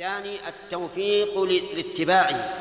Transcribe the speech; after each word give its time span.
والثاني 0.00 0.48
التوفيق 0.48 1.42
لاتباعه 1.74 2.54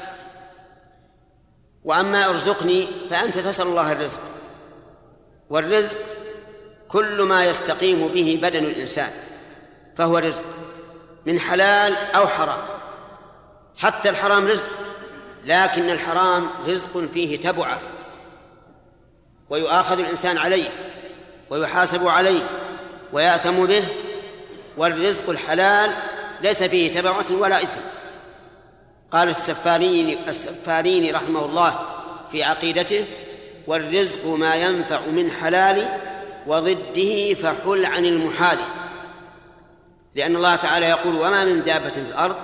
وأما 1.84 2.30
ارزقني 2.30 2.88
فأنت 3.10 3.38
تسأل 3.38 3.68
الله 3.68 3.92
الرزق. 3.92 4.22
والرزق 5.50 5.98
كل 6.88 7.22
ما 7.22 7.46
يستقيم 7.46 8.08
به 8.08 8.40
بدن 8.42 8.64
الإنسان 8.64 9.12
فهو 9.98 10.18
رزق 10.18 10.44
من 11.26 11.40
حلال 11.40 11.96
أو 11.96 12.28
حرام. 12.28 12.60
حتى 13.78 14.10
الحرام 14.10 14.48
رزق 14.48 14.70
لكن 15.46 15.90
الحرام 15.90 16.50
رزق 16.68 16.98
فيه 17.14 17.40
تبعة. 17.40 17.82
ويؤاخذ 19.50 20.00
الإنسان 20.00 20.38
عليه 20.38 20.70
ويحاسب 21.50 22.08
عليه 22.08 22.44
ويأثم 23.14 23.66
به 23.66 23.86
والرزق 24.78 25.30
الحلال 25.30 26.09
ليس 26.42 26.64
فيه 26.64 26.92
تبعة 26.92 27.26
ولا 27.32 27.64
إثم. 27.64 27.82
قال 29.12 29.30
السفارين 29.30 30.18
السفارين 30.28 31.16
رحمه 31.16 31.46
الله 31.46 31.80
في 32.32 32.44
عقيدته 32.44 33.06
والرزق 33.68 34.26
ما 34.26 34.56
ينفع 34.56 35.02
من 35.02 35.32
حلال 35.32 35.88
وضده 36.48 37.34
فحل 37.34 37.86
عن 37.86 38.06
المحال. 38.06 38.58
لأن 40.16 40.36
الله 40.36 40.56
تعالى 40.56 40.86
يقول 40.86 41.16
وما 41.16 41.46
من 41.46 41.64
دابة 41.64 41.90
في 41.90 41.98
الأرض 41.98 42.36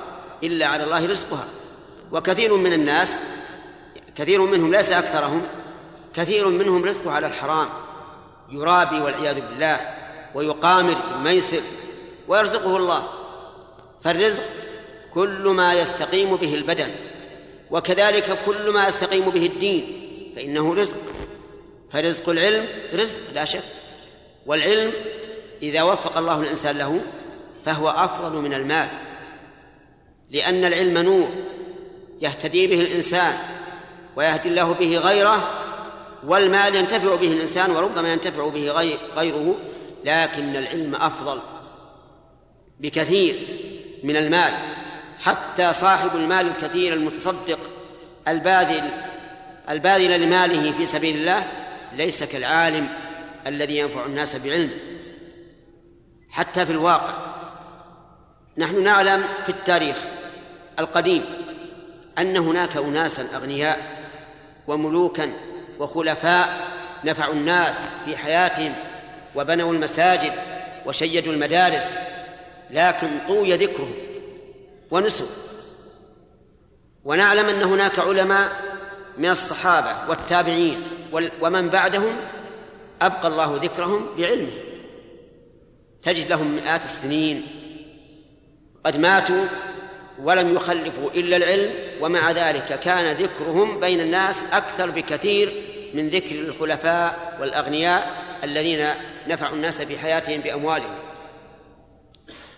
إلا 0.44 0.66
على 0.66 0.84
الله 0.84 1.06
رزقها. 1.06 1.46
وكثير 2.12 2.54
من 2.54 2.74
الناس 2.74 3.20
كثير 4.16 4.42
منهم 4.42 4.72
ليس 4.72 4.92
أكثرهم 4.92 5.42
كثير 6.14 6.50
منهم 6.50 6.86
رزقه 6.86 7.12
على 7.12 7.28
الحرام 7.28 7.68
يرابي 8.50 9.00
والعياذ 9.00 9.42
بالله 9.42 9.80
ويقامر 10.36 10.98
الميسر 11.16 11.62
ويرزقه 12.28 12.78
الله. 12.78 13.04
فالرزق 14.06 14.44
كل 15.14 15.44
ما 15.48 15.74
يستقيم 15.74 16.36
به 16.36 16.56
البدن 16.56 16.92
وكذلك 17.72 18.38
كل 18.46 18.70
ما 18.70 18.88
يستقيم 18.88 19.30
به 19.30 19.46
الدين 19.46 20.02
فإنه 20.36 20.76
رزق. 20.76 20.98
فرزق 21.92 22.30
العلم 22.30 22.66
رزق 22.94 23.20
لا 23.36 23.46
شك. 23.46 23.64
والعلم 24.46 24.94
إذا 25.64 25.84
وفق 25.84 26.18
الله 26.18 26.40
الإنسان 26.40 26.78
له 26.78 27.00
فهو 27.66 27.90
أفضل 27.90 28.42
من 28.42 28.54
المال 28.54 28.88
لأن 30.32 30.66
العلم 30.66 30.98
نور 30.98 31.30
يهتدي 32.22 32.68
به 32.68 32.82
الإنسان 32.82 33.38
ويهدي 34.16 34.50
الله 34.50 34.74
به 34.74 34.98
غيره 34.98 35.50
والمال 36.28 36.76
ينتفع 36.76 37.16
به 37.16 37.34
الإنسان 37.34 37.72
وربما 37.72 38.14
ينتفع 38.14 38.50
به 38.50 38.72
غيره 39.18 39.56
لكن 40.06 40.56
العلم 40.56 40.96
أفضل 40.96 41.40
بكثير. 42.80 43.36
من 44.04 44.18
المال 44.18 44.54
حتى 45.20 45.74
صاحب 45.74 46.16
المال 46.16 46.48
الكثير 46.48 46.94
المتصدق 46.94 47.60
الباذل 48.28 48.90
الباذل 49.70 50.22
لماله 50.22 50.72
في 50.72 50.86
سبيل 50.86 51.16
الله 51.16 51.44
ليس 51.94 52.24
كالعالم 52.24 52.88
الذي 53.48 53.78
ينفع 53.78 54.06
الناس 54.06 54.36
بعلمه 54.36 54.70
حتى 56.30 56.66
في 56.66 56.72
الواقع 56.72 57.14
نحن 58.58 58.84
نعلم 58.84 59.24
في 59.46 59.50
التاريخ 59.50 59.98
القديم 60.80 61.26
أن 62.18 62.38
هناك 62.38 62.78
أناسا 62.78 63.36
أغنياء 63.36 63.80
وملوكا 64.68 65.34
وخلفاء 65.80 66.68
نفعوا 67.04 67.34
الناس 67.34 67.88
في 68.06 68.18
حياتهم 68.18 68.74
وبنوا 69.36 69.74
المساجد 69.74 70.34
وشيدوا 70.86 71.34
المدارس 71.34 71.98
لكن 72.72 73.08
طوي 73.28 73.54
ذكرهم 73.54 73.94
ونسوا 74.92 75.28
ونعلم 77.06 77.46
أن 77.46 77.64
هناك 77.64 78.00
علماء 78.00 78.52
من 79.18 79.30
الصحابة 79.30 80.10
والتابعين 80.10 80.84
ومن 81.42 81.70
بعدهم 81.70 82.16
أبقى 83.02 83.28
الله 83.28 83.60
ذكرهم 83.64 84.08
بعلمه. 84.18 84.52
تجد 86.04 86.30
لهم 86.30 86.56
مئات 86.56 86.84
السنين. 86.84 87.44
قد 88.84 88.98
ماتوا 88.98 89.46
ولم 90.20 90.56
يخلفوا 90.56 91.10
إلا 91.16 91.38
العلم 91.38 91.72
ومع 92.02 92.32
ذلك 92.32 92.80
كان 92.80 93.16
ذكرهم 93.16 93.80
بين 93.80 94.02
الناس 94.02 94.44
أكثر 94.54 94.90
بكثير 94.90 95.54
من 95.94 96.10
ذكر 96.10 96.36
الخلفاء 96.36 97.38
والأغنياء 97.40 98.12
الذين 98.44 98.88
نفعوا 99.28 99.56
الناس 99.56 99.82
في 99.82 99.98
حياتهم 99.98 100.42
بأموالهم. 100.42 101.05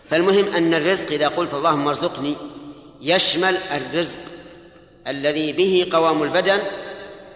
فالمهم 0.09 0.53
أن 0.53 0.73
الرزق 0.73 1.11
إذا 1.11 1.27
قلت 1.27 1.53
اللهم 1.53 1.87
ارزقني 1.87 2.35
يشمل 3.01 3.57
الرزق 3.57 4.19
الذي 5.07 5.51
به 5.51 5.87
قوام 5.91 6.23
البدن 6.23 6.59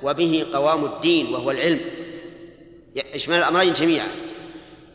وبه 0.04 0.46
قوام 0.54 0.86
الدين 0.86 1.34
وهو 1.34 1.52
العلم. 1.52 1.80
يشمل 3.14 3.38
الأمرين 3.38 3.74
جميعا. 3.74 4.08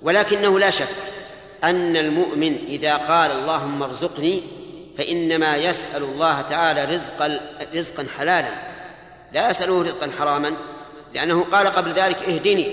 ولكنه 0.03 0.59
لا 0.59 0.71
شك 0.71 0.89
أن 1.65 1.97
المؤمن 1.97 2.59
إذا 2.69 2.97
قال 2.97 3.31
اللهم 3.31 3.83
ارزقني 3.83 4.43
فإنما 4.99 5.57
يسأل 5.57 6.03
الله 6.03 6.41
تعالى 6.41 6.85
رزق 6.85 7.41
رزقا 7.75 8.07
حلالا. 8.19 8.53
لا 9.33 9.51
يسأله 9.51 9.83
رزقا 9.83 10.11
حراما 10.19 10.53
لأنه 11.15 11.45
قال 11.45 11.67
قبل 11.67 11.91
ذلك 11.91 12.23
اهدني 12.29 12.67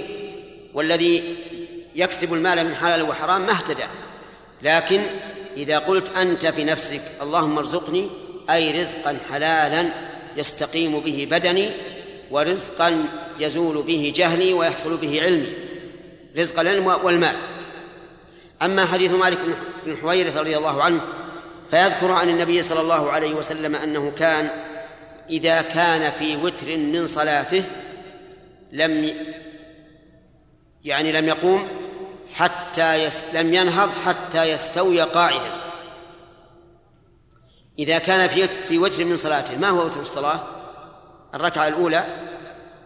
والذي 0.73 1.35
يكسب 1.95 2.33
المال 2.33 2.65
من 2.65 2.75
حلال 2.75 3.01
وحرام 3.01 3.45
ما 3.45 3.51
اهتدى. 3.51 3.83
لكن 4.63 5.01
إذا 5.57 5.79
قلت 5.79 6.09
أنت 6.17 6.45
في 6.45 6.63
نفسك 6.63 7.01
اللهم 7.21 7.57
ارزقني 7.57 8.09
أي 8.49 8.81
رزقا 8.81 9.17
حلالا 9.31 9.89
يستقيم 10.37 10.99
به 10.99 11.27
بدني 11.31 11.71
ورزقا 12.31 13.05
يزول 13.39 13.81
به 13.81 14.13
جهلي 14.15 14.53
ويحصل 14.53 14.97
به 14.97 15.21
علمي. 15.21 15.53
رزق 16.37 16.59
العلم 16.59 16.87
والمال. 16.87 17.35
أما 18.61 18.85
حديث 18.85 19.13
مالك 19.13 19.37
بن 19.85 19.97
حويرث 19.97 20.37
رضي 20.37 20.57
الله 20.57 20.83
عنه 20.83 21.01
فيذكر 21.71 22.11
عن 22.11 22.29
النبي 22.29 22.63
صلى 22.63 22.81
الله 22.81 23.11
عليه 23.11 23.33
وسلم 23.33 23.75
أنه 23.75 24.11
كان 24.17 24.49
إذا 25.29 25.61
كان 25.61 26.11
في 26.11 26.35
وتر 26.35 26.77
من 26.77 27.07
صلاته 27.07 27.63
لم 28.71 29.13
يعني 30.83 31.11
لم 31.11 31.27
يقوم 31.27 31.67
حتى 32.33 33.03
يس 33.03 33.23
لم 33.33 33.53
ينهض 33.53 33.89
حتى 34.05 34.43
يستوي 34.43 35.01
قاعدا. 35.01 35.51
إذا 37.79 37.97
كان 37.97 38.27
في 38.27 38.47
في 38.47 38.77
وتر 38.77 39.05
من 39.05 39.17
صلاته 39.17 39.57
ما 39.57 39.69
هو 39.69 39.85
وتر 39.85 40.01
الصلاة؟ 40.01 40.39
الركعة 41.35 41.67
الأولى 41.67 42.03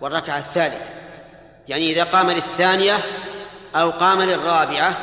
والركعة 0.02 0.38
الثالثة. 0.38 0.86
يعني 1.68 1.92
إذا 1.92 2.04
قام 2.04 2.32
للثانية 2.32 2.98
أو 3.76 3.90
قام 3.90 4.22
للرابعة 4.22 4.98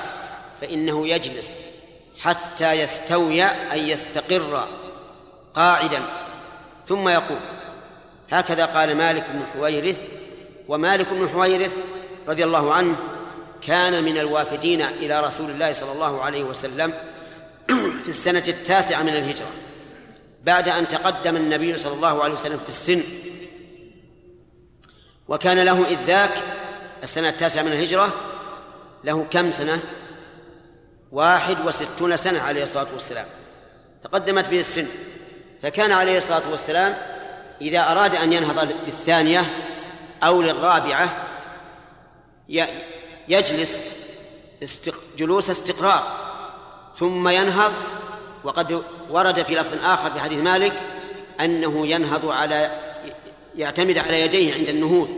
فإنه 0.61 1.09
يجلس 1.09 1.61
حتى 2.21 2.73
يستوي 2.73 3.45
أي 3.45 3.91
يستقر 3.91 4.69
قاعدا. 5.55 6.03
ثم 6.89 7.09
يقول 7.09 7.39
هكذا 8.31 8.67
قال 8.67 8.97
مالك 8.97 9.25
بن 9.31 9.47
حويرث 9.55 10.05
ومالك 10.69 11.09
بن 11.13 11.29
حويرث 11.29 11.77
رضي 12.29 12.45
الله 12.45 12.75
عنه 12.75 12.97
كان 13.67 14.05
من 14.05 14.19
الوافدين 14.19 14.83
إلى 14.83 15.21
رسول 15.21 15.51
الله 15.51 15.73
صلى 15.73 15.93
الله 15.93 16.23
عليه 16.23 16.45
وسلم 16.45 16.93
في 18.05 18.09
السنة 18.09 18.45
التاسعة 18.49 19.03
من 19.03 19.09
الهجرة 19.09 19.47
بعد 20.45 20.69
أن 20.69 20.89
تقدم 20.89 21.37
النبي 21.37 21.79
صلى 21.79 21.95
الله 21.95 22.25
عليه 22.25 22.35
وسلم 22.35 22.59
في 22.59 22.69
السن. 22.69 23.03
وكان 25.29 25.59
له 25.59 25.87
إذ 25.87 25.99
ذاك 26.07 26.33
السنة 27.03 27.29
التاسعة 27.29 27.63
من 27.63 27.73
الهجرة 27.73 28.15
له 29.05 29.27
كم 29.31 29.51
سنة؟ 29.51 29.81
واحد 31.13 31.67
وستون 31.67 32.17
سنة 32.17 32.41
عليه 32.41 32.63
الصلاة 32.63 32.87
والسلام. 32.93 33.27
تقدمت 34.05 34.49
به 34.49 34.59
السن. 34.59 34.87
فكان 35.63 35.93
عليه 35.93 36.19
الصلاة 36.19 36.51
والسلام 36.51 36.95
إذا 37.61 37.91
أراد 37.91 38.15
أن 38.15 38.33
ينهض 38.33 38.75
للثانية 38.87 39.45
أو 40.23 40.43
للرابعة 40.43 41.27
يجلس 43.29 43.85
جلوس 45.19 45.51
استقرار 45.51 46.03
ثم 46.99 47.29
ينهض 47.29 47.73
وقد 48.45 48.83
ورد 49.11 49.43
في 49.43 49.55
لفظ 49.55 49.85
آخر 49.85 50.11
في 50.11 50.21
حديث 50.21 50.39
مالك 50.39 50.73
أنه 51.41 51.87
ينهض 51.87 52.27
على 52.31 52.71
يعتمد 53.57 53.99
على 53.99 54.21
يديه 54.21 54.55
عند 54.55 54.69
النهوض 54.69 55.09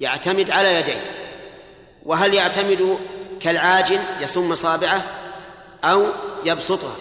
يعتمد 0.00 0.50
على 0.50 0.74
يديه. 0.74 1.02
وهل 2.06 2.34
يعتمد 2.34 2.98
كالعاجل 3.40 4.00
يصم 4.20 4.54
صابعه 4.54 5.04
أو 5.84 6.06
يبسطها 6.44 6.96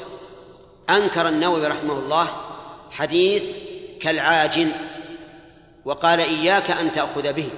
أنكر 0.89 1.27
النووي 1.27 1.67
رحمه 1.67 1.93
الله 1.93 2.27
حديث 2.91 3.43
كالعاجن 4.01 4.71
وقال 5.85 6.19
إياك 6.19 6.71
أن 6.71 6.91
تأخذ 6.91 7.33
به. 7.33 7.49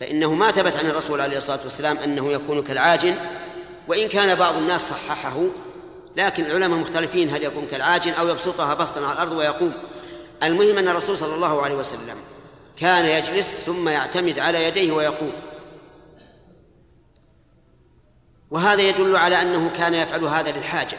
فإنه 0.00 0.34
ما 0.34 0.50
ثبت 0.50 0.76
عن 0.76 0.86
الرسول 0.86 1.20
عليه 1.20 1.36
الصلاة 1.36 1.60
والسلام 1.64 1.96
أنه 1.98 2.32
يكون 2.32 2.62
كالعاجن 2.62 3.14
وإن 3.88 4.08
كان 4.08 4.34
بعض 4.34 4.56
الناس 4.56 4.88
صححه 4.88 5.42
لكن 6.16 6.44
العلماء 6.44 6.78
مختلفين 6.78 7.30
هل 7.30 7.44
يكون 7.44 7.66
كالعاجن 7.66 8.12
أو 8.12 8.28
يبسطها 8.28 8.74
بسطا 8.74 9.00
على 9.06 9.12
الأرض 9.12 9.32
ويقوم 9.32 9.72
المهم 10.42 10.78
أن 10.78 10.88
الرسول 10.88 11.18
صلى 11.18 11.34
الله 11.34 11.62
عليه 11.62 11.74
وسلم 11.74 12.16
كان 12.76 13.04
يجلس 13.04 13.60
ثم 13.60 13.88
يعتمد 13.88 14.38
على 14.38 14.64
يديه 14.64 14.92
ويقوم 14.92 15.32
وهذا 18.50 18.82
يدل 18.82 19.16
على 19.16 19.42
أنه 19.42 19.70
كان 19.76 19.94
يفعل 19.94 20.24
هذا 20.24 20.52
للحاجة 20.52 20.98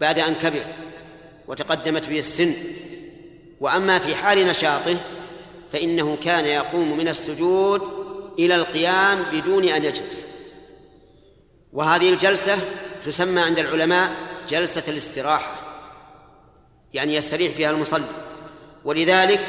بعد 0.00 0.18
أن 0.18 0.34
كبر 0.34 0.64
وتقدمت 1.48 2.08
به 2.08 2.18
السن. 2.18 2.54
وأما 3.60 3.98
في 3.98 4.14
حال 4.14 4.46
نشاطه 4.46 4.96
فإنه 5.72 6.18
كان 6.24 6.44
يقوم 6.44 6.96
من 6.98 7.08
السجود 7.08 7.82
إلى 8.38 8.54
القيام 8.54 9.22
بدون 9.32 9.64
أن 9.64 9.84
يجلس. 9.84 10.26
وهذه 11.72 12.10
الجلسة 12.10 12.58
تسمى 13.06 13.40
عند 13.40 13.58
العلماء 13.58 14.10
جلسة 14.48 14.82
الاستراحة 14.88 15.60
يعني 16.94 17.14
يستريح 17.14 17.52
فيها 17.52 17.70
المصلي. 17.70 18.04
ولذلك 18.84 19.46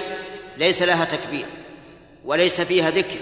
ليس 0.57 0.81
لها 0.81 1.05
تكبير 1.05 1.45
وليس 2.25 2.61
فيها 2.61 2.89
ذكر. 2.89 3.17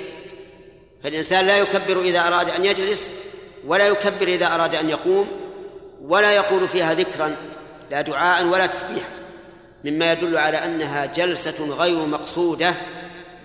فالإنسان 1.03 1.47
لا 1.47 1.57
يكبر 1.57 2.01
إذا 2.01 2.27
أراد 2.27 2.49
أن 2.49 2.65
يجلس 2.65 3.11
ولا 3.65 3.87
يكبر 3.87 4.27
إذا 4.27 4.55
أراد 4.55 4.75
أن 4.75 4.89
يقوم 4.89 5.27
ولا 6.01 6.31
يقول 6.31 6.67
فيها 6.67 6.93
ذكرا 6.93 7.35
لا 7.91 8.01
دعاء 8.01 8.45
ولا 8.45 8.65
تسبيح 8.65 9.03
مما 9.83 10.11
يدل 10.11 10.37
على 10.37 10.57
أنها 10.57 11.05
جلسة 11.05 11.75
غير 11.75 12.05
مقصودة 12.05 12.73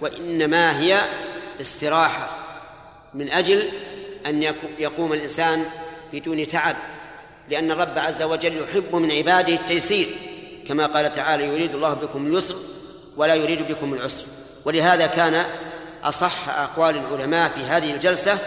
وإنما 0.01 0.81
هي 0.81 1.01
استراحة 1.61 2.31
من 3.15 3.31
أجل 3.31 3.69
أن 4.27 4.43
يقوم 4.79 5.13
الإنسان 5.13 5.65
بدون 6.13 6.47
تعب 6.47 6.77
لأن 7.51 7.71
الرب 7.71 7.99
عز 7.99 8.23
وجل 8.23 8.61
يحب 8.61 8.97
من 8.97 9.11
عباده 9.11 9.55
التيسير 9.55 10.07
كما 10.69 10.87
قال 10.87 11.13
تعالى 11.13 11.47
يريد 11.47 11.75
الله 11.75 11.95
بكم 11.95 12.27
اليسر 12.27 12.57
ولا 13.17 13.35
يريد 13.35 13.69
بكم 13.69 13.95
العسر 13.95 14.25
ولهذا 14.65 15.07
كان 15.07 15.45
أصح 16.05 16.49
أقوال 16.49 16.97
العلماء 16.97 17.49
في 17.49 17.61
هذه 17.61 17.91
الجلسة 17.91 18.39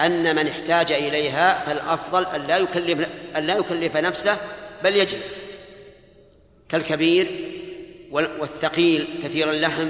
أن 0.00 0.36
من 0.36 0.48
احتاج 0.48 0.92
إليها 0.92 1.64
فالأفضل 1.66 2.26
أن 2.26 2.46
لا 2.46 2.56
يكلف 2.56 3.08
أن 3.36 3.46
لا 3.46 3.56
يكلف 3.56 3.96
نفسه 3.96 4.36
بل 4.84 4.96
يجلس. 4.96 5.40
كالكبير 6.70 7.30
والثقيل 8.10 9.08
كثير 9.22 9.50
اللحم 9.50 9.88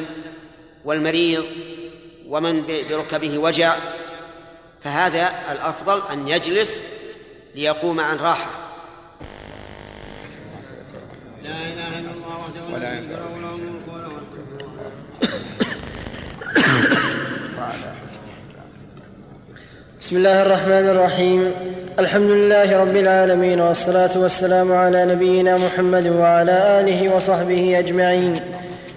والمريض 0.85 1.45
ومن 2.29 2.63
بركبه 2.91 3.39
وجع. 3.39 3.77
فهذا 4.85 5.33
الأفضل 5.53 6.03
أن 6.13 6.29
يجلس 6.29 6.81
ليقوم 7.55 8.01
عن 8.01 8.17
راحة. 8.17 8.51
لا 11.43 11.51
إله 11.51 11.99
إلا 11.99 12.13
الله 12.13 12.39
وحده 12.39 12.75
ولا 12.75 12.95
شريك 12.95 13.11
له 13.11 13.41
له 13.41 13.55
الملك 13.55 13.89
وله 13.89 14.11
بسم 20.01 20.17
الله 20.17 20.43
الرحمن 20.43 20.89
الرحيم. 20.89 21.55
الحمد 21.99 22.31
لله 22.31 22.77
رب 22.77 22.97
العالمين 22.97 23.61
والصلاة 23.61 24.11
والسلام 24.17 24.73
على 24.73 25.05
نبينا 25.05 25.57
محمد 25.57 26.07
وعلى 26.07 26.81
آله 26.81 27.15
وصحبه 27.17 27.79
أجمعين. 27.79 28.41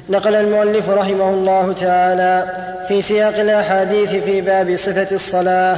نقل 0.10 0.36
المؤلف 0.36 0.90
رحمه 0.90 1.30
الله 1.30 1.74
تعالى 1.74 2.44
في 2.88 3.02
سياق 3.02 3.40
الأحاديث 3.40 4.10
في 4.10 4.42
باب 4.42 4.76
صفة 4.76 5.08
الصلاة. 5.12 5.78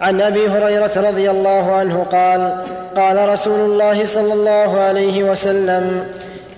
عن 0.00 0.20
أبي 0.20 0.48
هريرة 0.48 0.92
رضي 0.96 1.30
الله 1.30 1.72
عنه 1.72 2.06
قال 2.12 2.56
قال 2.96 3.28
رسول 3.28 3.60
الله 3.60 4.04
صلى 4.04 4.32
الله 4.32 4.80
عليه 4.80 5.22
وسلم 5.22 6.04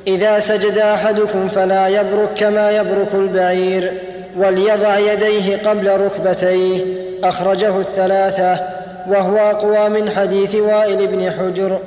إذا 0.06 0.38
سجد 0.38 0.78
أحدكم 0.78 1.48
فلا 1.48 1.88
يبرك 1.88 2.28
كما 2.36 2.70
يبرك 2.70 3.14
البعير 3.14 3.92
وليضع 4.38 4.98
يديه 4.98 5.56
قبل 5.68 6.00
ركبتيه. 6.00 6.84
أخرجه 7.24 7.78
الثلاثة. 7.78 8.77
وهو 9.08 9.36
أقوى 9.36 9.88
من 9.88 10.10
حديث 10.10 10.54
وائل 10.54 11.06
بن 11.06 11.30
حجر. 11.30 11.78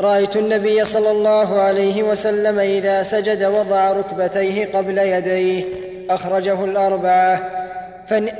رأيت 0.00 0.36
النبي 0.36 0.84
صلى 0.84 1.10
الله 1.10 1.60
عليه 1.60 2.02
وسلم 2.02 2.58
إذا 2.58 3.02
سجد 3.02 3.44
وضع 3.44 3.92
ركبتيه 3.92 4.66
قبل 4.74 4.98
يديه. 4.98 5.64
أخرجه 6.10 6.64
الأربعة. 6.64 7.50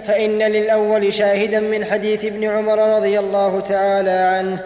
فإن 0.06 0.38
للأول 0.38 1.12
شاهدا 1.12 1.60
من 1.60 1.84
حديث 1.84 2.24
ابن 2.24 2.44
عمر 2.44 2.96
رضي 2.96 3.18
الله 3.18 3.60
تعالى 3.60 4.10
عنه. 4.10 4.58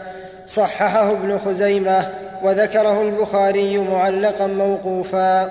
صححه 0.47 1.11
ابن 1.11 1.39
خزيمة 1.39 2.07
وذكره 2.43 3.03
البخاري 3.03 3.79
معلقا 3.79 4.47
موقوفا. 4.47 5.51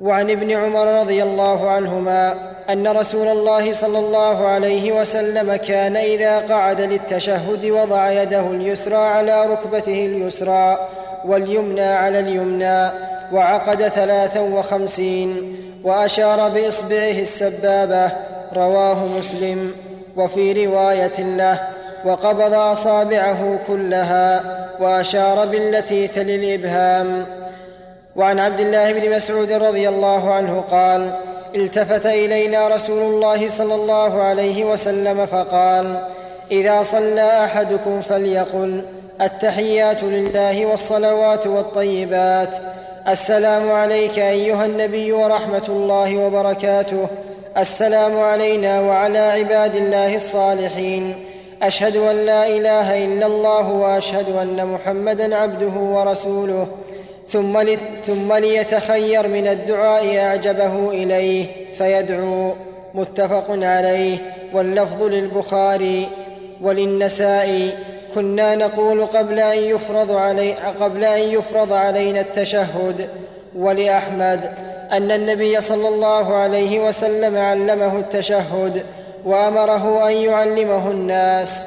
وعن 0.00 0.30
ابن 0.30 0.50
عمر 0.50 1.00
رضي 1.00 1.22
الله 1.22 1.70
عنهما 1.70 2.34
أن 2.70 2.88
رسول 2.88 3.28
الله 3.28 3.72
صلى 3.72 3.98
الله 3.98 4.46
عليه 4.46 4.92
وسلم 5.00 5.56
كان 5.56 5.96
إذا 5.96 6.38
قعد 6.38 6.80
للتشهد 6.80 7.66
وضع 7.66 8.10
يده 8.10 8.46
اليسرى 8.46 8.96
على 8.96 9.46
ركبته 9.46 10.06
اليسرى 10.06 10.88
واليمنى 11.24 11.82
على 11.82 12.20
اليمنى 12.20 12.90
وعقد 13.32 13.88
ثلاثا 13.88 14.40
وخمسين 14.40 15.56
وأشار 15.84 16.48
بإصبعه 16.48 17.18
السبابة 17.20 18.12
رواه 18.56 19.06
مسلم 19.06 19.72
وفي 20.16 20.66
رواية 20.66 21.20
له 21.20 21.60
وقبض 22.04 22.54
أصابعه 22.54 23.58
كلها 23.66 24.42
وأشار 24.80 25.46
بالتي 25.46 26.08
تلي 26.08 26.34
الإبهام. 26.34 27.26
وعن 28.16 28.38
عبد 28.38 28.60
الله 28.60 28.92
بن 28.92 29.14
مسعود 29.14 29.52
رضي 29.52 29.88
الله 29.88 30.34
عنه 30.34 30.64
قال 30.70 31.10
التفت 31.54 32.06
إلينا 32.06 32.68
رسول 32.68 33.02
الله 33.02 33.48
صلى 33.48 33.74
الله 33.74 34.22
عليه 34.22 34.64
وسلم 34.64 35.26
فقال 35.26 36.00
إذا 36.50 36.82
صلى 36.82 37.44
أحدكم 37.44 38.00
فليقل 38.00 38.84
التحيات 39.20 40.02
لله 40.02 40.66
والصلوات 40.66 41.46
والطيبات. 41.46 42.56
السلام 43.08 43.72
عليك 43.72 44.18
أيها 44.18 44.66
النبي 44.66 45.12
ورحمة 45.12 45.64
الله 45.68 46.16
وبركاته. 46.16 47.06
السلام 47.58 48.20
علينا 48.20 48.80
وعلى 48.80 49.18
عباد 49.18 49.76
الله 49.76 50.14
الصالحين. 50.14 51.14
أشهد 51.62 51.96
أن 51.96 52.16
لا 52.26 52.46
إله 52.46 53.04
إلا 53.04 53.26
الله 53.26 53.70
وأشهد 53.70 54.36
أن 54.36 54.66
محمدا 54.66 55.36
عبده 55.36 55.80
ورسوله. 55.80 56.66
ثم, 57.28 57.64
ثم 58.02 58.32
ليتخير 58.32 59.28
من 59.28 59.46
الدعاء 59.46 60.18
أعجبه 60.18 60.90
إليه 60.90 61.46
فيدعو 61.72 62.54
متفق 62.94 63.44
عليه 63.50 64.18
واللفظ 64.52 65.02
للبخاري 65.02 66.08
وللنسائي 66.62 67.70
كنا 68.14 68.54
نقول 68.54 69.06
قبل 69.06 69.38
أن 69.38 69.58
يفرض, 69.58 70.10
علي 70.10 70.52
قبل 70.52 71.04
أن 71.04 71.20
يفرض 71.20 71.72
علينا 71.72 72.20
التشهد 72.20 73.08
ولأحمد 73.56 74.50
أن 74.92 75.10
النبي 75.10 75.60
صلى 75.60 75.88
الله 75.88 76.34
عليه 76.34 76.88
وسلم 76.88 77.36
علمه 77.36 77.98
التشهد 77.98 78.82
وأمره 79.24 80.08
أن 80.08 80.12
يعلمه 80.12 80.90
الناس 80.90 81.64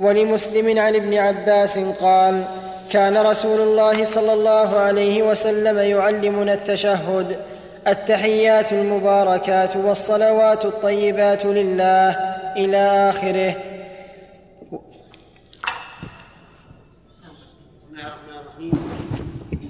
ولمسلم 0.00 0.78
عن 0.78 0.94
ابن 0.94 1.14
عباس 1.14 1.78
قال 1.78 2.44
كان 2.92 3.16
رسول 3.16 3.60
الله 3.60 4.04
صلى 4.04 4.32
الله 4.32 4.78
عليه 4.78 5.22
وسلم 5.22 5.78
يعلمنا 5.78 6.54
التشهد 6.54 7.38
التحيات 7.86 8.72
المباركات 8.72 9.76
والصلوات 9.76 10.64
الطيبات 10.64 11.44
لله 11.44 12.10
إلى 12.56 13.10
آخره. 13.10 13.56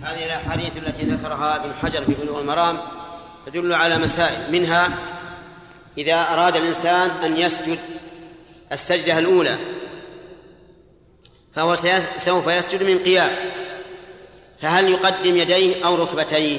هذه 0.02 0.25
الأحاديث 0.26 0.76
التي 0.76 1.05
ذكرها 1.05 1.57
ابن 1.57 1.71
حجر 1.83 2.05
في 2.05 2.14
بلوغ 2.14 2.41
المرام 2.41 2.79
تدل 3.47 3.73
على 3.73 3.99
مسائل 3.99 4.52
منها 4.52 4.88
إذا 5.99 6.14
أراد 6.14 6.57
الإنسان 6.57 7.11
أن 7.25 7.37
يسجد 7.37 7.79
السجدة 8.73 9.19
الأولى 9.19 9.57
فهو 11.57 11.75
سوف 12.17 12.47
يسجد 12.47 12.83
من 12.83 12.99
قيام. 12.99 13.37
فهل 14.63 14.89
يقدم 14.89 15.37
يديه 15.37 15.87
أو 15.87 15.95
ركبتيه؟ 15.95 16.59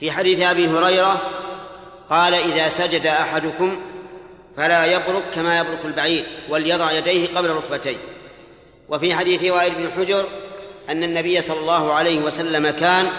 في 0.00 0.12
حديث 0.12 0.40
أبي 0.40 0.68
هريرة 0.68 1.20
قال 2.10 2.34
إذا 2.34 2.68
سجد 2.68 3.06
أحدكم 3.06 3.80
فلا 4.56 4.84
يبرك 4.86 5.22
كما 5.34 5.58
يبرك 5.58 5.78
البعير 5.84 6.24
وليضع 6.48 6.92
يديه 6.92 7.28
قبل 7.36 7.50
ركبتيه. 7.50 7.96
وفي 8.88 9.14
حديث 9.14 9.44
وائل 9.44 9.74
بن 9.74 9.90
حجر 9.96 10.24
أن 10.88 11.02
النبي 11.02 11.42
صلى 11.42 11.60
الله 11.60 11.92
عليه 11.92 12.18
وسلم 12.18 12.70
كان 12.70 13.10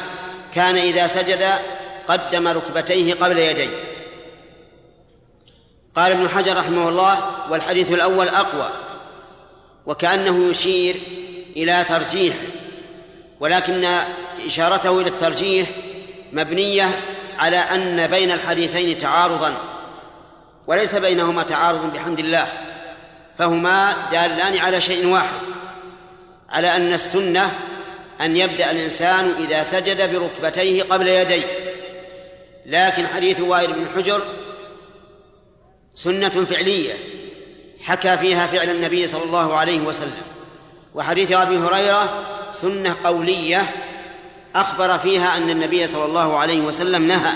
كان 0.53 0.77
إذا 0.77 1.07
سجد 1.07 1.45
قدم 2.07 2.47
ركبتيه 2.47 3.13
قبل 3.13 3.37
يديه. 3.37 3.69
قال 5.95 6.11
ابن 6.11 6.29
حجر 6.29 6.57
رحمه 6.57 6.89
الله 6.89 7.19
والحديث 7.49 7.91
الأول 7.91 8.27
أقوى. 8.27 8.69
وكأنه 9.85 10.49
يشير 10.49 10.95
إلى 11.55 11.85
ترجيح 11.87 12.35
ولكن 13.39 13.87
إشارته 14.45 15.01
إلى 15.01 15.09
الترجيح 15.09 15.69
مبنية 16.33 16.99
على 17.39 17.57
أن 17.57 18.07
بين 18.07 18.31
الحديثين 18.31 18.97
تعارضا 18.97 19.57
وليس 20.67 20.95
بينهما 20.95 21.43
تعارض 21.43 21.93
بحمد 21.93 22.19
الله 22.19 22.47
فهما 23.37 23.95
دالان 24.11 24.57
على 24.57 24.81
شيء 24.81 25.07
واحد 25.07 25.39
على 26.49 26.75
أن 26.75 26.93
السنة 26.93 27.51
أن 28.21 28.37
يبدأ 28.37 28.71
الإنسان 28.71 29.33
إذا 29.39 29.63
سجد 29.63 30.13
بركبتيه 30.13 30.83
قبل 30.83 31.07
يديه 31.07 31.45
لكن 32.65 33.07
حديث 33.07 33.39
وائل 33.39 33.73
بن 33.73 33.85
حجر 33.95 34.21
سنة 35.93 36.29
فعلية 36.29 36.93
حكى 37.85 38.17
فيها 38.17 38.47
فعل 38.47 38.69
النبي 38.69 39.07
صلى 39.07 39.23
الله 39.23 39.53
عليه 39.53 39.79
وسلم. 39.79 40.21
وحديث 40.95 41.31
أبي 41.31 41.57
هريرة 41.57 42.25
سنة 42.51 42.95
قولية 43.03 43.71
أخبر 44.55 44.97
فيها 44.97 45.37
أن 45.37 45.49
النبي 45.49 45.87
صلى 45.87 46.05
الله 46.05 46.37
عليه 46.37 46.61
وسلم 46.61 47.07
نهى 47.07 47.33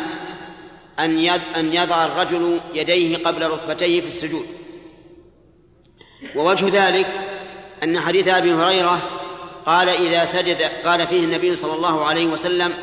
أن 1.00 1.28
أن 1.56 1.74
يضع 1.74 2.06
الرجل 2.06 2.60
يديه 2.74 3.18
قبل 3.18 3.50
ركبتيه 3.50 4.02
في 4.02 4.08
السجود. 4.08 4.46
ووجه 6.36 6.88
ذلك 6.88 7.08
أن 7.84 8.00
حديث 8.00 8.28
أبي 8.28 8.54
هريرة 8.54 9.02
قال 9.66 9.90
إذا 9.90 10.26
سجد 10.26 10.62
قال 10.86 11.08
فيه 11.08 11.24
النبي 11.24 11.56
صلى 11.56 11.74
الله 11.74 12.06
عليه 12.06 12.26
وسلم 12.26 12.74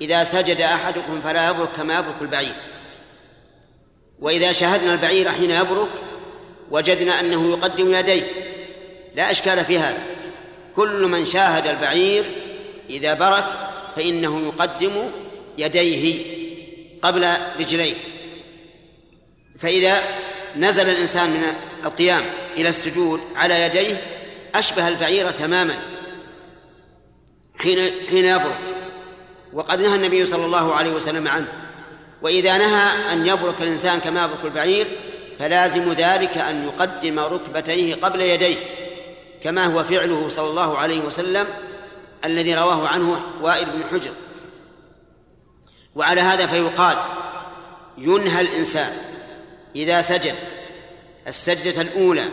إذا 0.00 0.24
سجد 0.24 0.60
أحدكم 0.60 1.20
فلا 1.24 1.50
يبرك 1.50 1.68
كما 1.76 1.98
يبرك 1.98 2.16
البعير. 2.20 2.54
وإذا 4.20 4.52
شاهدنا 4.52 4.92
البعير 4.92 5.30
حين 5.30 5.50
يبرك 5.50 5.88
وجدنا 6.70 7.20
أنه 7.20 7.50
يقدم 7.50 7.94
يديه. 7.94 8.26
لا 9.14 9.30
إشكال 9.30 9.64
في 9.64 9.78
هذا. 9.78 10.02
كل 10.76 11.06
من 11.06 11.24
شاهد 11.24 11.66
البعير 11.66 12.24
إذا 12.90 13.14
برك 13.14 13.46
فإنه 13.96 14.40
يقدم 14.46 15.10
يديه 15.58 16.24
قبل 17.02 17.32
رجليه. 17.60 17.94
فإذا 19.58 20.02
نزل 20.56 20.88
الإنسان 20.88 21.30
من 21.30 21.42
القيام 21.84 22.24
إلى 22.56 22.68
السجود 22.68 23.20
على 23.36 23.62
يديه 23.62 24.02
أشبه 24.54 24.88
البعير 24.88 25.30
تماما 25.30 25.74
حين 27.58 27.90
حين 28.10 28.24
يبرك. 28.24 28.58
وقد 29.52 29.80
نهى 29.80 29.94
النبي 29.94 30.26
صلى 30.26 30.44
الله 30.44 30.74
عليه 30.74 30.90
وسلم 30.90 31.28
عنه. 31.28 31.48
وإذا 32.22 32.58
نهى 32.58 33.12
أن 33.12 33.26
يبرك 33.26 33.62
الإنسان 33.62 34.00
كما 34.00 34.24
يبرك 34.24 34.44
البعير 34.44 34.86
فلازم 35.40 35.92
ذلك 35.92 36.38
أن 36.38 36.64
يقدم 36.64 37.18
ركبتيه 37.18 37.94
قبل 37.94 38.20
يديه 38.20 38.56
كما 39.42 39.64
هو 39.64 39.84
فعله 39.84 40.28
صلى 40.28 40.50
الله 40.50 40.78
عليه 40.78 41.00
وسلم 41.00 41.46
الذي 42.24 42.54
رواه 42.54 42.88
عنه 42.88 43.20
وائل 43.42 43.66
بن 43.66 43.84
حجر. 43.92 44.10
وعلى 45.94 46.20
هذا 46.20 46.46
فيقال 46.46 46.96
ينهى 47.98 48.40
الإنسان 48.40 48.92
إذا 49.76 50.00
سجد 50.00 50.34
السجدة 51.26 51.82
الأولى 51.82 52.24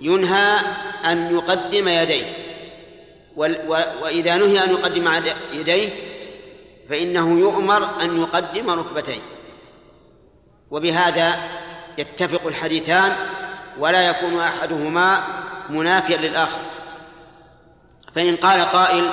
ينهى 0.00 0.58
أن 1.04 1.34
يقدم 1.34 1.88
يديه. 1.88 2.36
وإذا 4.02 4.36
نهي 4.36 4.64
أن 4.64 4.70
يقدم 4.70 5.08
يديه 5.52 5.90
فإنه 6.88 7.38
يؤمر 7.38 8.02
أن 8.02 8.20
يقدم 8.20 8.70
ركبتيه. 8.70 9.20
وبهذا 10.70 11.38
يتفق 11.98 12.46
الحديثان 12.46 13.16
ولا 13.78 14.02
يكون 14.02 14.40
أحدهما 14.40 15.22
منافيا 15.70 16.16
للآخر. 16.16 16.60
فإن 18.14 18.36
قال 18.36 18.60
قائل 18.60 19.10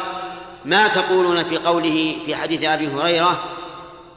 ما 0.66 0.88
تقولون 0.88 1.44
في 1.44 1.58
قوله 1.58 2.16
في 2.26 2.36
حديث 2.36 2.64
أبي 2.64 2.88
هريرة 2.88 3.44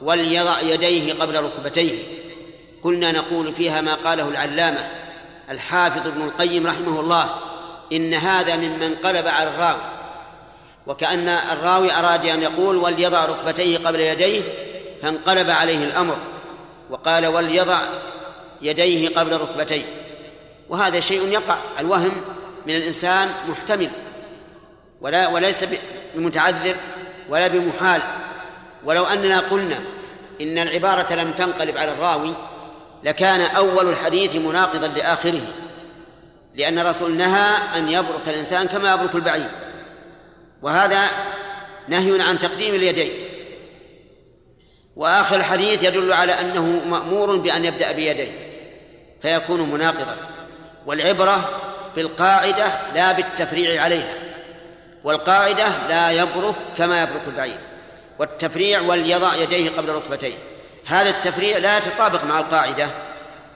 وليضع 0.01 0.59
يديه 0.59 1.13
قبل 1.13 1.43
ركبتيه؟ 1.43 2.03
قلنا 2.83 3.11
نقول 3.11 3.53
فيها 3.53 3.81
ما 3.81 3.93
قاله 3.93 4.27
العلامة 4.27 4.89
الحافظ 5.49 6.07
ابن 6.07 6.21
القيم 6.21 6.67
رحمه 6.67 6.99
الله 6.99 7.29
إن 7.93 8.13
هذا 8.13 8.55
ممن 8.55 8.95
قلب 9.03 9.27
على 9.27 9.49
الراوي. 9.49 9.81
وكأن 10.87 11.29
الراوي 11.29 11.93
أراد 11.93 12.25
أن 12.25 12.41
يقول 12.41 12.77
وليضع 12.77 13.25
ركبتيه 13.25 13.77
قبل 13.77 13.99
يديه 13.99 14.41
فانقلب 15.01 15.49
عليه 15.49 15.85
الأمر 15.85 16.17
وقال 16.89 17.27
وليضع 17.27 17.79
يديه 18.61 19.09
قبل 19.09 19.37
ركبتيه. 19.37 19.83
وهذا 20.69 20.99
شيء 20.99 21.27
يقع 21.27 21.57
الوهم 21.79 22.11
من 22.67 22.75
الإنسان 22.75 23.29
محتمل. 23.49 23.89
ولا 25.01 25.27
وليس 25.27 25.65
بمتعذر 26.15 26.75
ولا 27.29 27.47
بمحال. 27.47 28.01
ولو 28.85 29.03
أننا 29.03 29.39
قلنا 29.39 29.79
إن 30.41 30.57
العبارة 30.57 31.13
لم 31.13 31.31
تنقلب 31.31 31.77
على 31.77 31.91
الراوي 31.91 32.33
لكان 33.03 33.41
أول 33.41 33.89
الحديث 33.89 34.35
مناقضا 34.35 34.87
لآخره. 34.87 35.41
لأن 36.55 36.79
الرسول 36.79 37.11
نهى 37.17 37.57
أن 37.75 37.89
يبرك 37.89 38.21
الإنسان 38.27 38.67
كما 38.67 38.93
يبرك 38.93 39.15
البعير. 39.15 39.51
وهذا 40.61 41.07
نهي 41.87 42.21
عن 42.21 42.39
تقديم 42.39 42.75
اليدين. 42.75 43.11
وآخر 44.95 45.35
الحديث 45.35 45.83
يدل 45.83 46.13
على 46.13 46.31
أنه 46.31 46.81
مأمور 46.87 47.35
بأن 47.35 47.65
يبدأ 47.65 47.91
بيديه. 47.91 48.50
فيكون 49.21 49.71
مناقضا. 49.71 50.15
والعبرة 50.85 51.49
بالقاعدة 51.95 52.71
لا 52.95 53.11
بالتفريع 53.11 53.83
عليها. 53.83 54.13
والقاعدة 55.03 55.67
لا 55.89 56.11
يبرك 56.11 56.55
كما 56.77 57.01
يبرك 57.01 57.21
البعير. 57.27 57.57
والتفريع 58.19 58.81
وليضع 58.81 59.35
يديه 59.35 59.69
قبل 59.69 59.89
ركبتيه. 59.89 60.33
هذا 60.85 61.09
التفريع 61.09 61.57
لا 61.57 61.77
يتطابق 61.77 62.23
مع 62.23 62.39
القاعدة. 62.39 62.87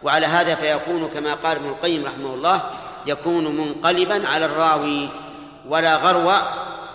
وعلى 0.03 0.25
هذا 0.25 0.55
فيكون 0.55 1.09
كما 1.13 1.33
قال 1.33 1.57
ابن 1.57 1.69
القيم 1.69 2.05
رحمه 2.05 2.33
الله 2.33 2.61
يكون 3.07 3.57
منقلبا 3.57 4.27
على 4.27 4.45
الراوي 4.45 5.09
ولا 5.67 5.95
غرو 5.95 6.31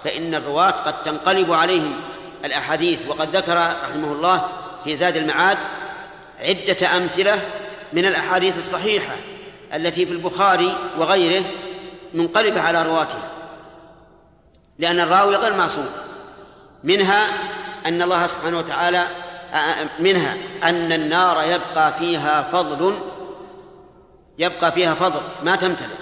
فإن 0.04 0.34
الرواة 0.34 0.70
قد 0.70 1.02
تنقلب 1.02 1.52
عليهم 1.52 2.00
الأحاديث. 2.44 2.98
وقد 3.08 3.36
ذكر 3.36 3.56
رحمه 3.56 4.12
الله 4.12 4.48
في 4.84 4.96
زاد 4.96 5.16
المعاد 5.16 5.58
عدة 6.40 6.96
أمثلة 6.96 7.42
من 7.92 8.06
الأحاديث 8.06 8.58
الصحيحة 8.58 9.16
التي 9.74 10.06
في 10.06 10.12
البخاري 10.12 10.76
وغيره 10.98 11.44
منقلبة 12.14 12.60
على 12.60 12.82
رواتها 12.82 13.28
لأن 14.78 15.00
الراوي 15.00 15.36
غير 15.36 15.56
معصوم. 15.56 15.88
منها 16.84 17.26
أن 17.86 18.02
الله 18.02 18.26
سبحانه 18.26 18.58
وتعالى 18.58 19.06
منها 19.98 20.36
أن 20.62 20.92
النار 20.92 21.42
يبقى 21.42 21.92
فيها 21.98 22.42
فضل 22.42 22.94
يبقى 24.38 24.72
فيها 24.72 24.94
فضل 24.94 25.20
ما 25.42 25.56
تمتلئ. 25.56 25.96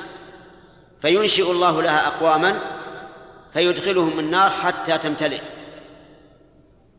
فينشئ 1.02 1.50
الله 1.50 1.83
لها 1.83 2.07
أقواما 2.07 2.61
فيدخلهم 3.52 4.18
النار 4.18 4.50
حتى 4.50 4.99
تمتلئ. 4.99 5.40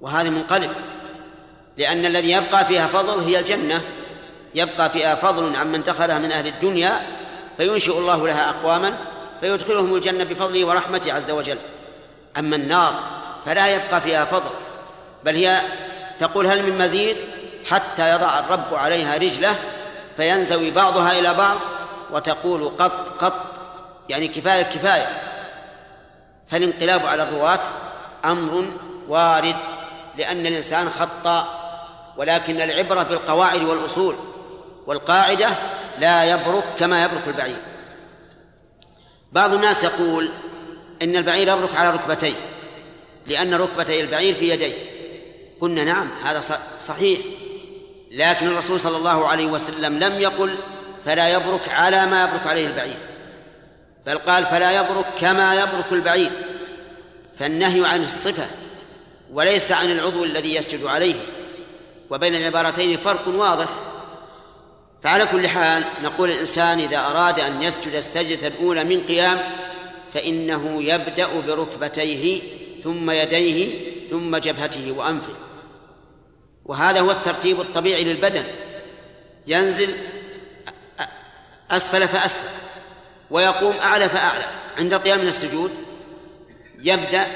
وهذا 0.02 0.30
منقلب 0.30 0.72
لأن 1.78 2.06
الذي 2.06 2.32
يبقى 2.32 2.66
فيها 2.66 2.88
فضل 2.88 3.20
هي 3.20 3.40
الجنة. 3.40 3.82
يبقى 4.56 4.90
فيها 4.90 5.16
فضل 5.16 5.56
عمن 5.56 5.84
دخلها 5.84 6.18
من 6.18 6.32
أهل 6.32 6.48
الدنيا 6.48 7.02
فينشئ 7.58 7.98
الله 7.98 8.28
لها 8.28 8.50
أقواما 8.50 8.98
فيدخلهم 9.42 9.96
الجنة 9.96 10.24
بفضله 10.24 10.66
ورحمته 10.66 11.14
عز 11.14 11.32
وجل. 11.32 11.58
أما 12.38 12.56
النار 12.56 13.00
فلا 13.46 13.68
يبقى 13.68 14.02
فيها 14.02 14.26
فضل 14.26 14.50
بل 15.24 15.36
هي 15.36 15.62
تقول 16.20 16.48
هل 16.48 16.64
من 16.64 16.78
مزيد؟ 16.78 17.18
حتى 17.70 18.12
يضع 18.12 18.40
الرب 18.40 18.74
عليها 18.74 19.16
رجله 19.16 19.56
فينزوي 20.18 20.72
بعضها 20.72 21.20
إلى 21.20 21.34
بعض 21.34 21.58
وتقول 22.12 22.72
قط 22.80 23.24
قط 23.24 23.46
يعني 24.10 24.28
كفاية 24.28 24.62
كفاية. 24.64 25.08
فالانقلاب 26.48 27.06
على 27.06 27.24
الرواة 27.24 27.64
أمر 28.26 28.66
وارد 29.08 29.56
لأن 30.18 30.46
الإنسان 30.46 30.90
خطأ 30.90 31.48
ولكن 32.18 32.62
العبرة 32.62 33.04
بالقواعد 33.04 33.64
والأصول. 33.64 34.16
والقاعدة 34.90 35.50
لا 36.00 36.24
يبرك 36.24 36.64
كما 36.80 37.04
يبرك 37.04 37.28
البعير. 37.28 37.62
بعض 39.32 39.54
الناس 39.54 39.84
يقول 39.84 40.30
إن 41.02 41.16
البعير 41.16 41.48
يبرك 41.48 41.76
على 41.76 41.90
ركبتيه 41.90 42.34
لأن 43.28 43.54
ركبتي 43.54 44.02
البعير 44.02 44.36
في 44.36 44.50
يديه. 44.50 44.74
قلنا 45.62 45.84
نعم 45.84 46.08
هذا 46.24 46.42
صحيح. 46.80 47.20
لكن 48.12 48.48
الرسول 48.48 48.80
صلى 48.80 48.98
الله 48.98 49.28
عليه 49.28 49.46
وسلم 49.46 50.00
لم 50.00 50.20
يقل 50.22 50.56
فلا 51.06 51.30
يبرك 51.30 51.70
على 51.70 52.06
ما 52.06 52.24
يبرك 52.24 52.48
عليه 52.48 52.68
البعير. 52.68 52.98
بل 54.06 54.18
قال 54.18 54.46
فلا 54.46 54.72
يبرك 54.72 55.06
كما 55.20 55.56
يبرك 55.56 55.86
البعير. 55.92 56.32
فالنهي 57.38 57.86
عن 57.86 58.02
الصفة 58.02 58.46
وليس 59.34 59.72
عن 59.72 59.92
العضو 59.92 60.24
الذي 60.24 60.56
يسجد 60.56 60.86
عليه. 60.86 61.16
وبين 62.10 62.36
العبارتين 62.36 62.98
فرق 62.98 63.28
واضح. 63.28 63.68
فعلى 65.04 65.26
كل 65.26 65.48
حال 65.48 65.84
نقول 66.04 66.32
الإنسان 66.32 66.80
إذا 66.80 66.98
أراد 66.98 67.40
أن 67.40 67.64
يسجد 67.64 67.94
السجدة 67.94 68.48
الأولى 68.48 68.84
من 68.84 69.06
قيام 69.06 69.42
فإنه 70.14 70.84
يبدأ 70.84 71.40
بركبتيه 71.48 72.42
ثم 72.84 73.12
يديه 73.12 73.90
ثم 74.10 74.38
جبهته 74.38 74.92
وأنفه. 74.92 75.34
وهذا 76.66 77.00
هو 77.00 77.12
الترتيب 77.12 77.62
الطبيعي 77.62 78.04
للبدن. 78.04 78.44
ينزل 79.48 79.96
أسفل 81.72 82.08
فأسفل 82.08 82.50
ويقوم 83.32 83.76
أعلى 83.76 84.10
فأعلى. 84.10 84.46
عند 84.78 84.94
القيام 84.94 85.20
من 85.20 85.28
السجود 85.28 85.72
يبدأ 86.82 87.28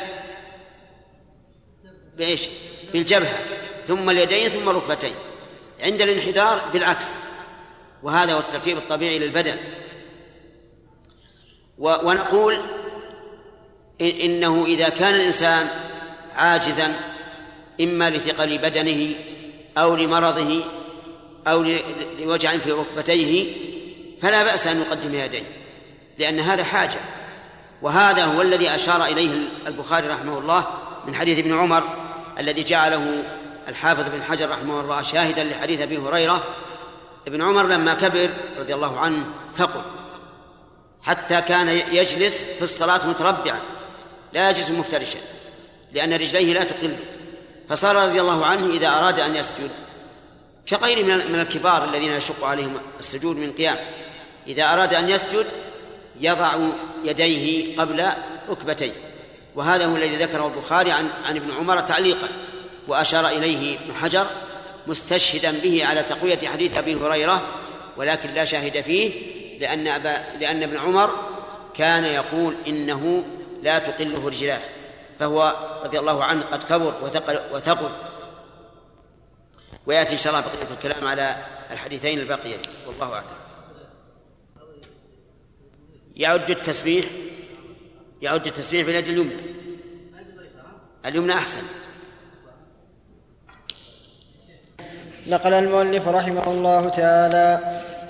بإيش؟ 2.18 2.42
بالجبهة. 2.94 3.40
ثم 3.88 4.10
اليدين 4.10 4.50
ثم 4.50 4.70
الركبتين 4.70 5.14
عند 5.84 6.02
الانحدار 6.02 6.62
بالعكس. 6.74 7.08
وهذا 8.04 8.34
هو 8.34 8.40
الترتيب 8.40 8.78
الطبيعي 8.78 9.20
للبدن. 9.20 9.58
ونقول 11.78 12.58
إنه 14.02 14.66
إذا 14.66 14.90
كان 14.90 15.16
الإنسان 15.16 15.68
عاجزا 16.36 16.96
إما 17.82 18.10
لثقل 18.10 18.58
بدنه 18.58 19.16
أو 19.78 19.96
لمرضه 19.96 20.64
أو 21.48 21.66
لوجع 22.20 22.58
في 22.58 22.72
ركبتيه 22.72 23.54
فلا 24.22 24.44
بأس 24.44 24.68
أن 24.68 24.82
يقدم 24.82 25.16
يديه 25.16 25.44
لأن 26.20 26.40
هذا 26.40 26.64
حاجة. 26.64 27.00
وهذا 27.82 28.26
هو 28.26 28.42
الذي 28.42 28.76
أشار 28.76 29.06
إليه 29.06 29.32
البخاري 29.68 30.08
رحمه 30.08 30.38
الله 30.38 30.66
من 31.08 31.16
حديث 31.16 31.40
ابن 31.40 31.54
عمر 31.54 31.84
الذي 32.40 32.64
جعله 32.64 33.24
الحافظ 33.68 34.10
بن 34.10 34.24
حجر 34.24 34.50
رحمه 34.50 34.80
الله 34.80 35.02
شاهدا 35.02 35.44
لحديث 35.44 35.82
أبي 35.82 35.98
هريرة 35.98 36.44
ابن 37.28 37.42
عمر 37.42 37.68
لما 37.68 37.94
كبر 37.94 38.30
رضي 38.60 38.74
الله 38.74 39.00
عنه 39.00 39.26
ثقل 39.54 39.82
حتى 41.02 41.42
كان 41.42 41.70
يجلس 41.70 42.44
في 42.44 42.62
الصلاة 42.62 43.08
متربعا 43.08 43.60
لا 44.34 44.50
يجلس 44.50 44.72
مفترشا 44.72 45.20
لأن 45.94 46.14
رجليه 46.14 46.54
لا 46.54 46.64
تقل. 46.64 46.96
فصار 47.70 47.96
رضي 47.96 48.22
الله 48.22 48.46
عنه 48.46 48.70
إذا 48.70 48.88
أراد 48.88 49.20
أن 49.20 49.36
يسجد 49.36 49.70
كغير 50.70 51.06
من 51.06 51.40
الكبار 51.40 51.84
الذين 51.84 52.12
يشق 52.12 52.46
عليهم 52.46 52.74
السجود 53.00 53.38
من 53.38 53.52
قيام. 53.52 53.78
إذا 54.48 54.74
أراد 54.74 54.94
أن 54.94 55.10
يسجد 55.10 55.46
يضع 56.20 56.56
يديه 57.04 57.78
قبل 57.78 58.10
ركبتيه. 58.50 58.92
وهذا 59.56 59.86
هو 59.86 59.96
الذي 59.96 60.16
ذكره 60.16 60.48
البخاري 60.48 60.92
عن 60.92 61.10
عن 61.26 61.36
ابن 61.36 61.52
عمر 61.52 61.80
تعليقا 61.80 62.28
وأشار 62.88 63.28
إليه 63.28 63.80
ابن 63.80 63.94
حجر 63.96 64.28
مستشهدا 64.88 65.52
به 65.52 65.86
على 65.86 66.04
تقوية 66.04 66.40
حديث 66.40 66.78
أبي 66.78 66.96
هريرة 66.96 67.42
ولكن 67.98 68.34
لا 68.34 68.46
شاهد 68.46 68.82
فيه 68.82 69.12
لأن 69.60 69.88
أبا 69.88 70.38
لأن 70.40 70.64
ابن 70.64 70.78
عمر 70.78 71.10
كان 71.74 72.04
يقول 72.04 72.56
إنه 72.68 73.24
لا 73.64 73.80
تقله 73.80 74.28
رجلاه 74.28 74.62
فهو 75.20 75.56
رضي 75.84 76.00
الله 76.00 76.24
عنه 76.24 76.42
قد 76.42 76.64
كبر 76.64 76.94
وثقل 77.02 77.40
وثقل. 77.52 77.90
ويأتي 79.86 80.14
إن 80.14 80.18
شاء 80.18 80.34
الله 80.34 80.46
بقية 80.46 80.78
الكلام 80.78 81.08
على 81.08 81.46
الحديثين 81.72 82.20
الباقيين. 82.20 82.60
والله 82.88 83.14
أعلم. 83.14 83.26
يعد 86.16 86.50
التسبيح 86.50 87.06
يعد 88.22 88.48
التسبيح 88.48 88.86
باليد 88.86 89.08
اليمنى. 89.08 89.36
اليمنى 91.06 91.34
أحسن. 91.34 91.62
نقل 95.28 95.54
المؤلف 95.54 96.08
رحمه 96.08 96.44
الله 96.48 96.90
تعالى 96.90 97.60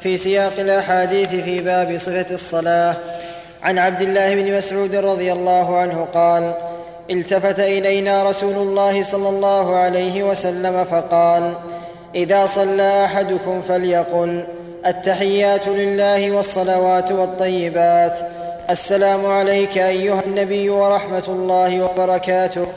في 0.01 0.17
سياق 0.17 0.53
الأحاديث 0.59 1.29
في 1.29 1.61
باب 1.61 1.97
صفه 1.97 2.25
الصلاة. 2.31 2.95
عن 3.63 3.77
عبد 3.77 4.01
الله 4.01 4.35
بن 4.35 4.57
مسعود 4.57 4.95
رضي 4.95 5.33
الله 5.33 5.77
عنه 5.77 6.07
قال 6.13 6.53
التفت 7.11 7.59
إلينا 7.59 8.23
رسول 8.23 8.55
الله 8.55 9.03
صلى 9.03 9.29
الله 9.29 9.77
عليه 9.77 10.23
وسلم 10.23 10.83
فقال 10.83 11.53
إذا 12.15 12.45
صلى 12.45 13.05
أحدكم 13.05 13.61
فليقل 13.61 14.45
التحيات 14.85 15.67
لله 15.67 16.31
والصلوات 16.31 17.11
والطيبات. 17.11 18.19
السلام 18.69 19.25
عليك 19.25 19.77
أيها 19.77 20.21
النبي 20.27 20.69
ورحمة 20.69 21.23
الله 21.27 21.81
وبركاته. 21.81 22.67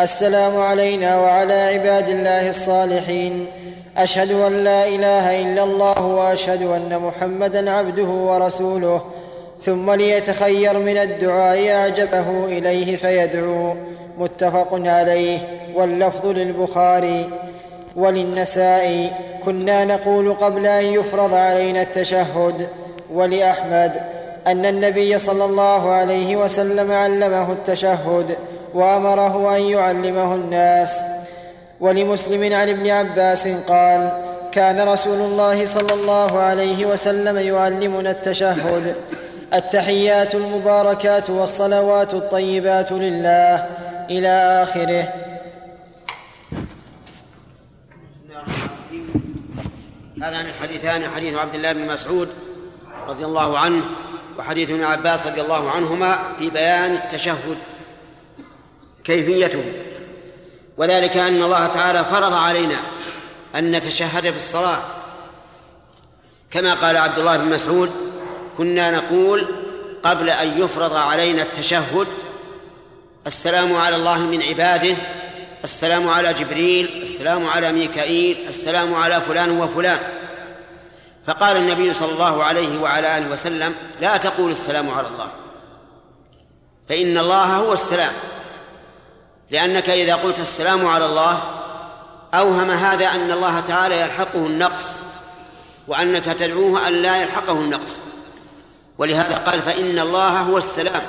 السلام 0.00 0.60
علينا 0.60 1.20
وعلى 1.20 1.54
عباد 1.54 2.08
الله 2.08 2.48
الصالحين. 2.48 3.46
أشهد 4.02 4.32
أن 4.32 4.64
لا 4.64 4.88
إله 4.88 5.42
إلا 5.42 5.64
الله 5.64 6.06
وأشهد 6.06 6.62
أن 6.62 6.98
محمدا 6.98 7.70
عبده 7.70 8.04
ورسوله 8.04 9.00
ثم 9.64 9.90
ليتخير 9.90 10.78
من 10.78 10.96
الدعاء 10.96 11.70
أعجبه 11.70 12.44
إليه 12.44 12.96
فيدعو. 12.96 13.74
متفق 14.18 14.68
عليه. 14.72 15.38
واللفظ 15.74 16.26
للبخاري. 16.26 17.30
وللنسائي. 17.96 19.10
كنا 19.44 19.84
نقول 19.84 20.32
قبل 20.32 20.66
أن 20.66 20.84
يفرض 20.84 21.34
علينا 21.34 21.82
التشهد. 21.82 22.68
ولأحمد. 23.14 23.92
أن 24.46 24.66
النبي 24.66 25.18
صلى 25.18 25.44
الله 25.44 25.90
عليه 25.90 26.36
وسلم 26.36 26.92
علمه 26.92 27.52
التشهد 27.52 28.36
وأمره 28.74 29.56
أن 29.56 29.62
يعلمه 29.62 30.34
الناس. 30.34 31.00
ولمسلم 31.80 32.54
عن 32.54 32.68
ابن 32.68 32.90
عباس 32.90 33.48
قال 33.48 34.12
كان 34.52 34.88
رسول 34.88 35.18
الله 35.18 35.64
صلى 35.64 35.94
الله 35.94 36.38
عليه 36.38 36.86
وسلم 36.86 37.38
يعلمنا 37.38 38.10
التشهد 38.10 38.96
التحيات 39.54 40.34
المباركات 40.34 41.30
والصلوات 41.30 42.14
الطيبات 42.14 42.92
لله 42.92 43.66
إلى 44.10 44.62
آخره. 44.62 45.12
هذان 50.22 50.46
الحديثان 50.46 51.02
حديث 51.14 51.34
عبد 51.34 51.54
الله 51.54 51.72
بن 51.72 51.86
مسعود 51.86 52.28
رضي 53.08 53.24
الله 53.24 53.58
عنه 53.58 53.82
وحديث 54.38 54.70
ابن 54.70 54.82
عباس 54.82 55.26
رضي 55.26 55.40
الله 55.40 55.70
عنهما 55.70 56.18
في 56.38 56.50
بيان 56.50 56.92
التشهد 56.92 57.56
كيفيته. 59.04 59.89
وذلك 60.80 61.16
أن 61.16 61.42
الله 61.42 61.66
تعالى 61.66 62.04
فرض 62.04 62.32
علينا 62.32 62.76
أن 63.54 63.72
نتشهد 63.72 64.30
في 64.30 64.36
الصلاة. 64.36 64.78
كما 66.50 66.74
قال 66.74 66.96
عبد 66.96 67.18
الله 67.18 67.36
بن 67.36 67.44
مسعود 67.44 67.90
كنا 68.58 68.90
نقول 68.90 69.48
قبل 70.02 70.30
أن 70.30 70.62
يفرض 70.62 70.96
علينا 70.96 71.42
التشهد 71.42 72.06
السلام 73.26 73.76
على 73.76 73.96
الله 73.96 74.18
من 74.18 74.42
عباده 74.42 74.96
السلام 75.64 76.08
على 76.08 76.32
جبريل 76.32 77.02
السلام 77.02 77.46
على 77.46 77.72
ميكائيل 77.72 78.48
السلام 78.48 78.94
على 78.94 79.20
فلان 79.20 79.60
وفلان. 79.60 79.98
فقال 81.26 81.56
النبي 81.56 81.92
صلى 81.92 82.12
الله 82.12 82.44
عليه 82.44 82.80
وعلى 82.80 83.18
آله 83.18 83.32
وسلم 83.32 83.74
لا 84.00 84.16
تقول 84.16 84.50
السلام 84.50 84.90
على 84.90 85.06
الله 85.06 85.28
فإن 86.88 87.18
الله 87.18 87.56
هو 87.56 87.72
السلام. 87.72 88.12
لأنك 89.50 89.90
إذا 89.90 90.14
قلت 90.14 90.38
السلام 90.38 90.86
على 90.86 91.06
الله 91.06 91.42
أوهم 92.34 92.70
هذا 92.70 93.06
أن 93.06 93.30
الله 93.30 93.60
تعالى 93.60 94.00
يلحقه 94.00 94.46
النقص 94.46 94.86
وأنك 95.88 96.24
تدعوه 96.24 96.88
أن 96.88 96.92
لا 96.92 97.22
يلحقه 97.22 97.52
النقص. 97.52 98.02
ولهذا 98.98 99.36
قال 99.36 99.62
فإن 99.62 99.98
الله 99.98 100.40
هو 100.40 100.58
السلام 100.58 101.02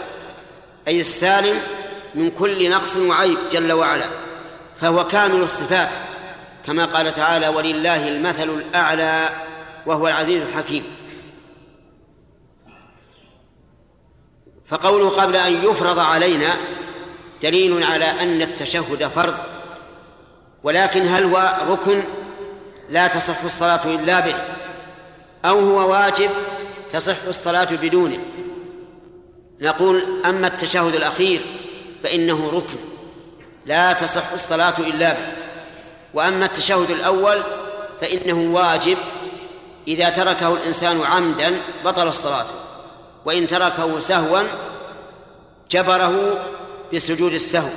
أي 0.88 1.00
السالم 1.00 1.60
من 2.16 2.32
كل 2.32 2.70
نقص 2.70 2.98
وعيب 2.98 3.38
جل 3.52 3.72
وعلا 3.72 4.06
فهو 4.82 5.08
كامل 5.08 5.42
الصفات 5.42 5.90
كما 6.66 6.86
قال 6.86 7.14
تعالى 7.14 7.48
ولله 7.48 8.08
المثل 8.08 8.50
الأعلى 8.50 9.30
وهو 9.86 10.08
العزيز 10.08 10.42
الحكيم. 10.42 10.84
فقوله 14.68 15.10
قبل 15.10 15.36
أن 15.36 15.54
يفرض 15.54 16.00
علينا 16.00 16.58
دليل 17.42 17.84
على 17.84 18.06
أن 18.06 18.42
التشهد 18.42 19.08
فرض 19.08 19.36
ولكن 20.64 21.08
هل 21.08 21.24
هو 21.24 21.54
ركن 21.68 22.04
لا 22.90 23.08
تصح 23.08 23.44
الصلاة 23.44 23.86
إلا 23.86 24.20
به 24.20 24.36
أو 25.46 25.60
هو 25.60 25.92
واجب 25.92 26.30
تصح 26.92 27.24
الصلاة 27.28 27.68
بدونه؟ 27.72 28.20
نقول 29.62 30.22
أما 30.26 30.48
التشهد 30.48 30.96
الأخير 30.96 31.42
فإنه 32.04 32.50
ركن 32.54 32.78
لا 33.66 33.94
تصح 33.94 34.32
الصلاة 34.32 34.74
إلا 34.78 35.14
به 35.14 35.32
وأما 36.14 36.46
التشهد 36.46 36.92
الأول 36.92 37.42
فإنه 38.02 38.54
واجب 38.54 38.98
إذا 39.88 40.10
تركه 40.10 40.54
الإنسان 40.54 41.02
عمدا 41.02 41.62
بطل 41.86 42.08
الصلاة 42.08 42.46
وإن 43.26 43.48
تركه 43.48 44.00
سهوا 44.00 44.42
جبره 45.72 46.40
بسجود 46.94 47.34
السهو. 47.34 47.70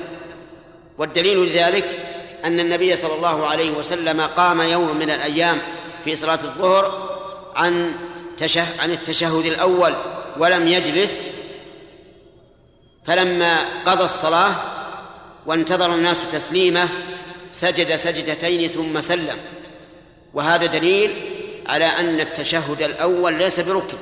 والدليل 0.98 1.46
لذلك 1.46 1.98
أن 2.44 2.60
النبي 2.60 2.96
صلى 2.96 3.14
الله 3.14 3.46
عليه 3.46 3.70
وسلم 3.70 4.20
قام 4.20 4.60
يوم 4.60 4.96
من 4.96 5.10
الأيام 5.10 5.58
في 6.04 6.14
صلاة 6.14 6.38
الظهر 6.44 7.08
عن 7.54 7.94
تشه 8.38 8.80
عن 8.80 8.90
التشهد 8.90 9.46
الأول 9.46 9.94
ولم 10.38 10.68
يجلس. 10.68 11.22
فلما 13.06 13.58
قضى 13.86 14.04
الصلاة 14.04 14.54
وانتظر 15.46 15.94
الناس 15.94 16.20
تسليمه 16.32 16.88
سجد 17.50 17.94
سجدتين 17.94 18.68
ثم 18.68 19.00
سلم. 19.00 19.36
وهذا 20.34 20.66
دليل 20.66 21.30
على 21.66 21.84
أن 21.84 22.20
التشهد 22.20 22.82
الأول 22.82 23.34
ليس 23.34 23.60
بركن 23.60 23.96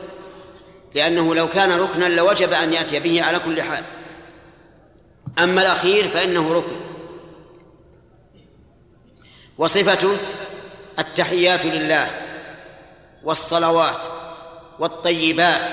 لأنه 0.94 1.34
لو 1.34 1.48
كان 1.48 1.72
ركنا 1.72 2.04
لوجب 2.04 2.52
أن 2.52 2.72
يأتي 2.72 3.00
به 3.00 3.22
على 3.22 3.38
كل 3.38 3.62
حال. 3.62 3.84
أما 5.38 5.62
الأخير 5.62 6.08
فإنه 6.08 6.52
ركن. 6.52 6.76
وصفته 9.58 10.16
التحيات 10.98 11.64
لله 11.64 12.10
والصلوات 13.24 14.00
والطيبات. 14.78 15.70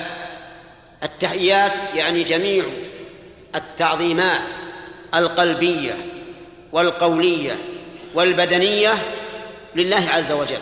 التحيات 1.02 1.72
يعني 1.94 2.22
جميع 2.22 2.64
التعظيمات 3.54 4.54
القلبية 5.14 6.06
والقولية 6.72 7.56
والبدنية 8.14 9.02
لله 9.74 10.08
عز 10.10 10.32
وجل. 10.32 10.58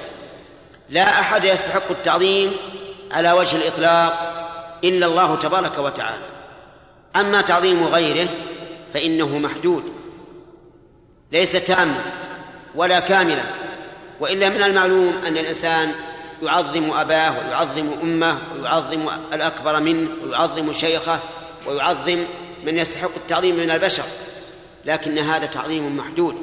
لا 0.90 1.20
أحد 1.20 1.44
يستحق 1.44 1.90
التعظيم 1.90 2.56
على 3.10 3.32
وجه 3.32 3.56
الإطلاق 3.56 4.34
إلا 4.84 5.06
الله 5.06 5.36
تبارك 5.36 5.78
وتعالى. 5.78 6.24
أما 7.16 7.40
تعظيم 7.40 7.84
غيره 7.84 8.28
فإنه 8.94 9.38
محدود 9.38 9.84
ليس 11.32 11.52
تاما 11.52 12.00
ولا 12.74 13.00
كاملا 13.00 13.44
وإلا 14.20 14.48
من 14.48 14.62
المعلوم 14.62 15.14
أن 15.26 15.38
الإنسان 15.38 15.92
يعظم 16.42 16.90
أباه 16.92 17.34
ويعظم 17.38 17.92
أمه 18.02 18.38
ويعظم 18.56 19.08
الأكبر 19.32 19.80
منه 19.80 20.08
ويعظم 20.24 20.72
شيخه 20.72 21.18
ويعظم 21.66 22.24
من 22.64 22.78
يستحق 22.78 23.10
التعظيم 23.16 23.56
من 23.56 23.70
البشر 23.70 24.04
لكن 24.84 25.18
هذا 25.18 25.46
تعظيم 25.46 25.96
محدود. 25.96 26.36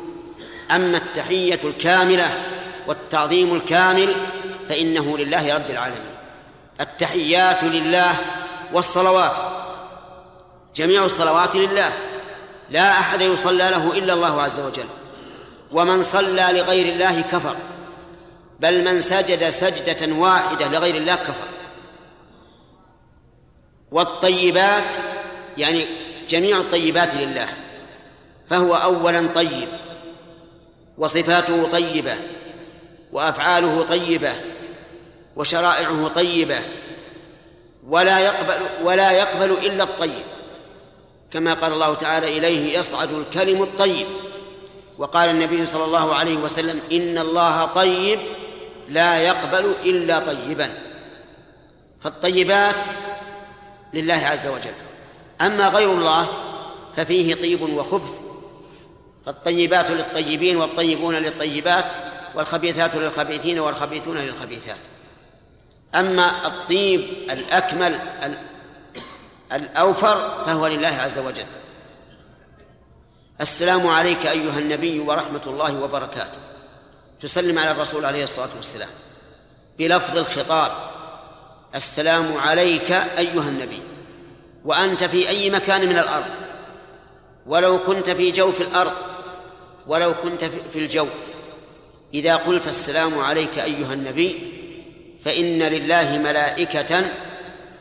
أما 0.71 0.97
التحية 0.97 1.59
الكاملة 1.63 2.43
والتعظيم 2.87 3.55
الكامل 3.55 4.13
فإنه 4.69 5.17
لله 5.17 5.55
رب 5.55 5.69
العالمين. 5.69 6.15
التحيات 6.81 7.63
لله 7.63 8.15
والصلوات 8.73 9.35
جميع 10.75 11.05
الصلوات 11.05 11.55
لله. 11.55 11.93
لا 12.69 12.91
أحد 12.91 13.21
يصلى 13.21 13.69
له 13.69 13.97
إلا 13.97 14.13
الله 14.13 14.41
عز 14.41 14.59
وجل. 14.59 14.85
ومن 15.71 16.03
صلى 16.03 16.47
لغير 16.51 16.93
الله 16.93 17.21
كفر. 17.21 17.55
بل 18.59 18.83
من 18.83 19.01
سجد 19.01 19.49
سجدة 19.49 20.13
واحدة 20.15 20.67
لغير 20.67 20.95
الله 20.95 21.15
كفر. 21.15 21.47
والطيبات 23.91 24.93
يعني 25.57 25.87
جميع 26.29 26.57
الطيبات 26.57 27.13
لله. 27.13 27.47
فهو 28.49 28.75
اولا 28.75 29.27
طيب. 29.27 29.67
وصفاته 30.97 31.71
طيبة. 31.71 32.15
وأفعاله 33.11 33.81
طيبة. 33.81 34.33
وشرائعه 35.35 36.07
طيبة. 36.07 36.59
ولا 37.87 38.19
يقبل 38.19 38.65
ولا 38.83 39.11
يقبل 39.11 39.51
إلا 39.51 39.83
الطيب. 39.83 40.34
كما 41.35 41.53
قال 41.53 41.73
الله 41.73 41.93
تعالى 41.93 42.37
إليه 42.37 42.77
يصعد 42.77 43.09
الكلم 43.13 43.63
الطيب. 43.63 44.07
وقال 44.97 45.29
النبي 45.29 45.65
صلى 45.65 45.85
الله 45.85 46.15
عليه 46.15 46.35
وسلم 46.35 46.81
إن 46.91 47.17
الله 47.17 47.65
طيب 47.65 48.19
لا 48.89 49.19
يقبل 49.19 49.73
إلا 49.85 50.19
طيبا. 50.19 50.77
فالطيبات 52.01 52.85
لله 53.93 54.13
عز 54.13 54.47
وجل. 54.47 54.73
أما 55.41 55.67
غير 55.67 55.91
الله 55.91 56.27
ففيه 56.95 57.35
طيب 57.35 57.61
وخبث. 57.61 58.19
فالطيبات 59.25 59.91
للطيبين 59.91 60.57
والطيبون 60.57 61.15
للطيبات 61.15 61.91
والخبيثات 62.35 62.95
للخبيثين 62.95 63.59
والخبيثون 63.59 64.17
للخبيثات. 64.17 64.79
أما 65.95 66.47
الطيب 66.47 67.01
الأكمل 67.31 67.99
الأوفر 69.53 70.45
فهو 70.45 70.67
لله 70.67 70.87
عز 70.87 71.19
وجل. 71.19 71.45
السلام 73.41 73.87
عليك 73.87 74.25
أيها 74.25 74.59
النبي 74.59 74.99
ورحمة 74.99 75.41
الله 75.47 75.81
وبركاته. 75.81 76.39
تسلم 77.21 77.59
على 77.59 77.71
الرسول 77.71 78.05
عليه 78.05 78.23
الصلاة 78.23 78.49
والسلام. 78.55 78.89
بلفظ 79.79 80.17
الخطاب 80.17 80.71
السلام 81.75 82.37
عليك 82.37 82.91
أيها 82.91 83.49
النبي. 83.49 83.81
وأنت 84.65 85.03
في 85.03 85.29
أي 85.29 85.49
مكان 85.49 85.89
من 85.89 85.97
الأرض. 85.97 86.31
ولو 87.45 87.83
كنت 87.83 88.09
في 88.09 88.31
جوف 88.31 88.61
الأرض 88.61 88.93
ولو 89.87 90.13
كنت 90.13 90.43
في 90.43 90.79
الجو. 90.79 91.07
إذا 92.13 92.35
قلت 92.35 92.67
السلام 92.67 93.19
عليك 93.19 93.59
أيها 93.59 93.93
النبي 93.93 94.51
فإن 95.25 95.59
لله 95.59 96.17
ملائكة 96.17 97.05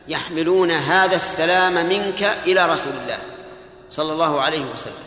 يحملون 0.07 0.71
هذا 0.71 1.15
السلام 1.15 1.73
منك 1.73 2.23
إلى 2.23 2.65
رسول 2.65 2.93
الله 3.03 3.17
صلى 3.89 4.13
الله 4.13 4.41
عليه 4.41 4.65
وسلم. 4.73 5.05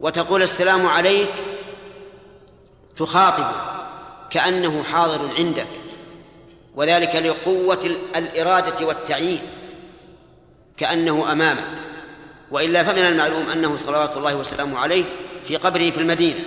وتقول 0.00 0.42
السلام 0.42 0.86
عليك 0.86 1.30
تخاطبه 2.96 3.52
كأنه 4.30 4.82
حاضر 4.82 5.34
عندك 5.38 5.68
وذلك 6.74 7.16
لقوة 7.16 7.96
الإرادة 8.16 8.86
والتعيين 8.86 9.40
كأنه 10.76 11.32
أمامك. 11.32 11.68
وإلا 12.50 12.84
فمن 12.84 12.98
المعلوم 12.98 13.50
أنه 13.50 13.76
صلوات 13.76 14.16
الله 14.16 14.34
وسلامه 14.36 14.78
عليه 14.78 15.04
في 15.44 15.56
قبره 15.56 15.90
في 15.90 15.98
المدينة. 15.98 16.40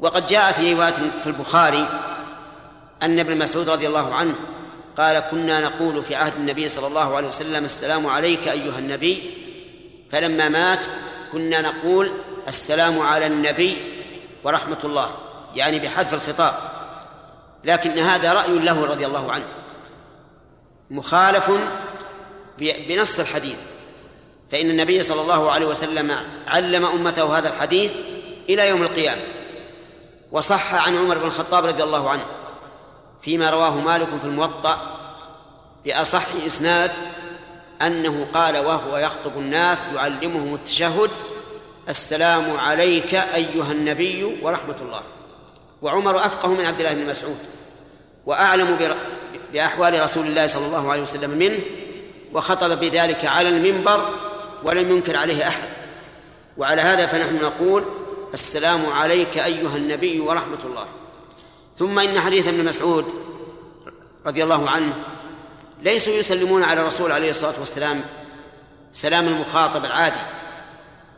وقد 0.00 0.26
جاء 0.26 0.52
في 0.52 0.74
رواية 0.74 0.92
في 0.92 1.26
البخاري 1.26 2.09
أن 3.02 3.18
ابن 3.18 3.38
مسعود 3.38 3.70
رضي 3.70 3.86
الله 3.86 4.14
عنه 4.14 4.34
قال 4.96 5.20
كنا 5.20 5.60
نقول 5.60 6.04
في 6.04 6.14
عهد 6.14 6.32
النبي 6.36 6.68
صلى 6.68 6.86
الله 6.86 7.16
عليه 7.16 7.28
وسلم 7.28 7.64
السلام 7.64 8.06
عليك 8.06 8.48
أيها 8.48 8.78
النبي 8.78 9.34
فلما 10.10 10.48
مات 10.48 10.84
كنا 11.32 11.60
نقول 11.60 12.10
السلام 12.48 12.98
على 12.98 13.26
النبي 13.26 13.76
ورحمة 14.44 14.78
الله 14.84 15.10
يعني 15.54 15.78
بحذف 15.78 16.14
الخطاب 16.14 16.54
لكن 17.64 17.98
هذا 17.98 18.32
رأي 18.32 18.58
له 18.58 18.84
رضي 18.84 19.06
الله 19.06 19.32
عنه 19.32 19.44
مخالف 20.90 21.50
بنص 22.58 23.20
الحديث 23.20 23.58
فإن 24.50 24.70
النبي 24.70 25.02
صلى 25.02 25.22
الله 25.22 25.50
عليه 25.50 25.66
وسلم 25.66 26.16
علم 26.48 26.84
أمته 26.84 27.38
هذا 27.38 27.48
الحديث 27.48 27.92
إلى 28.48 28.68
يوم 28.68 28.82
القيامة 28.82 29.22
وصح 30.32 30.74
عن 30.74 30.96
عمر 30.96 31.18
بن 31.18 31.26
الخطاب 31.26 31.66
رضي 31.66 31.82
الله 31.82 32.10
عنه. 32.10 32.24
فيما 33.22 33.50
رواه 33.50 33.80
مالك 33.80 34.08
في 34.20 34.26
الموطأ 34.26 34.96
بأصح 35.84 36.26
إسناد 36.46 36.90
أنه 37.82 38.26
قال 38.34 38.58
وهو 38.58 38.98
يخطب 38.98 39.38
الناس 39.38 39.88
يعلمهم 39.94 40.54
التشهد 40.54 41.10
السلام 41.88 42.56
عليك 42.56 43.14
أيها 43.14 43.72
النبي 43.72 44.38
ورحمة 44.42 44.76
الله. 44.80 45.02
وعمر 45.82 46.16
أفقه 46.16 46.48
من 46.48 46.66
عبد 46.66 46.80
الله 46.80 46.92
بن 46.92 47.06
مسعود 47.06 47.38
وأعلم 48.26 48.78
بأحوال 49.52 50.02
رسول 50.02 50.26
الله 50.26 50.46
صلى 50.46 50.66
الله 50.66 50.92
عليه 50.92 51.02
وسلم 51.02 51.30
منه 51.30 51.58
وخطب 52.32 52.80
بذلك 52.80 53.24
على 53.24 53.48
المنبر 53.48 54.08
ولم 54.64 54.90
ينكر 54.90 55.16
عليه 55.16 55.48
أحد. 55.48 55.68
وعلى 56.56 56.82
هذا 56.82 57.06
فنحن 57.06 57.36
نقول 57.36 57.84
السلام 58.34 58.86
عليك 58.86 59.38
أيها 59.38 59.76
النبي 59.76 60.20
ورحمة 60.20 60.58
الله. 60.64 60.86
ثم 61.80 61.98
إن 61.98 62.20
حديث 62.20 62.48
ابن 62.48 62.64
مسعود 62.64 63.04
رضي 64.26 64.44
الله 64.44 64.70
عنه 64.70 64.94
ليسوا 65.82 66.12
يسلمون 66.12 66.62
على 66.62 66.80
الرسول 66.80 67.12
عليه 67.12 67.30
الصلاة 67.30 67.54
والسلام 67.58 68.00
سلام 68.92 69.28
المخاطب 69.28 69.84
العادي 69.84 70.20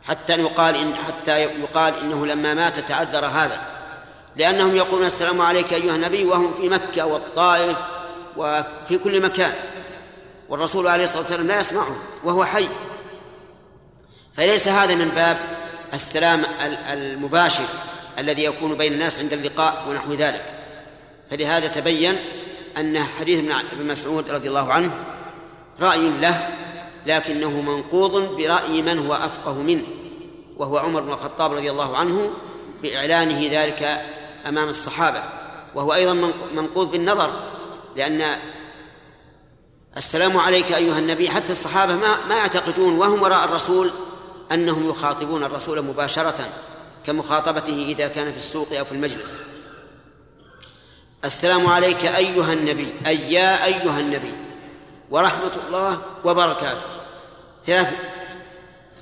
حتى 0.03 0.33
يقال 0.33 0.75
إن 0.75 0.95
حتى 0.95 1.41
يقال 1.41 1.99
إنه 1.99 2.25
لما 2.25 2.53
مات 2.53 2.79
تعذر 2.79 3.25
هذا 3.25 3.61
لأنهم 4.35 4.75
يقولون 4.75 5.05
السلام 5.05 5.41
عليك 5.41 5.73
أيها 5.73 5.95
النبي 5.95 6.25
وهم 6.25 6.53
في 6.53 6.69
مكة 6.69 7.05
والطائف 7.05 7.77
وفي 8.37 8.97
كل 8.97 9.21
مكان 9.21 9.53
والرسول 10.49 10.87
عليه 10.87 11.03
الصلاة 11.03 11.21
والسلام 11.21 11.47
لا 11.47 11.59
يسمعهم 11.59 11.97
وهو 12.23 12.45
حي. 12.45 12.67
فليس 14.37 14.67
هذا 14.67 14.95
من 14.95 15.11
باب 15.15 15.37
السلام 15.93 16.43
المباشر. 16.91 17.65
الذي 18.19 18.43
يكون 18.43 18.77
بين 18.77 18.93
الناس 18.93 19.19
عند 19.19 19.33
اللقاء 19.33 19.85
ونحو 19.89 20.13
ذلك. 20.13 20.45
فلهذا 21.31 21.67
تبين 21.67 22.15
أن 22.77 22.99
حديث 22.99 23.51
ابن 23.71 23.87
مسعود 23.87 24.29
رضي 24.29 24.47
الله 24.47 24.73
عنه 24.73 24.91
رأي 25.81 26.09
له 26.21 26.49
لكنه 27.05 27.61
منقوض 27.61 28.37
برأي 28.37 28.81
من 28.81 29.07
هو 29.07 29.13
أفقه 29.13 29.53
منه 29.53 29.83
وهو 30.57 30.77
عمر 30.77 31.01
بن 31.01 31.11
الخطاب 31.11 31.53
رضي 31.53 31.71
الله 31.71 31.97
عنه 31.97 32.31
بإعلانه 32.81 33.49
ذلك 33.51 34.01
أمام 34.47 34.69
الصحابة. 34.69 35.23
وهو 35.75 35.93
أيضا 35.93 36.31
منقوض 36.53 36.91
بالنظر 36.91 37.29
لأن 37.95 38.35
السلام 39.97 40.37
عليك 40.37 40.71
أيها 40.71 40.99
النبي 40.99 41.29
حتى 41.29 41.51
الصحابة 41.51 41.95
ما, 41.95 42.25
ما 42.29 42.35
يعتقدون 42.35 42.97
وهم 42.97 43.21
وراء 43.21 43.45
الرسول 43.45 43.91
أنهم 44.51 44.89
يخاطبون 44.89 45.43
الرسول 45.43 45.81
مباشرة. 45.81 46.49
كمخاطبته 47.05 47.85
إذا 47.89 48.07
كان 48.07 48.31
في 48.31 48.37
السوق 48.37 48.77
أو 48.77 48.85
في 48.85 48.91
المجلس. 48.91 49.37
السلام 51.25 51.67
عليك 51.67 52.05
أيها 52.05 52.53
النبي 52.53 52.93
أي 53.07 53.33
يا 53.33 53.65
أيها 53.65 53.99
النبي 53.99 54.33
ورحمة 55.09 55.51
الله 55.67 56.01
وبركاته. 56.25 56.81
ثلاث 57.65 57.93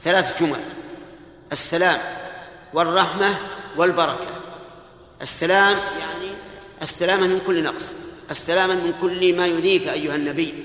ثلاث 0.03 0.43
جمل. 0.43 0.59
السلام 1.51 1.99
والرحمة 2.73 3.37
والبركة. 3.77 4.27
السلام 5.21 5.77
يعني 5.99 6.31
السلامة 6.81 7.27
من 7.27 7.41
كل 7.47 7.63
نقص. 7.63 7.93
السلامة 8.31 8.73
من 8.73 8.93
كل 9.01 9.37
ما 9.37 9.47
يذيك 9.47 9.87
أيها 9.87 10.15
النبي. 10.15 10.63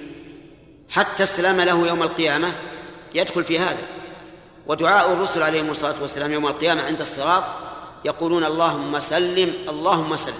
حتى 0.90 1.22
السلام 1.22 1.60
له 1.60 1.86
يوم 1.86 2.02
القيامة 2.02 2.52
يدخل 3.14 3.44
في 3.44 3.58
هذا. 3.58 3.82
ودعاء 4.66 5.12
الرسل 5.12 5.42
عليهم 5.42 5.70
الصلاة 5.70 5.94
والسلام 6.02 6.32
يوم 6.32 6.46
القيامة 6.46 6.82
عند 6.82 7.00
الصراط 7.00 7.44
يقولون 8.04 8.44
اللهم 8.44 9.00
سلم 9.00 9.52
اللهم 9.68 10.16
سلم. 10.16 10.34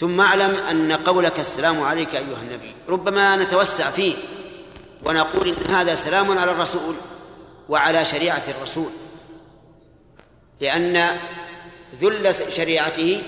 ثم 0.00 0.20
اعلم 0.20 0.54
أن 0.70 0.92
قولك 0.92 1.40
السلام 1.40 1.82
عليك 1.82 2.14
أيها 2.14 2.42
النبي. 2.42 2.74
ربما 2.88 3.36
نتوسع 3.36 3.90
فيه 3.90 4.14
ونقول 5.04 5.48
إن 5.48 5.74
هذا 5.74 5.94
سلام 5.94 6.38
على 6.38 6.52
الرسول 6.52 6.94
وعلى 7.68 8.04
شريعة 8.04 8.42
الرسول. 8.48 8.90
لأن 10.60 11.16
ذل 12.00 12.34
شريعته 12.52 13.22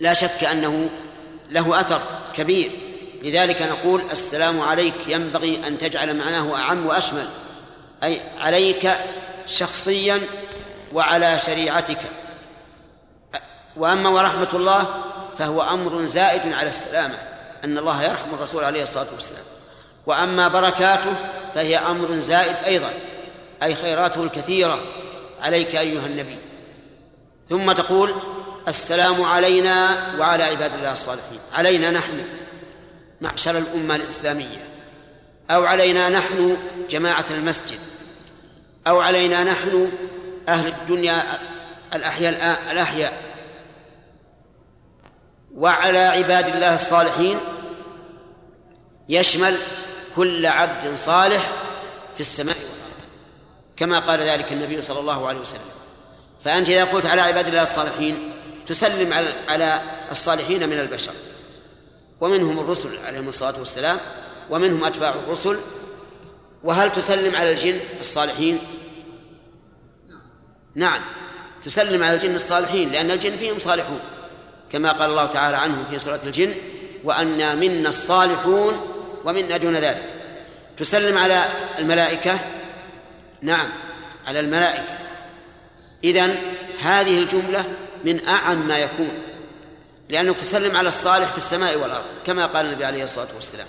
لا 0.00 0.14
شك 0.14 0.44
أنه 0.44 0.90
له 1.50 1.80
أثر 1.80 2.02
كبير. 2.34 2.70
لذلك 3.22 3.62
نقول 3.62 4.02
السلام 4.12 4.60
عليك 4.60 4.94
ينبغي 5.06 5.66
أن 5.66 5.78
تجعل 5.78 6.16
معناه 6.16 6.56
أعم 6.56 6.86
وأشمل. 6.86 7.28
أي 8.04 8.20
عليك 8.40 8.94
شخصيا 9.46 10.20
وعلى 10.92 11.38
شريعتك. 11.38 12.00
وأما 13.76 14.08
ورحمة 14.08 14.48
الله 14.54 14.86
فهو 15.38 15.62
أمر 15.62 16.04
زائد 16.04 16.52
على 16.52 16.68
السلامة 16.68 17.14
أن 17.64 17.78
الله 17.78 18.02
يرحم 18.02 18.34
الرسول 18.34 18.64
عليه 18.64 18.82
الصلاة 18.82 19.06
والسلام. 19.14 19.44
وأما 20.06 20.48
بركاته 20.48 21.14
فهي 21.54 21.78
أمر 21.78 22.18
زائد 22.18 22.56
أيضا 22.66 22.90
أي 23.62 23.74
خيراته 23.74 24.22
الكثيرة. 24.22 24.78
عليك 25.42 25.76
أيها 25.76 26.06
النبي. 26.06 26.38
ثم 27.48 27.72
تقول 27.72 28.14
السلام 28.68 29.22
علينا 29.22 29.96
وعلى 30.18 30.44
عباد 30.44 30.74
الله 30.74 30.92
الصالحين. 30.92 31.40
علينا 31.54 31.90
نحن 31.90 32.24
معشر 33.20 33.58
الأمة 33.58 33.96
الإسلامية. 33.96 34.67
أو 35.50 35.64
علينا 35.64 36.08
نحن 36.08 36.56
جماعة 36.90 37.24
المسجد 37.30 37.78
أو 38.86 39.00
علينا 39.00 39.44
نحن 39.44 39.92
أهل 40.48 40.68
الدنيا 40.68 41.22
الأحياء 41.94 42.62
الأحياء. 42.72 43.22
وعلى 45.54 45.98
عباد 45.98 46.48
الله 46.48 46.74
الصالحين 46.74 47.38
يشمل 49.08 49.56
كل 50.16 50.46
عبد 50.46 50.94
صالح 50.94 51.50
في 52.14 52.20
السماء 52.20 52.56
كما 53.76 53.98
قال 53.98 54.20
ذلك 54.20 54.52
النبي 54.52 54.82
صلى 54.82 55.00
الله 55.00 55.28
عليه 55.28 55.40
وسلم. 55.40 55.60
فأنت 56.44 56.68
إذا 56.68 56.84
قلت 56.84 57.06
على 57.06 57.20
عباد 57.20 57.46
الله 57.46 57.62
الصالحين 57.62 58.32
تسلم 58.66 59.14
على 59.48 59.80
الصالحين 60.10 60.68
من 60.68 60.80
البشر. 60.80 61.12
ومنهم 62.20 62.58
الرسل 62.58 62.98
عليهم 63.06 63.28
الصلاة 63.28 63.58
والسلام 63.58 63.98
ومنهم 64.50 64.84
أتباع 64.84 65.10
الرسل. 65.10 65.58
وهل 66.64 66.92
تسلم 66.92 67.36
على 67.36 67.50
الجن 67.50 67.80
الصالحين؟ 68.00 68.58
نعم. 70.74 71.00
تسلم 71.64 72.02
على 72.02 72.14
الجن 72.14 72.34
الصالحين 72.34 72.90
لأن 72.90 73.10
الجن 73.10 73.36
فيهم 73.36 73.58
صالحون 73.58 74.00
كما 74.72 74.92
قال 74.92 75.10
الله 75.10 75.26
تعالى 75.26 75.56
عنهم 75.56 75.84
في 75.90 75.98
سورة 75.98 76.20
الجن 76.24 76.54
وأنا 77.04 77.54
منا 77.54 77.88
الصالحون 77.88 78.80
ومنا 79.24 79.56
دون 79.56 79.76
ذلك. 79.76 80.04
تسلم 80.76 81.18
على 81.18 81.44
الملائكة؟ 81.78 82.38
نعم 83.42 83.68
على 84.26 84.40
الملائكة. 84.40 84.98
إذن 86.04 86.36
هذه 86.80 87.18
الجملة 87.18 87.64
من 88.04 88.28
أعم 88.28 88.68
ما 88.68 88.78
يكون 88.78 89.12
لأنك 90.08 90.36
تسلم 90.36 90.76
على 90.76 90.88
الصالح 90.88 91.30
في 91.30 91.38
السماء 91.38 91.76
والأرض 91.76 92.04
كما 92.26 92.46
قال 92.46 92.66
النبي 92.66 92.84
عليه 92.84 93.04
الصلاة 93.04 93.28
والسلام. 93.34 93.66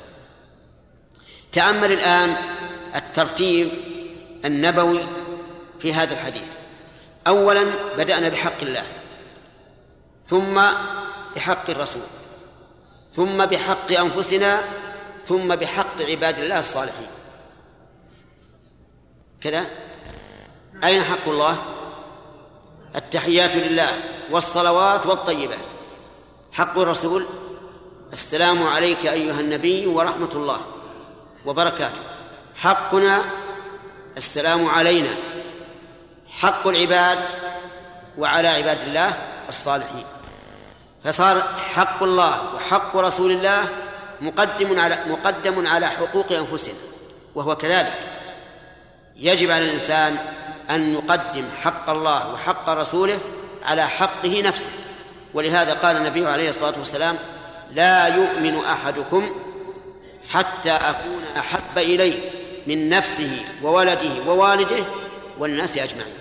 تأمل 1.52 1.92
الآن 1.92 2.36
الترتيب 2.96 3.70
النبوي 4.46 5.04
في 5.80 5.94
هذا 5.94 6.14
الحديث. 6.14 6.44
أولا 7.28 7.66
بدأنا 7.98 8.30
بحق 8.30 8.62
الله 8.62 8.84
ثم 10.30 10.62
بحق 11.36 11.70
الرسول 11.70 12.02
ثم 13.16 13.46
بحق 13.46 13.92
أنفسنا 13.92 14.62
ثم 15.26 15.56
بحق 15.56 16.02
عباد 16.02 16.40
الله 16.40 16.60
الصالحين. 16.60 17.08
كذا؟ 19.42 19.66
أين 20.84 21.04
حق 21.04 21.28
الله؟ 21.28 21.58
التحيات 22.96 23.56
لله 23.56 23.90
والصلوات 24.32 25.06
والطيبات. 25.06 25.60
حق 26.52 26.80
الرسول 26.80 27.26
السلام 28.14 28.64
عليك 28.64 29.06
أيها 29.06 29.40
النبي 29.40 29.88
ورحمة 29.88 30.30
الله. 30.34 30.62
وبركاته. 31.46 32.02
حقنا 32.56 33.22
السلام 34.18 34.70
علينا. 34.70 35.10
حق 36.30 36.68
العباد 36.68 37.20
وعلى 38.18 38.48
عباد 38.48 38.82
الله 38.82 39.14
الصالحين. 39.50 40.06
فصار 41.04 41.44
حق 41.76 42.04
الله 42.04 42.56
وحق 42.56 42.96
رسول 42.96 43.32
الله 43.32 43.68
مقدم 44.22 44.80
على 44.80 44.98
مقدم 45.08 45.68
على 45.68 45.88
حقوق 45.88 46.32
أنفسنا 46.32 46.76
وهو 47.36 47.56
كذلك. 47.56 47.94
يجب 49.16 49.52
على 49.52 49.66
الإنسان 49.66 50.18
أن 50.70 50.94
يقدم 50.94 51.46
حق 51.62 51.90
الله 51.90 52.34
وحق 52.34 52.70
رسوله 52.70 53.20
على 53.66 53.88
حقه 53.88 54.42
نفسه. 54.42 54.72
ولهذا 55.34 55.74
قال 55.74 55.98
النبي 55.98 56.28
عليه 56.28 56.50
الصلاة 56.50 56.80
والسلام 56.80 57.18
لا 57.74 58.08
يؤمن 58.08 58.66
أحدكم 58.66 59.30
حتى 60.30 60.72
أكون 60.72 61.24
أحب 61.38 61.78
إليه 61.78 62.30
من 62.68 62.90
نفسه 62.90 63.42
وولده 63.64 64.12
ووالده 64.28 64.86
والناس 65.40 65.78
أجمعين. 65.78 66.14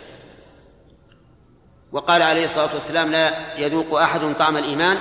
وقال 1.92 2.22
عليه 2.22 2.44
الصلاة 2.44 2.74
والسلام 2.74 3.12
لا 3.12 3.58
يذوق 3.58 4.00
أحد 4.00 4.36
طعم 4.38 4.56
الإيمان 4.56 4.98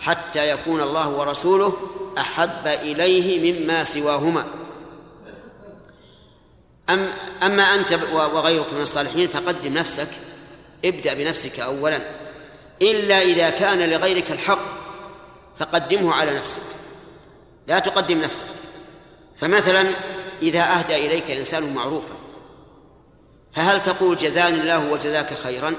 حتى 0.00 0.50
يكون 0.50 0.80
الله 0.80 1.08
ورسوله 1.08 1.76
أحب 2.18 2.66
إليه 2.66 3.52
مما 3.52 3.84
سواهما. 3.84 4.44
أم 6.90 7.10
أما 7.42 7.62
أنت 7.62 7.98
وغيرك 8.12 8.72
من 8.72 8.80
الصالحين 8.80 9.28
فقدم 9.28 9.74
نفسك 9.74 10.08
ابدأ 10.84 11.14
بنفسك 11.14 11.60
أولا. 11.60 12.00
إلا 12.82 13.22
إذا 13.22 13.50
كان 13.50 13.90
لغيرك 13.90 14.30
الحق 14.30 14.64
فقدمه 15.58 16.14
على 16.14 16.34
نفسك. 16.34 16.60
لا 17.66 17.78
تقدم 17.78 18.20
نفسك. 18.20 18.46
فمثلا 19.36 19.86
إذا 20.42 20.62
أهدى 20.62 20.96
إليك 21.06 21.30
إنسان 21.30 21.74
معروفا 21.74 22.14
فهل 23.52 23.82
تقول 23.82 24.16
جزاني 24.16 24.60
الله 24.60 24.92
وجزاك 24.92 25.34
خيرا 25.34 25.74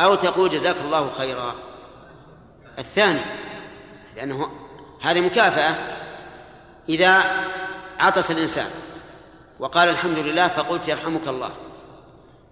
أو 0.00 0.14
تقول 0.14 0.48
جزاك 0.48 0.76
الله 0.84 1.10
خيرا؟ 1.18 1.54
الثاني 2.78 3.20
لأنه 4.16 4.50
هذه 5.00 5.20
مكافأة. 5.20 5.74
إذا 6.88 7.22
عطس 8.00 8.30
الإنسان 8.30 8.66
وقال 9.58 9.88
الحمد 9.88 10.18
لله 10.18 10.48
فقلت 10.48 10.88
يرحمك 10.88 11.28
الله 11.28 11.50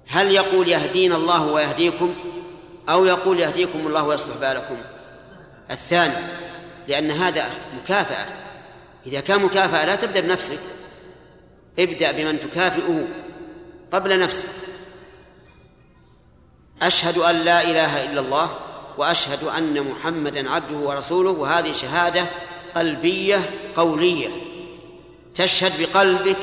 هل 0.09 0.31
يقول 0.33 0.69
يهدينا 0.69 1.17
الله 1.17 1.47
ويهديكم 1.47 2.15
أو 2.89 3.05
يقول 3.05 3.41
يهديكم 3.41 3.87
الله 3.87 4.03
ويصلح 4.03 4.37
بالكم؟ 4.37 4.77
الثاني 5.71 6.15
لأن 6.89 7.11
هذا 7.11 7.51
مكافأة. 7.83 8.27
إذا 9.07 9.21
كان 9.21 9.43
مكافأة 9.43 9.85
لا 9.85 9.97
تبدأ 9.97 10.21
بنفسك. 10.21 10.59
ابدأ 11.79 12.13
بمن 12.13 12.41
تكافئه 12.41 13.07
قبل 13.93 14.21
نفسك. 14.21 14.49
أشهد 16.83 17.19
أن 17.19 17.35
لا 17.35 17.63
إله 17.63 18.05
إلا 18.05 18.21
الله 18.21 18.51
وأشهد 18.99 19.45
أن 19.45 19.83
محمدا 19.83 20.51
عبده 20.51 20.77
ورسوله 20.77 21.31
وهذه 21.31 21.73
شهادة 21.73 22.27
قلبية 22.77 23.51
قولية. 23.77 24.29
تشهد 25.35 25.73
بقلبك 25.81 26.37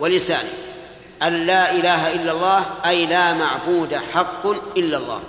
ولسانك. 0.00 0.52
أن 1.22 1.46
لا 1.46 1.72
إله 1.72 2.14
إلا 2.14 2.32
الله 2.32 2.64
أي 2.86 3.06
لا 3.06 3.32
معبود 3.32 3.94
حق 3.94 4.46
إلا 4.76 4.96
الله. 4.96 5.20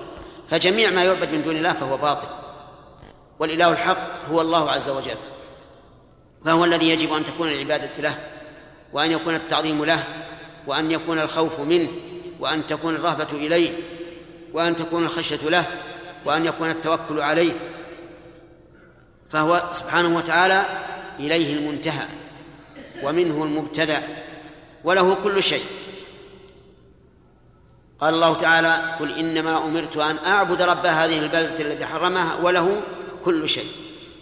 فجميع 0.49 0.89
ما 0.89 1.03
يعبد 1.03 1.31
من 1.31 1.43
دون 1.43 1.55
الله 1.55 1.73
فهو 1.73 1.97
باطل. 1.97 2.27
والإله 3.39 3.71
الحق 3.71 4.29
هو 4.31 4.41
الله 4.41 4.71
عز 4.71 4.89
وجل. 4.89 5.15
فهو 6.45 6.65
الذي 6.65 6.89
يجب 6.89 7.13
أن 7.13 7.23
تكون 7.23 7.49
العبادة 7.49 7.89
له؟ 7.99 8.17
وأن 8.93 9.12
يكون 9.12 9.36
التعظيم 9.36 9.86
له؟ 9.86 10.03
وأن 10.67 10.91
يكون 10.91 11.19
الخوف 11.19 11.60
منه؟ 11.60 11.89
وأن 12.39 12.67
تكون 12.67 12.95
الرهبة 12.95 13.27
إليه؟ 13.34 13.73
وأن 14.53 14.75
تكون 14.75 15.03
الخشية 15.03 15.49
له؟ 15.49 15.65
وأن 16.25 16.45
يكون 16.45 16.69
التوكل 16.69 17.19
عليه؟ 17.19 17.53
فهو 19.29 19.63
سبحانه 19.73 20.17
وتعالى 20.17 20.65
إليه 21.19 21.58
المنتهى 21.58 22.08
ومنه 23.03 23.43
المبتدأ 23.43 24.01
وله 24.84 25.15
كل 25.23 25.43
شيء. 25.43 25.65
قال 27.99 28.13
الله 28.13 28.34
تعالى 28.34 28.95
قل 28.99 29.17
إنما 29.19 29.58
أمرت 29.58 29.97
أن 29.97 30.17
أعبد 30.25 30.62
رب 30.62 30.86
هذه 30.86 31.19
البلدة 31.19 31.62
الذي 31.62 31.86
حرمها 31.86 32.36
وله 32.43 32.81
كل 33.25 33.49
شيء. 33.49 33.67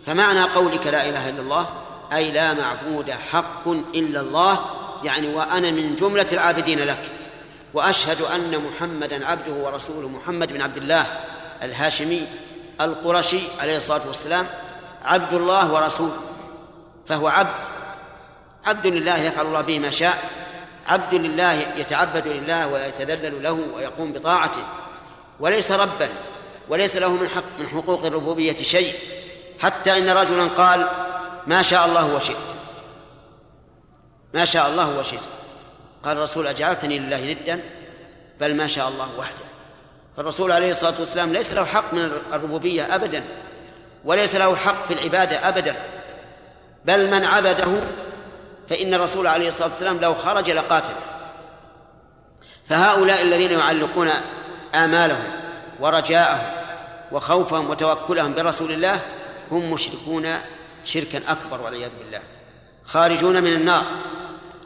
فمعنى 0.06 0.44
قولك 0.44 0.88
لا 0.88 1.10
إله 1.10 1.30
إلا 1.30 1.42
الله 1.42 1.83
أي 2.16 2.32
لا 2.32 2.54
معبود 2.54 3.12
حق 3.12 3.68
إلا 3.68 4.20
الله 4.20 4.60
يعني 5.04 5.28
وأنا 5.28 5.72
من 5.72 5.96
جملة 5.96 6.28
العابدين 6.32 6.80
لك. 6.80 7.00
وأشهد 7.74 8.22
أن 8.22 8.62
محمدا 8.68 9.26
عبده 9.26 9.54
ورسوله 9.54 10.10
محمد 10.10 10.54
بن 10.54 10.62
عبد 10.62 10.78
الله 10.78 11.06
الهاشمي 11.64 12.28
القرشي 12.82 13.40
عليه 13.60 13.78
الصلاة 13.78 14.08
والسلام 14.08 14.48
عبد 15.06 15.34
الله 15.34 15.74
ورسوله 15.74 16.18
فهو 17.08 17.28
عبد. 17.28 17.68
عبد 18.66 18.88
لله 18.88 19.18
يفعل 19.18 19.46
الله 19.46 19.62
به 19.62 19.80
ما 19.80 19.90
شاء 19.90 20.30
عبد 20.88 21.14
لله 21.14 21.54
يتعبد 21.54 22.28
لله 22.28 22.68
ويتذلل 22.68 23.44
له 23.44 23.60
ويقوم 23.76 24.14
بطاعته. 24.14 24.64
وليس 25.40 25.72
ربا 25.72 26.10
وليس 26.70 26.96
له 26.96 27.10
من 27.10 27.30
حق 27.30 27.44
من 27.60 27.68
حقوق 27.68 28.06
الربوبية 28.06 28.56
شيء. 28.56 28.94
حتى 29.60 29.98
إن 29.98 30.10
رجلا 30.10 30.48
قال 30.48 30.88
ما 31.48 31.62
شاء 31.62 31.86
الله 31.86 32.16
وشئت. 32.16 32.38
ما 34.34 34.46
شاء 34.46 34.70
الله 34.70 35.00
وشئت. 35.00 35.24
قال 36.04 36.18
الرسول 36.18 36.48
أجعلتني 36.48 37.00
لله 37.00 37.32
ندا 37.32 37.60
بل 38.40 38.56
ما 38.56 38.68
شاء 38.68 38.90
الله 38.90 39.10
وحده. 39.18 39.46
فالرسول 40.18 40.52
عليه 40.52 40.72
الصلاة 40.72 40.94
والسلام 41.00 41.34
ليس 41.34 41.54
له 41.54 41.66
حق 41.66 41.94
من 41.94 42.12
الربوبية 42.34 42.96
أبدا 42.96 43.24
وليس 44.06 44.36
له 44.36 44.56
حق 44.56 44.88
في 44.88 44.94
العبادة 44.94 45.50
أبدا. 45.50 45.76
بل 46.86 47.12
من 47.12 47.26
عبده 47.26 47.82
فإن 48.70 48.94
الرسول 48.94 49.28
عليه 49.28 49.48
الصلاة 49.48 49.70
والسلام 49.70 50.00
لو 50.02 50.14
خرج 50.14 50.50
لقاتله. 50.50 51.00
فهؤلاء 52.70 53.22
الذين 53.22 53.52
يعلقون 53.52 54.10
آمالهم 54.76 55.24
ورجاءهم 55.80 56.52
وخوفهم 57.12 57.70
وتوكلهم 57.70 58.34
برسول 58.34 58.72
الله 58.72 59.00
هم 59.52 59.72
مشركون 59.72 60.38
شركا 60.86 61.22
أكبر 61.28 61.62
والعياذ 61.62 61.90
بالله. 62.00 62.22
خارجون 62.86 63.44
من 63.44 63.54
النار. 63.54 63.84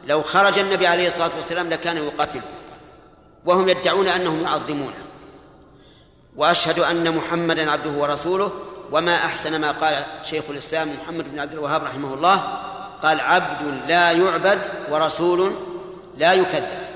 لو 0.06 0.22
خرج 0.22 0.58
النبي 0.58 0.86
عليه 0.86 1.06
الصلاة 1.06 1.30
والسلام 1.36 1.68
لكان 1.68 1.96
يقاتل. 1.96 2.40
وهم 3.44 3.68
يدعون 3.68 4.08
أنهم 4.08 4.42
يعظمونه 4.42 5.04
وأشهد 6.36 6.78
أن 6.78 7.16
محمدا 7.16 7.70
عبده 7.70 7.90
ورسوله. 7.90 8.52
وما 8.92 9.14
أحسن 9.14 9.60
ما 9.60 9.70
قال 9.70 10.04
شيخ 10.24 10.44
الإسلام 10.50 10.88
محمد 11.02 11.32
بن 11.32 11.38
عبد 11.38 11.52
الوهاب 11.52 11.84
رحمه 11.84 12.14
الله. 12.14 12.36
قال 13.02 13.20
عبد 13.20 13.88
لا 13.88 14.10
يعبد 14.12 14.58
ورسول 14.90 15.52
لا 16.16 16.32
يكذب. 16.32 16.88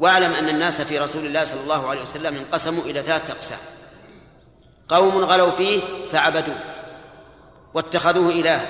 واعلم 0.00 0.32
أن 0.32 0.48
الناس 0.48 0.80
في 0.80 0.98
رسول 0.98 1.26
الله 1.26 1.44
صلى 1.44 1.60
الله 1.60 1.88
عليه 1.88 2.02
وسلم 2.02 2.36
انقسموا 2.36 2.84
إلى 2.84 3.02
ثلاثة 3.02 3.32
أقسام. 3.32 3.58
قوم 4.88 5.24
غلوا 5.24 5.50
فيه 5.50 5.80
فعبدوه. 6.12 6.69
واتخذوه 7.74 8.30
إله. 8.30 8.68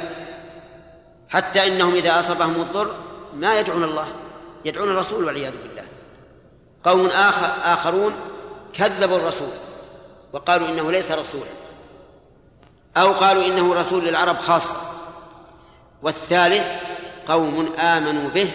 حتى 1.28 1.66
إنهم 1.66 1.94
إذا 1.94 2.18
أصابهم 2.18 2.60
الضر 2.60 2.94
ما 3.34 3.60
يدعون 3.60 3.84
الله. 3.84 4.08
يدعون 4.64 4.88
الرسول 4.90 5.24
والعياذ 5.24 5.52
بالله. 5.62 5.84
قوم 6.84 7.06
آخر 7.06 7.72
آخرون 7.72 8.14
كذبوا 8.72 9.16
الرسول 9.16 9.48
وقالوا 10.32 10.68
إنه 10.68 10.92
ليس 10.92 11.12
رسولا 11.12 11.50
أو 12.96 13.12
قالوا 13.12 13.46
إنه 13.46 13.74
رسول 13.74 14.04
للعرب 14.04 14.38
خاصة 14.38 14.76
والثالث 16.02 16.64
قوم 17.28 17.72
آمنوا 17.78 18.28
به 18.28 18.50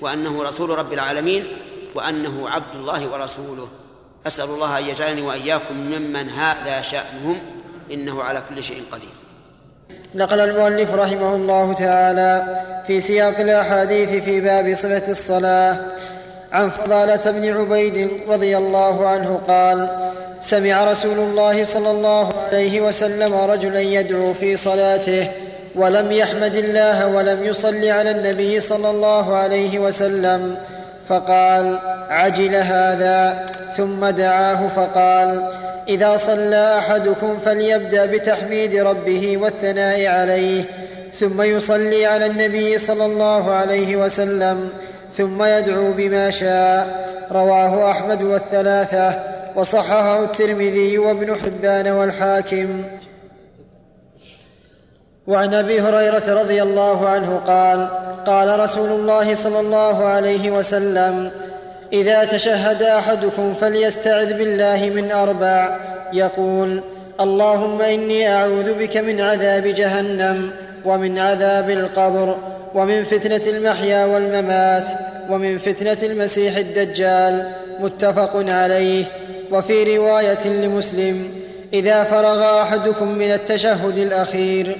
وأنه 0.00 0.42
رسول 0.42 0.70
رب 0.70 0.92
العالمين 0.92 1.56
وأنه 1.94 2.48
عبد 2.48 2.74
الله 2.74 3.08
ورسوله. 3.08 3.68
أسأل 4.26 4.50
الله 4.50 4.78
أن 4.78 4.84
يجعلني 4.84 5.22
وإياكم 5.22 5.76
ممن 5.76 6.28
هذا 6.28 6.82
شأنهم 6.82 7.42
إنه 7.90 8.22
على 8.22 8.42
كل 8.48 8.64
شيء 8.64 8.84
قدير. 8.92 9.21
نقل 10.14 10.40
المؤلف 10.40 10.94
رحمه 10.94 11.34
الله 11.34 11.72
تعالى 11.72 12.56
في 12.86 13.00
سياق 13.00 13.40
الأحاديث 13.40 14.24
في 14.24 14.40
باب 14.40 14.74
صفة 14.74 15.10
الصلاة 15.10 15.76
عن 16.52 16.70
فضالة 16.70 17.30
بن 17.30 17.56
عبيد 17.56 18.10
رضي 18.28 18.56
الله 18.56 19.08
عنه 19.08 19.40
قال 19.48 19.88
سمع 20.40 20.84
رسول 20.84 21.18
الله 21.18 21.64
صلى 21.64 21.90
الله 21.90 22.32
عليه 22.48 22.80
وسلم 22.80 23.34
رجلا 23.34 23.80
يدعو 23.80 24.32
في 24.32 24.56
صلاته 24.56 25.28
ولم 25.74 26.12
يحمد 26.12 26.54
الله 26.54 27.06
ولم 27.06 27.44
يصل 27.44 27.88
على 27.88 28.10
النبي 28.10 28.60
صلى 28.60 28.90
الله 28.90 29.36
عليه 29.36 29.78
وسلم 29.78 30.56
فقال 31.08 31.78
عجل 32.10 32.54
هذا. 32.54 33.46
ثم 33.76 34.06
دعاه 34.06 34.66
فقال 34.66 35.48
إذا 35.88 36.16
صلى 36.16 36.78
أحدكم 36.78 37.38
فليبدأ 37.44 38.06
بتحميد 38.06 38.76
ربه 38.76 39.36
والثناء 39.36 40.06
عليه 40.06 40.64
ثم 41.14 41.42
يصلي 41.42 42.06
على 42.06 42.26
النبي 42.26 42.78
صلى 42.78 43.04
الله 43.04 43.54
عليه 43.54 43.96
وسلم 43.96 44.70
ثم 45.16 45.42
يدعو 45.42 45.92
بما 45.92 46.30
شاء. 46.30 47.02
رواه 47.32 47.90
أحمد 47.90 48.22
والثلاثة 48.22 49.14
وصححه 49.56 50.24
الترمذي 50.24 50.98
وابن 50.98 51.36
حبان 51.36 51.88
والحاكم. 51.88 52.84
وعن 55.26 55.54
أبي 55.54 55.80
هريرة 55.80 56.42
رضي 56.42 56.62
الله 56.62 57.08
عنه 57.08 57.40
قال 57.46 57.88
قال 58.26 58.60
رسول 58.60 58.90
الله 58.90 59.34
صلى 59.34 59.60
الله 59.60 60.04
عليه 60.04 60.50
وسلم 60.50 61.30
إذا 61.92 62.24
تشهد 62.24 62.82
أحدكم 62.82 63.54
فليستعذ 63.54 64.38
بالله 64.38 64.90
من 64.94 65.12
أربع. 65.12 65.76
يقول 66.12 66.82
اللهم 67.20 67.80
إني 67.80 68.34
أعوذ 68.34 68.74
بك 68.74 68.96
من 68.96 69.20
عذاب 69.20 69.66
جهنم 69.66 70.50
ومن 70.84 71.18
عذاب 71.18 71.70
القبر 71.70 72.36
ومن 72.74 73.04
فتنة 73.04 73.42
المحيا 73.46 74.04
والممات 74.04 74.88
ومن 75.30 75.58
فتنة 75.58 75.98
المسيح 76.02 76.56
الدجال. 76.56 77.50
متفق 77.80 78.44
عليه. 78.48 79.04
وفي 79.50 79.96
رواية 79.96 80.46
لمسلم 80.46 81.30
إذا 81.72 82.04
فرغ 82.04 82.62
أحدكم 82.62 83.08
من 83.08 83.32
التشهد 83.32 83.98
الأخير 83.98 84.76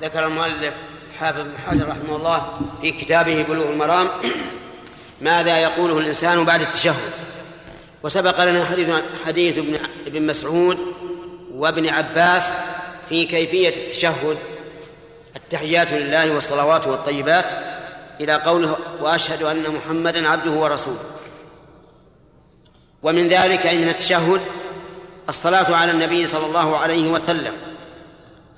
ذكر 0.00 0.26
المؤلف 0.26 0.74
حافظ 1.18 1.40
بن 1.40 1.58
حجر 1.66 1.88
رحمه 1.88 2.16
الله 2.16 2.60
في 2.80 2.92
كتابه 2.92 3.42
بلوغ 3.42 3.70
المرام 3.70 4.08
ماذا 5.20 5.58
يقوله 5.58 5.98
الإنسان 5.98 6.44
بعد 6.44 6.60
التشهد. 6.60 7.12
وسبق 8.02 8.44
لنا 8.44 8.64
حديث 8.64 8.88
حديث 9.26 9.58
ابن 9.58 9.78
ابن 10.06 10.26
مسعود 10.26 10.78
وابن 11.54 11.88
عباس 11.88 12.48
في 13.08 13.24
كيفية 13.24 13.68
التشهد. 13.68 14.36
التحيات 15.36 15.92
لله 15.92 16.34
والصلوات 16.34 16.86
والطيبات 16.86 17.52
إلى 18.20 18.34
قوله 18.34 18.76
وأشهد 19.00 19.42
أن 19.42 19.64
محمدا 19.74 20.28
عبده 20.28 20.50
ورسوله. 20.50 21.00
ومن 23.02 23.28
ذلك 23.28 23.66
أي 23.66 23.78
من 23.78 23.88
التشهد 23.88 24.40
الصلاة 25.30 25.76
على 25.76 25.90
النبي 25.90 26.26
صلى 26.26 26.46
الله 26.46 26.76
عليه 26.76 27.08
وسلم. 27.08 27.52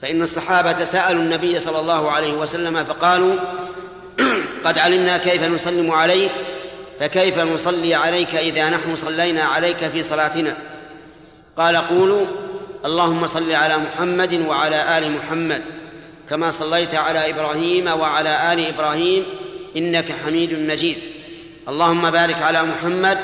فإن 0.02 0.22
الصحابة 0.22 0.84
سألوا 0.84 1.22
النبي 1.22 1.58
صلى 1.58 1.80
الله 1.80 2.10
عليه 2.10 2.32
وسلم 2.32 2.84
فقالوا 2.84 3.34
قد 4.64 4.78
علمنا 4.78 5.18
كيف 5.18 5.42
نسلم 5.42 5.90
عليك 5.90 6.32
فكيف 7.00 7.38
نصلي 7.38 7.94
عليك 7.94 8.34
إذا 8.34 8.70
نحن 8.70 8.96
صلينا 8.96 9.42
عليك 9.44 9.88
في 9.88 10.02
صلاتنا؟ 10.02 10.56
قال 11.56 11.76
قولوا 11.76 12.26
اللهم 12.84 13.26
صل 13.26 13.52
على 13.52 13.76
محمد 13.78 14.34
وعلى 14.46 14.98
آل 14.98 15.12
محمد 15.12 15.62
كما 16.30 16.50
صليت 16.50 16.94
على 16.94 17.30
إبراهيم 17.30 17.86
وعلى 17.86 18.52
آل 18.52 18.66
إبراهيم 18.66 19.24
إنك 19.76 20.12
حميد 20.24 20.54
مجيد. 20.70 20.98
اللهم 21.68 22.10
بارك 22.10 22.42
على 22.42 22.62
محمد 22.62 23.18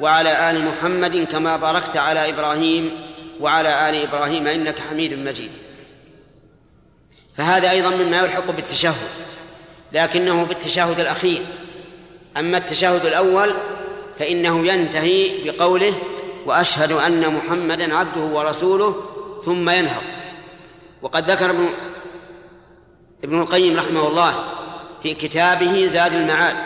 وعلى 0.00 0.50
آل 0.50 0.64
محمد 0.64 1.24
كما 1.32 1.56
باركت 1.56 1.96
على 1.96 2.30
إبراهيم 2.30 2.90
وعلى 3.40 3.88
آل 3.88 4.02
إبراهيم 4.02 4.46
إنك 4.46 4.78
حميد 4.90 5.14
مجيد. 5.14 5.50
فهذا 7.38 7.70
أيضا 7.70 7.90
مما 7.90 8.18
يلحق 8.18 8.50
بالتشهد 8.50 9.08
لكنه 9.92 10.44
بالتشهد 10.44 11.00
الأخير. 11.00 11.42
أما 12.36 12.58
التشهد 12.58 13.06
الأول 13.06 13.54
فإنه 14.18 14.66
ينتهي 14.66 15.44
بقوله 15.44 15.94
وأشهد 16.46 16.92
أن 16.92 17.34
محمدا 17.34 17.94
عبده 17.96 18.20
ورسوله 18.20 18.94
ثم 19.44 19.70
ينهض. 19.70 20.02
وقد 21.02 21.30
ذكر 21.30 21.50
ابن 21.50 21.68
ابن 23.24 23.40
القيم 23.40 23.76
رحمه 23.76 24.08
الله 24.08 24.44
في 25.02 25.14
كتابه 25.14 25.86
زاد 25.86 26.12
المعاد 26.12 26.56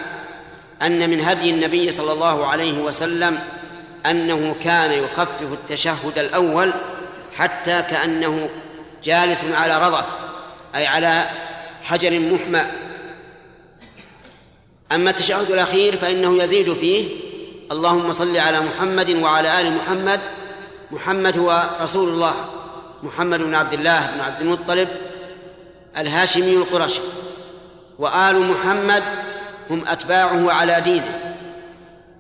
أن 0.83 1.11
من 1.11 1.21
هدي 1.21 1.51
النبي 1.51 1.91
صلى 1.91 2.13
الله 2.13 2.47
عليه 2.47 2.79
وسلم 2.79 3.39
أنه 4.07 4.55
كان 4.65 4.93
يخفف 4.93 5.53
التشهد 5.53 6.19
الأول 6.19 6.73
حتى 7.37 7.83
كأنه 7.83 8.49
جالس 9.05 9.41
على 9.53 9.87
رضف 9.87 10.07
أي 10.75 10.87
على 10.87 11.25
حجر 11.83 12.19
محمى. 12.19 12.67
أما 14.93 15.11
التشهد 15.11 15.51
الأخير 15.51 15.97
فإنه 15.97 16.43
يزيد 16.43 16.75
فيه 16.75 17.09
اللهم 17.73 18.13
صل 18.13 18.37
على 18.37 18.61
محمد 18.61 19.11
وعلى 19.11 19.61
آل 19.61 19.73
محمد 19.77 20.21
محمد 20.91 21.39
هو 21.39 21.63
رسول 21.81 22.09
الله 22.09 22.35
محمد 23.03 23.43
بن 23.43 23.55
عبد 23.55 23.73
الله 23.73 24.11
بن 24.15 24.21
عبد 24.21 24.41
المطلب 24.41 24.89
الهاشمي 25.97 26.57
القرشي 26.57 27.01
وآل 27.99 28.41
محمد 28.41 29.03
هم 29.71 29.85
أتباعه 29.89 30.53
على 30.53 30.81
دينه. 30.81 31.35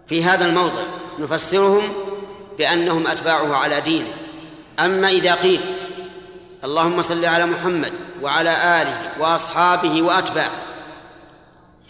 في 0.06 0.24
هذا 0.24 0.46
الموضع 0.46 0.82
نفسرهم 1.18 1.82
بأنهم 2.58 3.06
أتباعه 3.06 3.56
على 3.56 3.80
دينه. 3.80 4.10
أما 4.78 5.08
إذا 5.08 5.34
قيل 5.34 5.60
اللهم 6.64 7.02
صل 7.02 7.24
على 7.24 7.46
محمد 7.46 7.92
وعلى 8.22 8.82
آله 8.82 9.10
وأصحابه 9.18 10.02
وأتباعه 10.02 10.50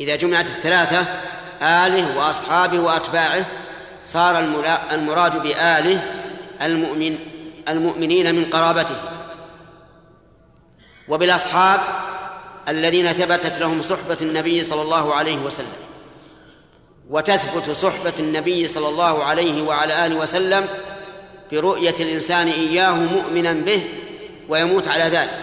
إذا 0.01 0.17
جمعت 0.17 0.47
الثلاثة 0.47 1.07
آله 1.63 2.19
وأصحابه 2.19 2.81
وأتباعه 2.81 3.45
صار 4.05 4.39
المراد 4.93 5.43
بآله 5.43 6.03
المؤمن 6.63 7.19
المؤمنين 7.69 8.35
من 8.35 8.45
قرابته. 8.45 8.97
وبالأصحاب 11.09 11.81
الذين 12.71 13.12
ثبتت 13.12 13.59
لهم 13.61 13.83
صحبة 13.83 14.16
النبي 14.23 14.62
صلى 14.62 14.83
الله 14.83 15.14
عليه 15.14 15.37
وسلم. 15.37 15.73
وتثبت 17.11 17.71
صحبة 17.71 18.12
النبي 18.18 18.66
صلى 18.66 18.89
الله 18.89 19.25
عليه 19.25 19.62
وعلى 19.62 20.07
آله 20.07 20.16
وسلم 20.16 20.68
برؤية 21.53 21.95
الإنسان 22.01 22.49
إياه 22.49 22.95
مؤمنا 22.95 23.53
به 23.53 23.85
ويموت 24.49 24.89
على 24.89 25.05
ذلك. 25.05 25.39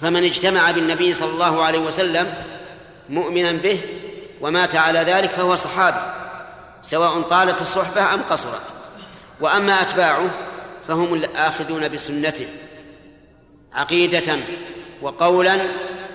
فمن 0.00 0.24
اجتمع 0.24 0.70
بالنبي 0.70 1.12
صلى 1.12 1.32
الله 1.32 1.62
عليه 1.62 1.78
وسلم 1.78 2.34
مؤمنا 3.08 3.52
به 3.52 3.80
ومات 4.40 4.76
على 4.76 4.98
ذلك 4.98 5.30
فهو 5.30 5.56
صحابي 5.56 6.12
سواء 6.82 7.20
طالت 7.20 7.60
الصحبة 7.60 8.14
أم 8.14 8.22
قصرت. 8.22 8.62
وأما 9.40 9.82
أتباعه 9.82 10.30
فهم 10.88 11.14
الآخذون 11.14 11.88
بسنته 11.88 12.46
عقيدة 13.72 14.36
وقولا 15.02 15.58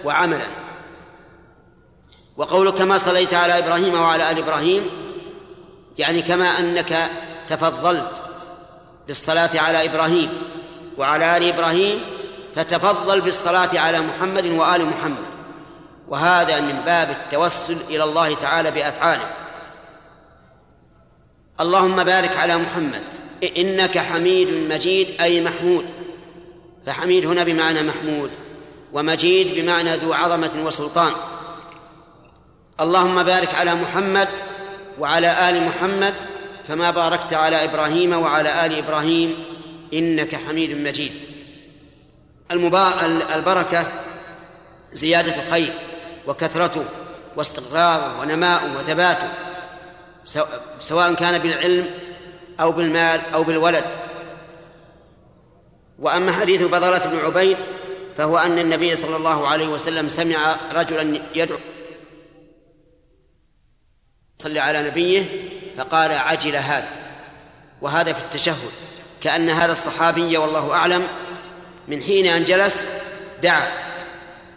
وعملا. 0.05 0.47
وقولك 2.37 2.73
كما 2.73 2.97
صليت 2.97 3.33
على 3.33 3.59
إبراهيم 3.59 3.93
وعلى 3.93 4.31
آل 4.31 4.37
إبراهيم 4.37 4.89
يعني 5.97 6.21
كما 6.21 6.45
أنك 6.45 7.09
تفضلت 7.47 8.23
بالصلاة 9.07 9.49
على 9.55 9.85
إبراهيم 9.85 10.29
وعلى 10.97 11.37
آل 11.37 11.43
إبراهيم 11.43 11.99
فتفضل 12.55 13.21
بالصلاة 13.21 13.79
على 13.79 13.99
محمد 13.99 14.45
وآل 14.45 14.85
محمد. 14.85 15.31
وهذا 16.07 16.59
من 16.59 16.81
باب 16.85 17.09
التوسل 17.09 17.77
إلى 17.89 18.03
الله 18.03 18.35
تعالى 18.35 18.71
بأفعاله. 18.71 19.29
اللهم 21.59 22.03
بارك 22.03 22.37
على 22.37 22.57
محمد. 22.57 23.01
إنك 23.57 23.97
حميد 23.97 24.49
مجيد 24.49 25.21
أي 25.21 25.41
محمود. 25.41 25.85
فحميد 26.85 27.25
هنا 27.25 27.43
بمعنى 27.43 27.81
محمود. 27.83 28.31
ومجيد 28.93 29.55
بمعنى 29.55 29.95
ذو 29.95 30.13
عظمة 30.13 30.51
وسلطان. 30.65 31.13
اللهم 32.79 33.23
بارك 33.23 33.55
على 33.55 33.75
محمد 33.75 34.27
وعلى 34.99 35.49
آل 35.49 35.63
محمد 35.63 36.13
كما 36.67 36.91
باركت 36.91 37.33
على 37.33 37.63
إبراهيم 37.63 38.13
وعلى 38.13 38.65
آل 38.65 38.77
إبراهيم 38.77 39.35
إنك 39.93 40.35
حميد 40.35 40.77
مجيد. 40.77 41.11
البركة 43.35 43.85
زيادة 44.91 45.35
الخير 45.35 45.73
وكثرته 46.27 46.85
واستقراره 47.35 48.21
ونماؤه 48.21 48.77
وثباته 48.77 49.29
سواء 50.79 51.13
كان 51.13 51.37
بالعلم 51.37 51.89
أو 52.59 52.71
بالمال 52.71 53.21
أو 53.33 53.43
بالولد. 53.43 53.85
وأما 55.99 56.31
حديث 56.31 56.61
بضلة 56.61 57.05
بن 57.05 57.19
عبيد 57.25 57.57
فهو 58.17 58.37
أن 58.37 58.59
النبي 58.59 58.95
صلى 58.95 59.15
الله 59.15 59.47
عليه 59.47 59.67
وسلم 59.67 60.09
سمع 60.09 60.55
رجلا 60.73 61.21
يدعو 61.35 61.59
صلى 64.39 64.59
على 64.59 64.83
نبيه 64.83 65.25
فقال 65.77 66.11
عجل 66.11 66.55
هذا 66.55 66.87
وهذا 67.81 68.13
في 68.13 68.21
التشهد 68.21 68.71
كأن 69.21 69.49
هذا 69.49 69.71
الصحابي 69.71 70.37
والله 70.37 70.73
أعلم 70.73 71.07
من 71.87 72.03
حين 72.03 72.27
أن 72.27 72.43
جلس 72.43 72.87
دعا 73.43 73.71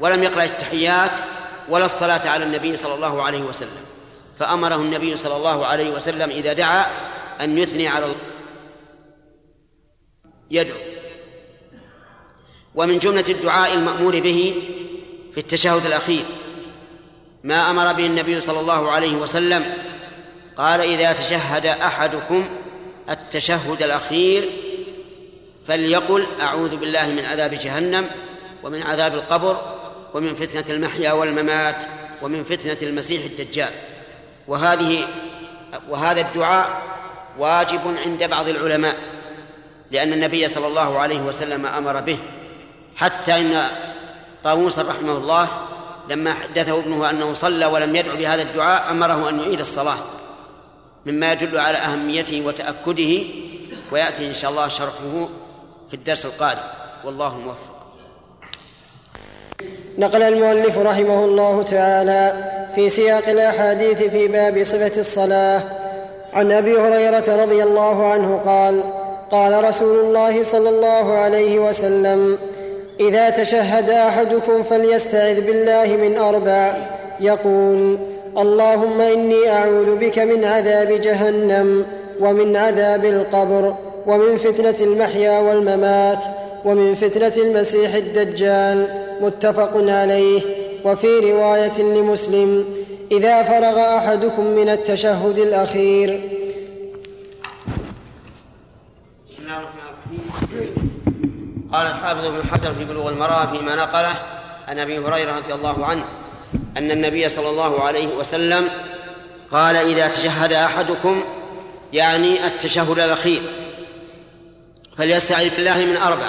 ولم 0.01 0.23
يقرأ 0.23 0.45
التحيات 0.45 1.11
ولا 1.69 1.85
الصلاة 1.85 2.29
على 2.29 2.45
النبي 2.45 2.77
صلى 2.77 2.95
الله 2.95 3.23
عليه 3.23 3.43
وسلم. 3.43 3.85
فأمره 4.39 4.77
النبي 4.77 5.17
صلى 5.17 5.37
الله 5.37 5.67
عليه 5.67 5.91
وسلم 5.91 6.31
إذا 6.31 6.53
دعا 6.53 6.87
أن 7.41 7.59
يثني 7.59 7.89
على 7.89 8.05
الله 8.05 8.17
يدعو. 10.51 10.94
ومن 12.75 12.99
جملة 12.99 13.25
الدعاء 13.29 13.75
المأمور 13.75 14.21
به 14.21 14.55
في 15.35 15.41
التشهد 15.41 15.87
الأخير 15.87 16.25
ما 17.45 17.71
أمر 17.71 17.93
به 17.93 18.07
النبي 18.07 18.41
صلى 18.41 18.61
الله 18.61 18.91
عليه 18.91 19.17
وسلم 19.17 19.65
قال 20.57 20.81
إذا 20.81 21.13
تشهد 21.13 21.67
أحدكم 21.67 22.49
التشهد 23.11 23.83
الأخير 23.83 24.49
فليقل 25.67 26.27
أعوذ 26.41 26.77
بالله 26.77 27.09
من 27.09 27.25
عذاب 27.25 27.55
جهنم 27.55 28.07
ومن 28.63 28.83
عذاب 28.83 29.15
القبر 29.15 29.75
ومن 30.15 30.35
فتنة 30.35 30.75
المحيا 30.77 31.13
والممات 31.13 31.85
ومن 32.23 32.45
فتنة 32.45 32.77
المسيح 32.83 33.25
الدجال. 33.25 33.71
وهذه 34.49 35.09
وهذا 35.89 36.21
الدعاء 36.21 36.83
واجب 37.39 37.97
عند 38.07 38.25
بعض 38.25 38.49
العلماء 38.49 38.97
لأن 39.91 40.13
النبي 40.13 40.49
صلى 40.49 40.67
الله 40.67 40.99
عليه 40.99 41.21
وسلم 41.21 41.67
أمر 41.67 42.01
به. 42.01 42.19
حتى 42.97 43.35
إن 43.35 43.63
طاووسا 44.45 44.83
رحمه 44.83 45.17
الله 45.17 45.49
لما 46.09 46.35
حدثه 46.35 46.79
ابنه 46.79 47.11
أنه 47.11 47.33
صلى 47.33 47.67
ولم 47.67 47.97
يدعو 47.97 48.17
بهذا 48.17 48.43
الدعاء 48.43 48.91
أمره 48.91 49.29
أن 49.29 49.41
يعيد 49.41 49.61
الصلاة 49.61 49.97
مما 51.07 51.33
يدل 51.33 51.59
على 51.59 51.79
أهميته 51.79 52.43
وتأكده 52.47 53.23
ويأتي 53.93 54.27
إن 54.29 54.35
شاء 54.35 54.51
الله 54.51 54.69
شرحه 54.69 55.29
في 55.89 55.95
الدرس 55.95 56.25
القادم. 56.27 56.61
والله 57.05 57.39
موفق. 57.39 57.75
نقل 59.99 60.23
المؤلف 60.23 60.79
رحمه 60.79 61.25
الله 61.25 61.63
تعالى 61.63 62.51
في 62.75 62.89
سياق 62.89 63.29
الأحاديث 63.29 64.03
في 64.03 64.29
باب 64.29 64.63
صفة 64.63 65.01
الصلاة. 65.01 65.63
عن 66.33 66.53
أبي 66.53 66.81
هريرة 66.81 67.45
رضي 67.45 67.63
الله 67.63 68.13
عنه 68.13 68.43
قال 68.47 68.85
قال 69.31 69.65
رسول 69.65 70.01
الله 70.01 70.43
صلى 70.43 70.69
الله 70.69 71.19
عليه 71.19 71.59
وسلم 71.59 72.39
إذا 73.01 73.31
تشهد 73.31 73.91
أحدكم 73.91 74.63
فليستعذ 74.63 75.41
بالله 75.41 75.97
من 75.97 76.19
أربع. 76.19 76.89
يقول 77.21 77.99
اللهم 78.39 79.01
إني 79.01 79.49
أعوذ 79.49 79.97
بك 79.97 80.19
من 80.19 80.45
عذاب 80.45 80.89
جهنم 80.89 81.87
ومن 82.21 82.57
عذاب 82.57 83.05
القبر 83.05 83.75
ومن 84.07 84.37
فتنة 84.37 84.77
المحيا 84.81 85.39
والممات 85.39 86.25
ومن 86.65 86.95
فتنة 86.95 87.33
المسيح 87.45 87.95
الدجال. 87.95 88.89
متفق 89.21 89.73
عليه. 89.77 90.41
وفي 90.85 91.33
رواية 91.33 91.83
لمسلم 91.83 92.65
إذا 93.13 93.43
فرغ 93.43 93.97
أحدكم 93.97 94.47
من 94.47 94.69
التشهد 94.69 95.39
الأخير 95.39 96.21
بسم 99.29 99.43
الله 99.43 99.59
الرحمن 99.59 99.81
الرحيم 100.53 101.64
قال 101.75 101.87
الحافظ 101.87 102.25
ابن 102.25 102.51
حجر 102.53 102.75
في 102.75 102.85
بلوغ 102.85 103.09
المراه 103.09 103.47
فيما 103.47 103.75
نقله 103.75 104.15
عن 104.69 104.79
أبي 104.79 104.99
هريرة 104.99 105.37
رضي 105.37 105.55
الله 105.55 105.87
عنه 105.87 106.05
أن 106.77 106.91
النبي 106.91 107.29
صلى 107.29 107.49
الله 107.49 107.83
عليه 107.83 108.07
وسلم 108.07 108.69
قال 109.51 109.77
إذا 109.77 110.09
تشهد 110.09 110.53
أحدكم 110.53 111.25
يعني 111.93 112.47
التشهد 112.47 112.99
الأخير 112.99 113.43
فليستعذ 114.99 115.51
بالله 115.51 115.79
من 115.79 115.97
أربع 115.97 116.29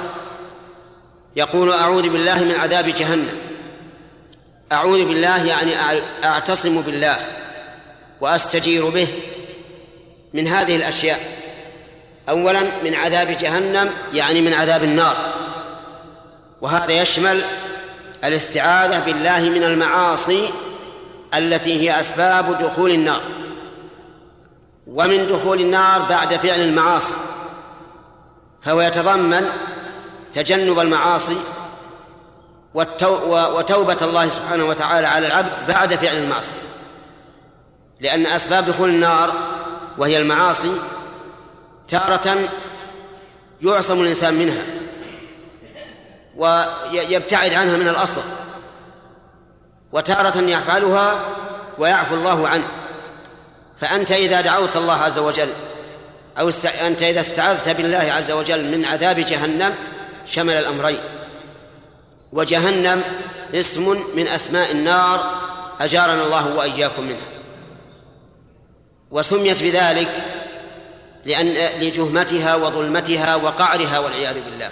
يقول 1.35 1.73
أعوذ 1.73 2.09
بالله 2.09 2.43
من 2.43 2.55
عذاب 2.55 2.85
جهنم 2.85 3.37
أعوذ 4.71 5.05
بالله 5.05 5.45
يعني 5.45 5.71
أعتصم 6.23 6.81
بالله 6.81 7.17
وأستجير 8.21 8.89
به 8.89 9.07
من 10.33 10.47
هذه 10.47 10.75
الأشياء 10.75 11.19
أولا 12.29 12.61
من 12.83 12.95
عذاب 12.95 13.27
جهنم 13.27 13.89
يعني 14.13 14.41
من 14.41 14.53
عذاب 14.53 14.83
النار 14.83 15.34
وهذا 16.65 16.91
يشمل 16.91 17.41
الاستعاذة 18.23 18.99
بالله 18.99 19.39
من 19.39 19.63
المعاصي 19.63 20.49
التي 21.33 21.81
هي 21.81 21.99
أسباب 21.99 22.63
دخول 22.63 22.91
النار. 22.91 23.21
ومن 24.87 25.27
دخول 25.27 25.61
النار 25.61 26.01
بعد 26.01 26.35
فعل 26.35 26.59
المعاصي 26.59 27.13
فهو 28.61 28.81
يتضمن 28.81 29.49
تجنب 30.33 30.79
المعاصي 30.79 31.37
وتوبة 32.73 33.97
الله 34.01 34.27
سبحانه 34.27 34.65
وتعالى 34.65 35.07
على 35.07 35.27
العبد 35.27 35.67
بعد 35.67 35.95
فعل 35.95 36.17
المعصية 36.17 36.57
لأن 37.99 38.25
أسباب 38.25 38.65
دخول 38.65 38.89
النار 38.89 39.33
وهي 39.97 40.17
المعاصي 40.17 40.71
تارة 41.87 42.49
يعصم 43.61 44.01
الإنسان 44.01 44.33
منها. 44.33 44.84
ويبتعد 46.37 47.53
عنها 47.53 47.77
من 47.77 47.87
الأصل. 47.87 48.21
وتارة 49.91 50.37
يفعلها 50.41 51.19
ويعفو 51.77 52.15
الله 52.15 52.47
عنه. 52.47 52.67
فأنت 53.81 54.11
إذا 54.11 54.41
دعوت 54.41 54.77
الله 54.77 54.93
عز 54.93 55.19
وجل 55.19 55.49
أو. 56.39 56.51
أنت 56.87 57.03
إذا 57.03 57.19
استعذت 57.19 57.69
بالله 57.69 58.11
عز 58.11 58.31
وجل 58.31 58.77
من 58.77 58.85
عذاب 58.85 59.19
جهنم 59.19 59.73
شمل 60.25 60.53
الأمرين. 60.53 60.99
وجهنم 62.33 63.03
اسم 63.53 63.97
من 64.15 64.27
أسماء 64.27 64.71
النار 64.71 65.31
أجارنا 65.79 66.23
الله 66.23 66.55
وإياكم 66.55 67.03
منها. 67.03 67.27
وسميت 69.11 69.63
بذلك 69.63 70.23
لأن 71.25 71.47
لجهمتها 71.81 72.55
وظلمتها 72.55 73.35
وقعرها 73.35 73.99
والعياذ 73.99 74.35
بالله. 74.45 74.71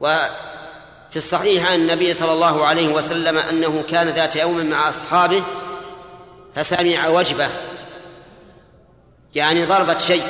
وفي 0.00 1.16
الصحيح 1.16 1.70
عن 1.70 1.74
النبي 1.74 2.12
صلى 2.12 2.32
الله 2.32 2.66
عليه 2.66 2.88
وسلم 2.88 3.38
أنه 3.38 3.84
كان 3.90 4.08
ذات 4.08 4.36
يوم 4.36 4.66
مع 4.66 4.88
أصحابه 4.88 5.42
فسمع 6.54 7.08
وجبة 7.08 7.48
يعني 9.34 9.64
ضربة 9.64 9.96
شيء 9.96 10.22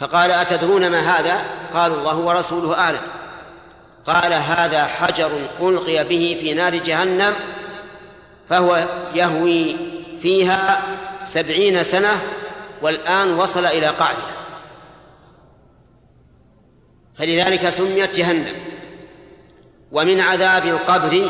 فقال 0.00 0.30
أتدرون 0.30 0.90
ما 0.90 1.00
هذا؟ 1.00 1.44
قالوا 1.74 1.96
الله 1.96 2.16
ورسوله 2.16 2.78
أعلم. 2.78 3.00
قال 4.06 4.32
هذا 4.32 4.84
حجر 4.84 5.32
ألقي 5.60 6.04
به 6.04 6.38
في 6.40 6.54
نار 6.54 6.76
جهنم 6.76 7.34
فهو 8.48 8.86
يهوي 9.14 9.76
فيها 10.22 10.82
سبعين 11.24 11.82
سنة 11.82 12.20
والآن 12.82 13.34
وصل 13.38 13.64
إلى 13.64 13.86
قعرها 13.86 14.41
فلذلك 17.18 17.68
سميت 17.68 18.14
جهنم. 18.16 18.54
ومن 19.92 20.20
عذاب 20.20 20.66
القبر 20.66 21.28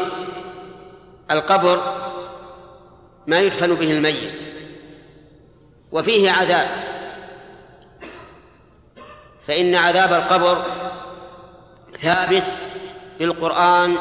القبر 1.30 1.80
ما 3.26 3.40
يدفن 3.40 3.74
به 3.74 3.92
الميت. 3.92 4.42
وفيه 5.92 6.30
عذاب. 6.30 6.68
فإن 9.46 9.74
عذاب 9.74 10.12
القبر 10.12 10.64
ثابت 12.00 12.44
بالقرآن 13.18 13.96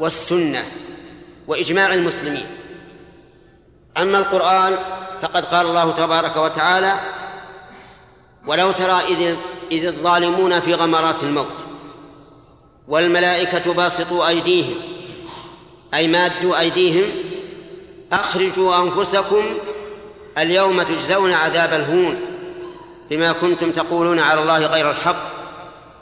والسنة 0.00 0.64
وإجماع 1.46 1.94
المسلمين. 1.94 2.46
أما 3.96 4.18
القرآن 4.18 4.76
فقد 5.22 5.44
قال 5.44 5.66
الله 5.66 5.92
تبارك 5.92 6.36
وتعالى 6.36 6.94
ولو 8.46 8.72
ترى 8.72 9.00
إذ, 9.08 9.36
إذ 9.72 9.86
الظالمون 9.86 10.60
في 10.60 10.74
غمرات 10.74 11.22
الموت 11.22 11.56
والملائكة 12.88 13.72
باسطوا 13.72 14.28
أيديهم 14.28 14.74
أي 15.94 16.08
مادوا 16.08 16.60
أيديهم 16.60 17.04
أخرجوا 18.12 18.82
أنفسكم 18.82 19.44
اليوم 20.38 20.82
تجزون 20.82 21.32
عذاب 21.32 21.72
الهون 21.72 22.20
بما 23.10 23.32
كنتم 23.32 23.70
تقولون 23.70 24.18
على 24.18 24.42
الله 24.42 24.66
غير 24.66 24.90
الحق 24.90 25.32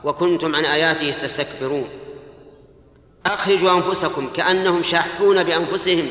وكنتم 0.05 0.57
عن 0.57 0.65
آياته 0.65 1.11
تستكبرون. 1.11 1.89
أخرجوا 3.27 3.71
أنفسكم 3.71 4.29
كأنهم 4.37 4.83
شاحون 4.83 5.45
بأنفسهم 5.45 6.09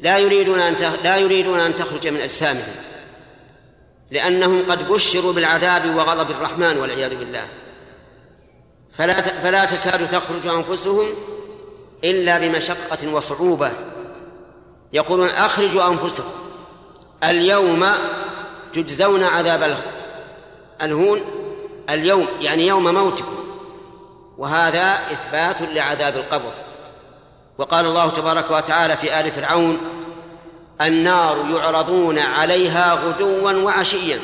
لا 0.00 0.18
يريدون 0.18 0.58
أن 0.58 0.76
لا 1.04 1.16
يريدون 1.16 1.60
أن 1.60 1.76
تخرج 1.76 2.08
من 2.08 2.20
أجسامهم. 2.20 2.74
لأنهم 4.10 4.62
قد 4.70 4.88
بشروا 4.88 5.32
بالعذاب 5.32 5.96
وغضب 5.96 6.30
الرحمن 6.30 6.76
والعياذ 6.76 7.16
بالله. 7.16 7.48
فلا 8.98 9.22
فلا 9.22 9.64
تكاد 9.64 10.10
تخرج 10.10 10.46
أنفسهم 10.46 11.06
إلا 12.04 12.38
بمشقة 12.38 13.12
وصعوبة. 13.12 13.72
يقولون 14.92 15.28
أخرجوا 15.28 15.88
أنفسكم. 15.88 16.30
اليوم 17.24 17.86
تجزون 18.72 19.22
عذاب 19.22 19.76
الهون. 20.82 21.20
اليوم 21.90 22.26
يعني 22.40 22.66
يوم 22.66 22.94
موتكم. 22.94 23.38
وهذا 24.38 25.00
إثبات 25.12 25.62
لعذاب 25.62 26.16
القبر. 26.16 26.52
وقال 27.58 27.86
الله 27.86 28.10
تبارك 28.10 28.50
وتعالى 28.50 28.96
في 28.96 29.20
آل 29.20 29.30
فرعون 29.32 29.97
النار 30.80 31.44
يعرضون 31.50 32.18
عليها 32.18 32.94
غدوا 32.94 33.52
وعشيا 33.52 34.18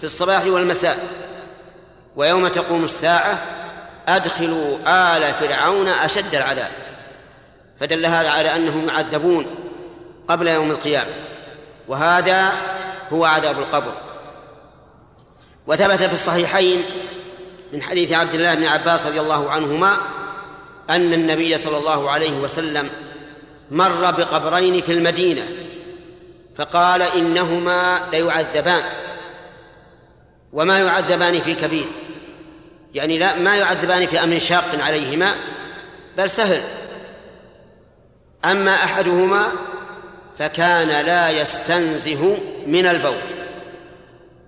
في 0.00 0.04
الصباح 0.06 0.46
والمساء. 0.46 1.08
ويوم 2.16 2.48
تقوم 2.48 2.84
الساعة 2.84 3.38
أدخلوا 4.08 4.78
آل 4.86 5.34
فرعون 5.34 5.88
أشد 5.88 6.34
العذاب. 6.34 6.70
فدل 7.80 8.06
هذا 8.06 8.30
على 8.30 8.56
أنهم 8.56 8.88
يعذبون 8.88 9.46
قبل 10.28 10.48
يوم 10.48 10.70
القيامة. 10.70 11.10
وهذا 11.88 12.52
هو 13.12 13.24
عذاب 13.24 13.58
القبر. 13.58 13.92
وثبت 15.66 16.02
في 16.02 16.12
الصحيحين 16.12 16.84
من 17.72 17.82
حديث 17.82 18.12
عبد 18.12 18.34
الله 18.34 18.54
بن 18.54 18.64
عباس 18.64 19.06
رضي 19.06 19.20
الله 19.20 19.50
عنهما 19.50 19.96
أن 20.90 21.12
النبي 21.12 21.58
صلى 21.58 21.78
الله 21.78 22.10
عليه 22.10 22.32
وسلم 22.32 22.90
مر 23.70 24.10
بقبرين 24.10 24.82
في 24.82 24.92
المدينة 24.92 25.42
فقال 26.60 27.02
إنهما 27.02 28.00
ليعذبان. 28.12 28.82
وما 30.52 30.78
يعذبان 30.78 31.40
في 31.40 31.54
كبير. 31.54 31.86
يعني 32.94 33.18
لا 33.18 33.36
ما 33.36 33.56
يعذبان 33.56 34.06
في 34.06 34.24
أمر 34.24 34.38
شاق 34.38 34.64
عليهما 34.80 35.34
بل 36.16 36.30
سهل. 36.30 36.62
أما 38.44 38.74
أحدهما 38.74 39.46
فكان 40.38 41.06
لا 41.06 41.30
يستنزه 41.30 42.36
من 42.66 42.86
البول. 42.86 43.20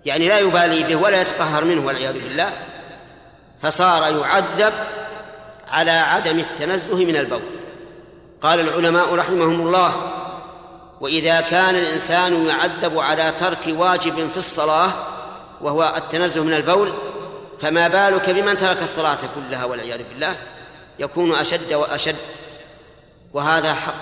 يعني 0.05 0.29
لا 0.29 0.39
يبالي 0.39 0.83
به 0.83 0.97
ولا 0.97 1.21
يتطهر 1.21 1.65
منه 1.65 1.87
والعياذ 1.87 2.15
بالله. 2.15 2.53
فصار 3.63 4.21
يعذب 4.21 4.73
على 5.69 5.91
عدم 5.91 6.39
التنزه 6.39 7.05
من 7.05 7.17
البول. 7.17 7.43
قال 8.43 8.61
العلماء 8.61 9.15
رحمهم 9.15 9.61
الله 9.61 10.22
وإذا 11.03 11.41
كان 11.41 11.77
الإنسان 11.77 12.47
يعذب 12.47 12.99
على 12.99 13.33
ترك 13.39 13.59
واجب 13.69 14.31
في 14.31 14.37
الصلاة 14.37 14.91
وهو 15.61 15.93
التنزه 15.97 16.45
من 16.45 16.55
البول 16.55 16.93
فما 17.61 17.89
بالك 17.89 18.31
بمن 18.31 18.57
ترك 18.57 18.83
الصلاة 18.83 19.19
كلها 19.35 19.65
والعياذ 19.65 20.03
بالله؟ 20.09 20.37
يكون 20.99 21.35
أشد 21.35 21.73
وأشد. 21.73 22.17
وهذا 23.33 23.75
حق. 23.75 23.95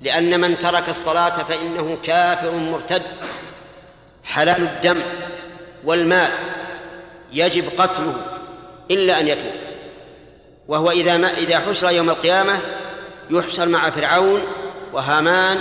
لأن 0.00 0.40
من 0.40 0.58
ترك 0.58 0.88
الصلاة 0.88 1.42
فإنه 1.42 1.98
كافر 2.02 2.50
مرتد. 2.50 3.02
حلال 4.24 4.62
الدم 4.62 5.02
والمال 5.84 6.30
يجب 7.32 7.80
قتله 7.80 8.14
إلا 8.90 9.20
أن 9.20 9.28
يتوب. 9.28 9.52
وهو 10.68 10.90
إذا 10.90 11.16
ما 11.16 11.30
إذا 11.30 11.58
حشر 11.58 11.90
يوم 11.90 12.10
القيامة 12.10 12.58
يحشر 13.30 13.68
مع 13.68 13.90
فرعون 13.90 14.42
وهامان 14.92 15.58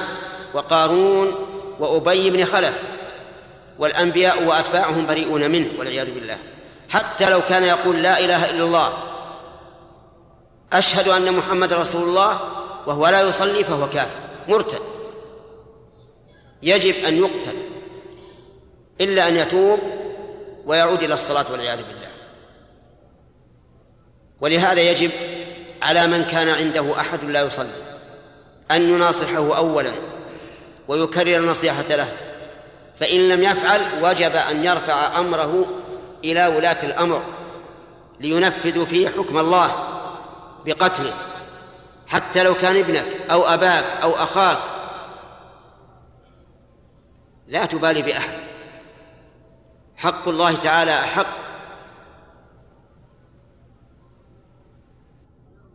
وقارون 0.54 1.36
وأبي 1.80 2.30
بن 2.30 2.46
خلف 2.46 2.84
والأنبياء 3.80 4.44
وأتباعهم 4.44 5.06
بريئون 5.06 5.52
منه 5.52 5.68
والعياذ 5.80 6.14
بالله. 6.14 6.38
حتى 6.90 7.30
لو 7.30 7.42
كان 7.42 7.64
يقول 7.64 8.04
لا 8.04 8.20
إله 8.20 8.50
إلا 8.50 8.64
الله 8.64 8.94
أشهد 10.74 11.08
أن 11.08 11.34
محمد 11.34 11.74
رسول 11.74 12.04
الله 12.04 12.40
وهو 12.88 13.08
لا 13.08 13.22
يصلي 13.22 13.64
فهو 13.64 13.90
كافر 13.90 14.20
مرتد. 14.48 14.82
يجب 16.64 16.96
أن 16.96 17.18
يقتل 17.18 17.56
إلا 19.02 19.28
أن 19.28 19.36
يتوب 19.36 19.80
ويعود 20.66 21.04
إلى 21.04 21.14
الصلاة 21.14 21.46
والعياذ 21.52 21.78
بالله. 21.78 22.08
ولهذا 24.42 24.82
يجب 24.82 25.12
على 25.82 26.08
من 26.08 26.24
كان 26.24 26.50
عنده 26.50 27.00
أحد 27.00 27.24
لا 27.24 27.42
يصلي. 27.42 27.87
أن 28.72 28.82
يناصحه 28.82 29.58
أولا 29.58 29.92
ويكرر 30.88 31.38
النصيحة 31.38 31.96
له 31.96 32.08
فإن 33.00 33.30
لم 33.30 33.44
يفعل 33.44 33.82
وجب 34.02 34.36
أن 34.36 34.66
يرفع 34.66 35.20
أمره 35.20 35.66
إلى 36.24 36.48
ولاة 36.48 36.86
الأمر 36.86 37.22
لينفذوا 38.20 38.86
فيه 38.86 39.10
حكم 39.10 39.38
الله 39.38 39.72
بقتله 40.66 41.14
حتى 42.08 42.44
لو 42.44 42.54
كان 42.54 42.76
ابنك 42.76 43.06
أو 43.32 43.44
أباك 43.44 43.86
أو 44.04 44.12
أخاك 44.12 44.58
لا 47.48 47.66
تبالي 47.66 48.02
بأحد. 48.02 48.40
حق 49.96 50.28
الله 50.28 50.56
تعالى 50.56 51.00
أحق. 51.00 51.28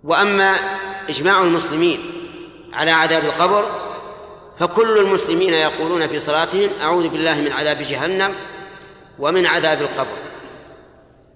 وأما 0.05 0.57
إجماع 1.09 1.43
المسلمين 1.43 2.12
على 2.73 2.91
عذاب 2.91 3.25
القبر 3.25 3.71
فكل 4.59 4.99
المسلمين 4.99 5.53
يقولون 5.53 6.07
في 6.07 6.19
صلاتهم 6.19 6.71
أعوذ 6.83 7.09
بالله 7.09 7.41
من 7.41 7.53
عذاب 7.53 7.79
جهنم 7.79 8.35
ومن 9.19 9.47
عذاب 9.47 9.83
القبر. 9.83 10.17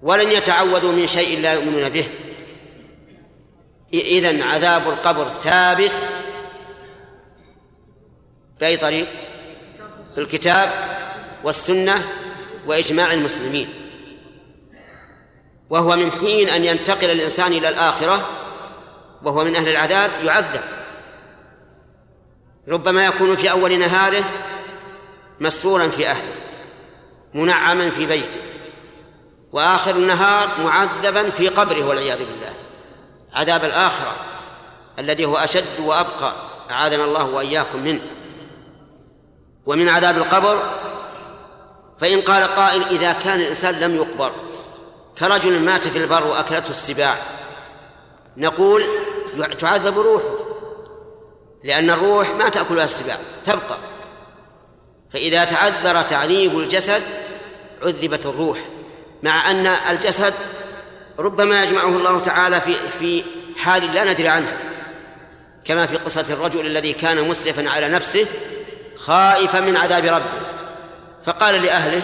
ولن 0.01 0.31
يتعوذوا 0.31 0.91
من 0.91 1.07
شيء 1.07 1.39
لا 1.39 1.53
يؤمنون 1.53 1.89
به. 1.89 2.07
إذن 3.93 4.41
عذاب 4.41 4.87
القبر 4.87 5.27
ثابت 5.43 6.11
بأي 8.59 8.77
طريق؟ 8.77 9.07
في 10.15 10.21
الكتاب 10.21 10.71
والسنة 11.43 12.03
وإجماع 12.67 13.13
المسلمين. 13.13 13.69
وهو 15.69 15.95
من 15.95 16.11
حين 16.11 16.49
أن 16.49 16.63
ينتقل 16.65 17.11
الإنسان 17.11 17.53
إلى 17.53 17.69
الآخرة 17.69 18.29
وهو 19.23 19.43
من 19.43 19.55
أهل 19.55 19.69
العذاب 19.69 20.11
يعذب. 20.23 20.76
ربما 22.69 23.05
يكون 23.05 23.35
في 23.35 23.51
أول 23.51 23.79
نهاره 23.79 24.23
مسرورا 25.39 25.87
في 25.87 26.07
أهله 26.07 26.33
منعما 27.33 27.91
في 27.91 28.05
بيته 28.05 28.39
وآخر 29.51 29.95
النهار 29.95 30.49
معذبا 30.63 31.29
في 31.29 31.47
قبره 31.47 31.83
والعياذ 31.83 32.17
بالله. 32.17 32.53
عذاب 33.33 33.63
الآخرة 33.63 34.15
الذي 34.99 35.25
هو 35.25 35.37
أشد 35.37 35.79
وأبقى 35.79 36.33
أعاذنا 36.71 37.03
الله 37.03 37.23
وإياكم 37.23 37.83
منه. 37.83 38.01
ومن 39.65 39.89
عذاب 39.89 40.17
القبر 40.17 40.61
فإن 41.99 42.21
قال 42.21 42.43
قائل 42.43 42.83
إذا 42.83 43.13
كان 43.13 43.39
الإنسان 43.39 43.79
لم 43.79 43.95
يقبر 43.95 44.31
كرجل 45.19 45.59
مات 45.59 45.87
في 45.87 45.97
البر 45.97 46.27
وأكلته 46.27 46.69
السباع 46.69 47.15
نقول 48.37 48.85
تعذب 49.59 49.99
روحه. 49.99 50.46
لأن 51.67 51.89
الروح 51.89 52.29
ما 52.29 52.49
تأكلها 52.49 52.83
السباع 52.83 53.17
تبقى. 53.45 53.77
فإذا 55.13 55.45
تعذر 55.45 56.01
تعذيب 56.01 56.59
الجسد 56.59 57.01
عذبت 57.83 58.25
الروح 58.25 58.57
مع 59.23 59.51
أن 59.51 59.67
الجسد 59.67 60.33
ربما 61.19 61.63
يجمعه 61.63 61.87
الله 61.87 62.19
تعالى 62.19 62.61
في 62.61 62.75
في 62.99 63.23
حال 63.57 63.93
لا 63.93 64.11
ندري 64.13 64.27
عنها 64.27 64.57
كما 65.65 65.85
في 65.85 65.97
قصة 65.97 66.25
الرجل 66.29 66.65
الذي 66.65 66.93
كان 66.93 67.27
مسرفا 67.27 67.69
على 67.69 67.87
نفسه 67.89 68.27
خائفا 68.95 69.59
من 69.59 69.77
عذاب 69.77 70.05
ربه. 70.05 70.47
فقال 71.25 71.61
لأهله 71.61 72.01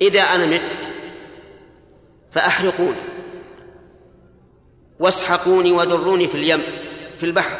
إذا 0.00 0.20
أنا 0.20 0.46
مت 0.46 0.92
فأحرقوني 2.32 3.00
واسحقوني 5.00 5.72
وذروني 5.72 6.28
في 6.28 6.34
اليم 6.34 6.62
في 7.20 7.26
البحر. 7.26 7.58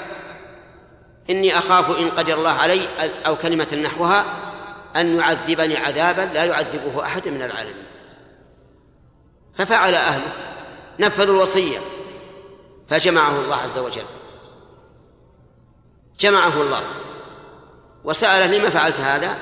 إني 1.30 1.58
أخاف 1.58 1.90
إن 1.98 2.10
قدر 2.10 2.34
الله 2.34 2.50
علي 2.50 2.88
أو 3.26 3.36
كلمة 3.36 3.80
نحوها 3.84 4.24
أن 4.96 5.18
يعذبني 5.18 5.76
عذابا 5.76 6.30
لا 6.34 6.44
يعذبه 6.44 7.04
أحد 7.04 7.28
من 7.28 7.42
العالمين. 7.42 7.86
ففعل 9.58 9.94
أهله 9.94 10.32
نفذوا 10.98 11.34
الوصية 11.34 11.78
فجمعه 12.88 13.40
الله 13.40 13.56
عز 13.56 13.78
وجل. 13.78 14.02
جمعه 16.20 16.62
الله. 16.62 16.82
وسأله 18.04 18.58
لما 18.58 18.70
فعلت 18.70 19.00
هذا؟ 19.00 19.38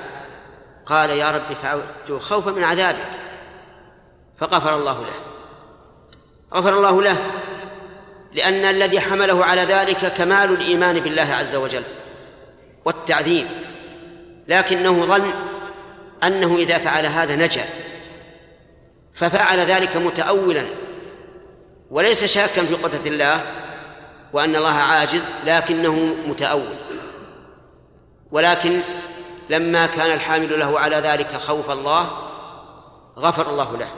قال 0.86 1.10
يا 1.10 1.30
رب 1.30 1.56
فعلت 1.62 2.22
خوفا 2.22 2.50
من 2.50 2.64
عذابك. 2.64 3.08
فغفر 4.38 4.76
الله 4.76 5.00
له. 5.00 5.14
غفر 6.54 6.76
الله 6.76 7.02
له. 7.02 7.16
لأن 8.32 8.64
الذي 8.64 9.00
حمله 9.00 9.44
على 9.44 9.60
ذلك 9.60 10.12
كمال 10.12 10.52
الإيمان 10.52 11.00
بالله 11.00 11.34
عز 11.34 11.54
وجل 11.54 11.82
والتعذيب 12.84 13.46
لكنه 14.48 15.04
ظن 15.04 15.32
أنه 16.24 16.56
إذا 16.56 16.78
فعل 16.78 17.06
هذا 17.06 17.36
نجا 17.36 17.64
ففعل 19.14 19.58
ذلك 19.58 19.96
متأولا 19.96 20.64
وليس 21.90 22.24
شاكا 22.24 22.64
في 22.64 22.74
قدرة 22.74 23.06
الله 23.06 23.42
وأن 24.32 24.56
الله 24.56 24.72
عاجز 24.72 25.30
لكنه 25.46 26.16
متأول. 26.26 26.76
ولكن 28.30 28.80
لما 29.50 29.86
كان 29.86 30.12
الحامل 30.12 30.60
له 30.60 30.80
على 30.80 30.96
ذلك 30.96 31.36
خوف 31.36 31.70
الله 31.70 32.10
غفر 33.18 33.50
الله 33.50 33.76
له. 33.76 33.88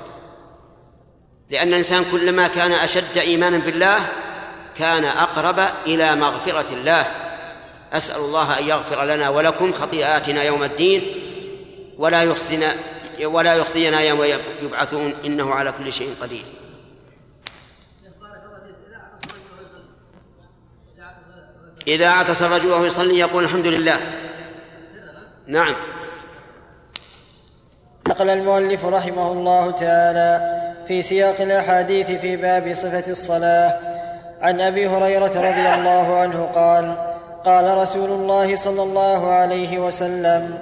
لأن 1.51 1.69
الإنسان 1.69 2.05
كلما 2.13 2.49
كان 2.49 2.73
أشد 2.73 3.19
إيمانا 3.19 3.59
بالله 3.59 3.99
كان 4.77 5.05
أقرب 5.05 5.61
إلى 5.87 6.15
مغفرة 6.15 6.75
الله. 6.75 7.07
أسأل 7.93 8.21
الله 8.21 8.59
أن 8.59 8.65
يغفر 8.65 9.05
لنا 9.05 9.29
ولكم 9.29 9.73
خطيئاتنا 9.73 10.43
يوم 10.43 10.63
الدين 10.63 11.03
ولا 11.99 12.23
يخزنا 12.23 12.75
ولا 13.23 13.55
يخزينا 13.55 14.01
يوم 14.01 14.25
يبعثون 14.63 15.15
إنه 15.25 15.55
على 15.55 15.73
كل 15.73 15.93
شيء 15.93 16.15
قدير. 16.23 16.45
إذا 21.87 22.09
عطس 22.09 22.43
الرجل 22.43 22.69
وهو 22.69 22.85
يصلي 22.85 23.19
يقول 23.19 23.45
الحمد 23.45 23.67
لله. 23.67 24.01
نعم. 25.47 25.75
نقل 28.09 28.31
المؤلف 28.31 28.85
رحمه 28.85 29.33
الله 29.33 29.71
تعالى 29.71 30.58
في 30.89 31.03
سياق 31.03 31.41
الأحاديث 31.41 32.11
في 32.11 32.37
باب 32.37 32.75
صفة 32.75 33.05
الصلاة. 33.09 33.73
عن 34.43 34.61
أبي 34.61 34.87
هريرة 34.87 35.33
رضي 35.37 35.75
الله 35.75 36.17
عنه 36.19 36.49
قال 36.55 36.95
قال 37.45 37.79
رسول 37.79 38.11
الله 38.11 38.57
صلى 38.57 38.83
الله 38.83 39.31
عليه 39.31 39.79
وسلم 39.79 40.59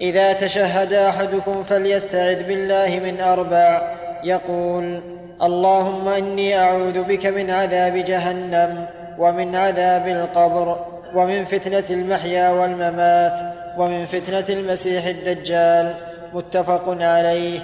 إذا 0.00 0.32
تشهد 0.32 0.92
أحدكم 0.92 1.64
فليستعذ 1.64 2.42
بالله 2.42 3.00
من 3.04 3.20
أربع. 3.20 3.94
يقول 4.24 5.00
اللهم 5.42 6.08
إني 6.08 6.58
أعوذ 6.58 7.02
بك 7.02 7.26
من 7.26 7.50
عذاب 7.50 7.96
جهنم 7.96 8.86
ومن 9.18 9.56
عذاب 9.56 10.08
القبر 10.08 10.76
ومن 11.14 11.44
فتنة 11.44 11.84
المحيا 11.90 12.50
والممات 12.50 13.40
ومن 13.78 14.06
فتنة 14.06 14.44
المسيح 14.48 15.06
الدجال. 15.06 15.94
متفق 16.34 16.96
عليه. 17.00 17.60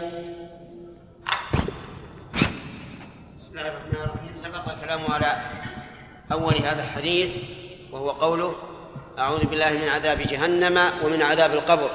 الكلام 4.95 5.13
على 5.13 5.37
أول 6.33 6.55
هذا 6.55 6.83
الحديث 6.83 7.31
وهو 7.93 8.11
قوله 8.11 8.55
أعوذ 9.19 9.45
بالله 9.45 9.73
من 9.73 9.89
عذاب 9.89 10.19
جهنم 10.19 10.91
ومن 11.03 11.23
عذاب 11.23 11.55
القبر. 11.55 11.91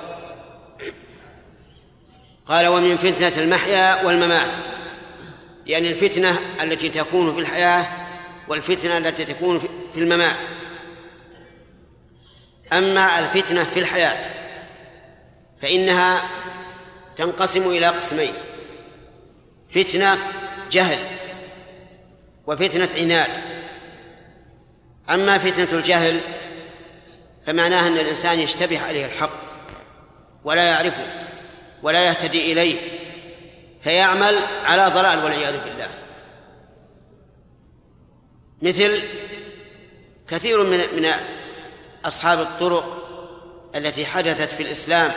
قال 2.45 2.67
ومن 2.67 2.97
فتنة 2.97 3.43
المحيا 3.43 4.05
والممات. 4.05 4.51
يعني 5.65 5.89
الفتنة 5.91 6.39
التي 6.61 6.89
تكون 6.89 7.33
في 7.33 7.39
الحياة 7.39 7.85
والفتنة 8.47 8.97
التي 8.97 9.25
تكون 9.25 9.59
في 9.93 9.99
الممات. 9.99 10.37
أما 12.73 13.19
الفتنة 13.19 13.63
في 13.63 13.79
الحياة 13.79 14.29
فإنها 15.61 16.23
تنقسم 17.17 17.69
إلى 17.69 17.87
قسمين 17.87 18.33
فتنة 19.69 20.17
جهل 20.71 21.18
وفتنة 22.49 22.89
عناد. 22.97 23.29
أما 25.09 25.37
فتنة 25.37 25.79
الجهل 25.79 26.19
فمعناها 27.45 27.87
أن 27.87 27.97
الإنسان 27.97 28.39
يشتبه 28.39 28.79
عليه 28.87 29.05
الحق 29.05 29.29
ولا 30.43 30.63
يعرفه 30.63 31.05
ولا 31.83 32.07
يهتدي 32.07 32.51
إليه 32.51 32.79
فيعمل 33.83 34.35
على 34.65 34.87
ضلال 34.87 35.23
والعياذ 35.23 35.63
بالله. 35.63 35.89
مثل 38.61 39.01
كثير 40.27 40.63
من 40.63 40.77
من 40.77 41.11
أصحاب 42.05 42.39
الطرق 42.39 42.95
التي 43.75 44.05
حدثت 44.05 44.53
في 44.53 44.63
الإسلام 44.63 45.11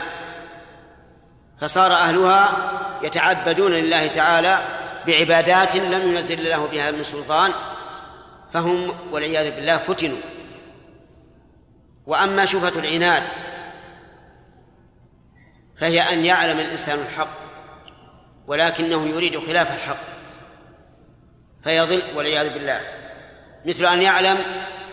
فصار 1.61 1.91
أهلها 1.91 2.71
يتعبدون 3.03 3.71
لله 3.71 4.07
تعالى 4.07 4.82
بعبادات 5.07 5.75
لم 5.75 6.15
ينزل 6.15 6.39
الله 6.39 6.67
بها 6.67 6.91
من 6.91 7.03
سلطان 7.03 7.51
فهم 8.53 8.93
والعياذ 9.11 9.55
بالله 9.55 9.77
فتنوا. 9.77 10.17
وأما 12.07 12.45
شبهة 12.45 12.79
العناد 12.79 13.23
فهي 15.77 16.01
أن 16.01 16.25
يعلم 16.25 16.59
الإنسان 16.59 16.99
الحق 16.99 17.29
ولكنه 18.47 19.07
يريد 19.07 19.39
خلاف 19.39 19.75
الحق. 19.75 20.03
فيضل 21.63 22.01
والعياذ 22.15 22.53
بالله 22.53 22.81
مثل 23.65 23.85
أن 23.85 24.01
يعلم 24.01 24.37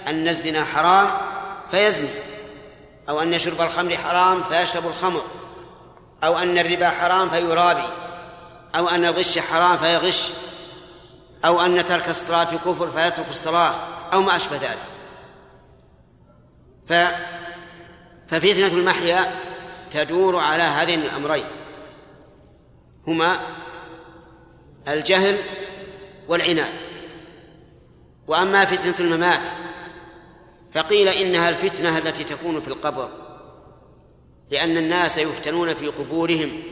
أن 0.07 0.29
الزنا 0.29 0.65
حرام 0.65 1.11
فيزني 1.71 2.09
أو 3.09 3.23
أن 3.23 3.39
شرب 3.39 3.61
الخمر 3.61 3.97
حرام 3.97 4.43
فيشرب 4.43 4.87
الخمر 4.87 5.23
أو 6.25 6.39
أن 6.39 6.59
الربا 6.59 6.89
حرام 6.89 7.31
فيرابي. 7.31 8.10
أو 8.75 8.89
أن 8.89 9.05
الغش 9.05 9.39
حرام 9.39 9.77
فيغش 9.77 10.31
أو 11.45 11.61
أن 11.61 11.85
ترك 11.85 12.09
الصلاة 12.09 12.45
كفر 12.45 12.91
فيترك 12.91 13.31
الصلاة 13.31 13.75
أو 14.13 14.23
ما 14.23 14.37
أشبه 14.37 14.57
ذلك. 14.57 14.79
ف 16.89 16.93
ففتنة 18.29 18.67
المحيا 18.67 19.33
تدور 19.91 20.37
على 20.37 20.63
هذين 20.63 21.01
الأمرين. 21.01 21.45
هما 23.07 23.41
الجهل 24.89 25.37
والعناد. 26.29 26.73
وأما 28.29 28.65
فتنة 28.65 28.95
الممات 29.01 29.49
فقيل 30.75 31.09
إنها 31.09 31.49
الفتنة 31.49 31.99
التي 31.99 32.25
تكون 32.25 32.61
في 32.61 32.69
القبر 32.69 33.11
لأن 34.51 34.77
الناس 34.77 35.19
يفتنون 35.19 35.75
في 35.75 35.87
قبورهم. 35.87 36.63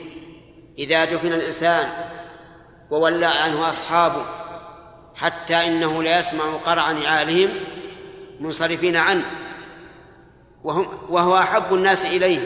إذا 0.79 1.05
دفن 1.05 1.33
الإنسان 1.33 1.91
وولى 2.91 3.27
عنه 3.27 3.71
أصحابه 3.71 4.25
حتى 5.15 5.67
إنه 5.67 6.03
لا 6.03 6.19
يسمع 6.19 6.45
قرع 6.67 6.91
نعالهم 6.91 7.51
منصرفين 8.41 8.97
عنه 8.97 9.25
وهم 10.65 10.89
وهو 11.09 11.39
أحب 11.39 11.75
الناس 11.75 12.07
إليه 12.07 12.41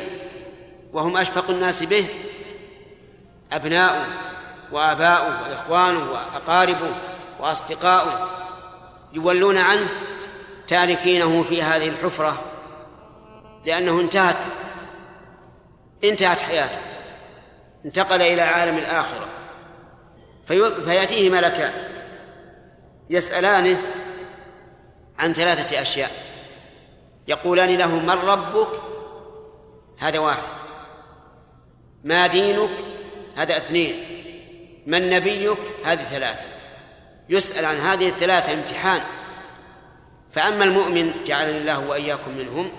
وهم 0.92 1.16
أشفق 1.16 1.50
الناس 1.50 1.84
به 1.84 2.06
أبناؤه 3.52 4.06
وآباؤه 4.72 5.42
وإخوانه 5.42 6.10
وأقاربه 6.12 6.94
وأصدقاؤه 7.40 8.28
يولون 9.12 9.58
عنه 9.58 9.88
تاركينه 10.66 11.42
في 11.42 11.62
هذه 11.62 11.88
الحفرة 11.88 12.42
لأنه 13.66 14.00
انتهت 14.00 14.36
انتهت 16.04 16.40
حياته. 16.40 16.91
انتقل 17.84 18.22
إلى 18.22 18.42
عالم 18.42 18.78
الآخرة. 18.78 19.28
في 20.46 20.84
فيأتيه 20.84 21.30
ملكان. 21.30 21.72
يسألانه 23.10 23.78
عن 25.18 25.32
ثلاثة 25.32 25.82
أشياء. 25.82 26.10
يقولان 27.28 27.76
له 27.78 27.94
من 27.94 28.10
ربك؟ 28.10 28.68
هذا 29.98 30.18
واحد. 30.18 30.42
ما 32.04 32.26
دينك؟ 32.26 32.70
هذا 33.36 33.56
اثنين. 33.56 33.94
من 34.86 35.10
نبيك؟ 35.10 35.58
هذه 35.84 36.02
ثلاثة. 36.02 36.44
يسأل 37.28 37.64
عن 37.64 37.76
هذه 37.76 38.08
الثلاثة 38.08 38.52
امتحان. 38.52 39.00
فأما 40.32 40.64
المؤمن 40.64 41.24
جعلني 41.24 41.58
الله 41.58 41.88
وإياكم 41.88 42.38
منهم. 42.38 42.72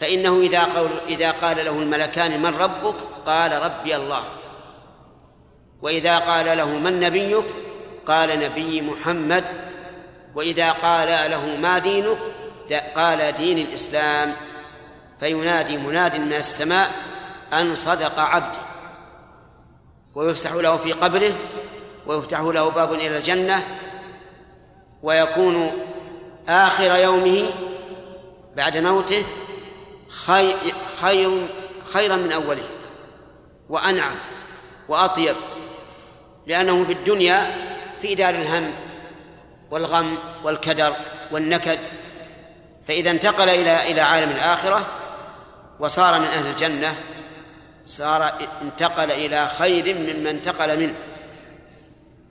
فإنه 0.00 0.40
إذا 0.40 0.64
قول 0.64 0.90
إذا 1.08 1.30
قال 1.30 1.56
له 1.56 1.70
الملكان 1.70 2.42
من 2.42 2.54
ربك 2.54 2.94
قال 3.26 3.62
ربي 3.62 3.96
الله. 3.96 4.24
وإذا 5.82 6.18
قال 6.18 6.58
له 6.58 6.66
من 6.66 7.00
نبيك 7.00 7.44
قال 8.06 8.40
نبي 8.40 8.80
محمد. 8.80 9.44
وإذا 10.34 10.72
قال 10.72 11.30
له 11.30 11.56
ما 11.56 11.78
دينك 11.78 12.18
قال 12.96 13.32
دين 13.32 13.58
الإسلام. 13.58 14.32
فينادي 15.20 15.76
مناد 15.76 16.16
من 16.16 16.32
السماء 16.32 16.90
أن 17.52 17.74
صدق 17.74 18.18
عبدي 18.18 18.58
ويفسح 20.14 20.52
له 20.52 20.76
في 20.76 20.92
قبره 20.92 21.32
ويفتح 22.06 22.40
له 22.40 22.70
باب 22.70 22.92
إلى 22.92 23.16
الجنة. 23.16 23.62
ويكون 25.02 25.72
آخر 26.48 26.96
يومه 26.96 27.50
بعد 28.56 28.76
موته. 28.76 29.24
خير, 30.26 30.56
خير 31.00 31.46
خيرا 31.92 32.16
من 32.16 32.32
أوله 32.32 32.64
وأنعم 33.68 34.16
وأطيب 34.88 35.36
لأنه 36.46 36.84
في 36.84 36.92
الدنيا 36.92 37.54
في 38.00 38.14
دار 38.14 38.34
الهم 38.34 38.72
والغم 39.70 40.18
والكدر 40.44 40.92
والنكد 41.32 41.78
فإذا 42.88 43.10
انتقل 43.10 43.48
إلى 43.48 43.90
إلى 43.90 44.00
عالم 44.00 44.30
الآخرة 44.30 44.86
وصار 45.80 46.20
من 46.20 46.26
أهل 46.26 46.46
الجنة 46.46 46.94
صار 47.86 48.32
انتقل 48.62 49.10
إلى 49.10 49.48
خير 49.48 49.94
مما 49.94 50.30
انتقل 50.30 50.78
منه. 50.78 50.94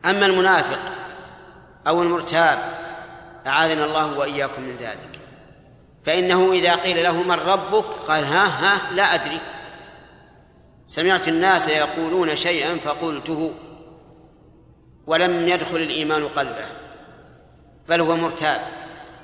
أما 0.05 0.25
المنافق 0.25 0.79
أو 1.87 2.01
المرتاب 2.01 2.59
أعاذنا 3.47 3.85
الله 3.85 4.17
وإياكم 4.17 4.61
من 4.61 4.77
ذلك. 4.77 5.12
فإنه 6.05 6.51
إذا 6.51 6.75
قيل 6.75 7.03
له 7.03 7.23
من 7.23 7.31
ربك 7.31 7.85
قال 7.85 8.23
ها 8.23 8.45
ها 8.45 8.93
لا 8.93 9.13
أدري. 9.13 9.39
سمعت 10.87 11.27
الناس 11.27 11.67
يقولون 11.67 12.35
شيئا 12.35 12.75
فقلته 12.75 13.53
ولم 15.07 15.47
يدخل 15.47 15.75
الإيمان 15.75 16.27
قلبه 16.27 16.65
بل 17.89 18.01
هو 18.01 18.15
مرتاب 18.15 18.61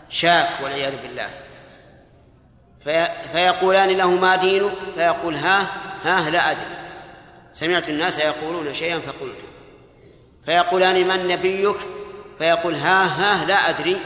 شاك 0.09 0.49
والعياذ 0.63 0.93
بالله. 1.01 1.29
في 2.83 3.07
فيقولان 3.33 3.89
له 3.89 4.09
ما 4.09 4.35
دينك؟ 4.35 4.73
فيقول 4.95 5.35
ها 5.35 5.67
ها 6.03 6.29
لا 6.29 6.51
أدري. 6.51 6.79
سمعت 7.53 7.89
الناس 7.89 8.19
يقولون 8.19 8.73
شيئا 8.73 8.99
فقلت 8.99 9.37
فيقولان 10.45 11.07
من 11.07 11.27
نبيك؟ 11.27 11.77
فيقول 12.37 12.75
ها 12.75 13.05
ها 13.05 13.45
لا 13.45 13.69
أدري. 13.69 13.97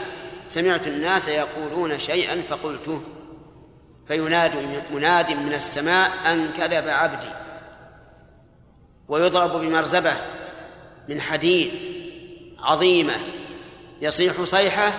سمعت 0.54 0.86
الناس 0.86 1.28
يقولون 1.28 1.98
شيئا 1.98 2.42
فقلته 2.48 3.02
فينادي 4.08 4.56
مناد 4.90 5.30
من 5.30 5.54
السماء 5.54 6.10
أن 6.26 6.50
كذب 6.58 6.88
عبدي 6.88 7.30
ويضرب 9.08 9.60
بمرزبة 9.60 10.12
من 11.08 11.20
حديد 11.20 11.70
عظيمة 12.58 13.14
يصيح 14.00 14.42
صيحة 14.42 14.92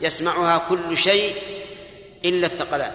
يسمعها 0.00 0.62
كل 0.68 0.96
شيء 0.96 1.36
إلا 2.24 2.46
الثقلان 2.46 2.92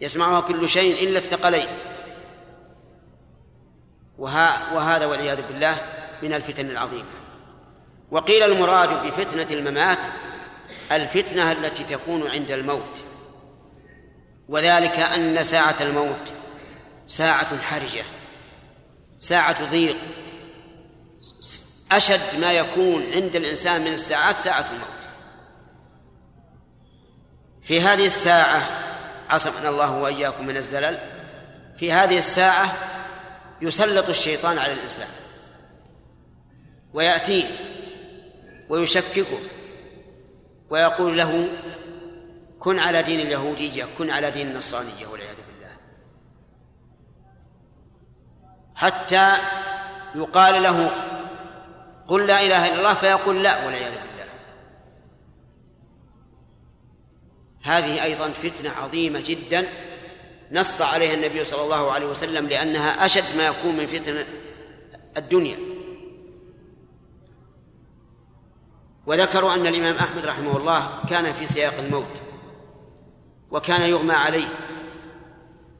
يسمعها 0.00 0.40
كل 0.40 0.68
شيء 0.68 1.08
إلا 1.08 1.18
الثقلين. 1.18 1.68
وهذا 4.18 5.06
والعياذ 5.06 5.42
بالله 5.48 5.76
من 6.22 6.32
الفتن 6.32 6.70
العظيمة. 6.70 7.10
وقيل 8.10 8.42
المراد 8.42 9.06
بفتنة 9.06 9.46
الممات 9.50 10.06
الفتنة 10.92 11.52
التي 11.52 11.84
تكون 11.84 12.30
عند 12.30 12.50
الموت 12.50 13.04
وذلك 14.48 14.98
أن 14.98 15.42
ساعة 15.42 15.76
الموت 15.80 16.32
ساعة 17.06 17.58
حرجة 17.58 18.04
ساعة 19.18 19.70
ضيق 19.70 19.96
أشد 21.92 22.40
ما 22.40 22.52
يكون 22.52 23.12
عند 23.12 23.36
الإنسان 23.36 23.80
من 23.80 23.92
الساعات 23.92 24.38
ساعة 24.38 24.66
الموت. 24.72 24.88
في 27.62 27.80
هذه 27.80 28.06
الساعة 28.06 28.62
عصمنا 29.30 29.68
الله 29.68 29.98
وإياكم 29.98 30.46
من 30.46 30.56
الزلل 30.56 30.98
في 31.76 31.92
هذه 31.92 32.18
الساعة 32.18 32.74
يسلط 33.62 34.08
الشيطان 34.08 34.58
على 34.58 34.72
الإنسان 34.72 35.08
ويأتيه 36.94 37.44
ويشككه 38.68 39.38
ويقول 40.70 41.18
له 41.18 41.48
كن 42.60 42.78
على 42.78 43.02
دين 43.02 43.20
اليهودية 43.20 43.84
كن 43.98 44.10
على 44.10 44.30
دين 44.30 44.46
النصرانية 44.46 45.06
والعياذ 45.06 45.36
بالله. 45.36 45.76
حتى 48.74 49.36
يقال 50.14 50.62
له 50.62 50.90
قل 52.08 52.26
لا 52.26 52.42
إله 52.42 52.68
إلا 52.68 52.78
الله 52.78 52.94
فيقول 52.94 53.42
لا 53.42 53.66
والعياذ 53.66 53.92
بالله. 53.92 54.24
هذه 57.62 58.04
أيضا 58.04 58.28
فتنة 58.28 58.70
عظيمة 58.70 59.22
جدا 59.26 59.66
نص 60.52 60.82
عليها 60.82 61.14
النبي 61.14 61.44
صلى 61.44 61.62
الله 61.62 61.92
عليه 61.92 62.06
وسلم 62.06 62.46
لأنها 62.46 63.06
أشد 63.06 63.36
ما 63.36 63.46
يكون 63.46 63.76
من 63.76 63.86
فتنة 63.86 64.26
الدنيا. 65.16 65.73
وذكروا 69.06 69.54
أن 69.54 69.66
الإمام 69.66 69.96
أحمد 69.96 70.26
رحمه 70.26 70.56
الله 70.56 70.88
كان 71.10 71.32
في 71.32 71.46
سياق 71.46 71.78
الموت 71.78 72.22
وكان 73.50 73.82
يغمى 73.82 74.14
عليه 74.14 74.48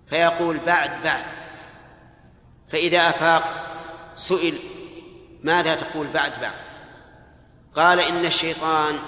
فيقول 0.06 0.58
بعد 0.58 0.90
بعد 1.04 1.24
فإذا 2.68 3.08
أفاق 3.08 3.44
سئل 4.16 4.58
ماذا 5.42 5.74
تقول 5.74 6.06
بعد 6.06 6.40
بعد؟ 6.40 6.54
قال 7.74 8.00
إن 8.00 8.26
الشيطان 8.26 8.98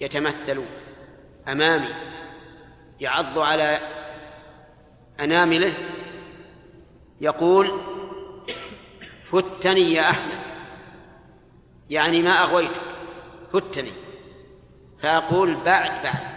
يتمثل 0.00 0.62
أمامي 1.48 1.94
يعض 3.00 3.38
على 3.38 3.78
أنامله 5.20 5.74
يقول 7.20 7.80
فتني 9.32 9.92
يا 9.92 10.10
أحمد 10.10 10.38
يعني 11.90 12.22
ما 12.22 12.30
أغويتك. 12.30 12.80
فتني 13.52 13.92
فأقول 15.02 15.54
بعد 15.54 15.90
بعد. 16.02 16.28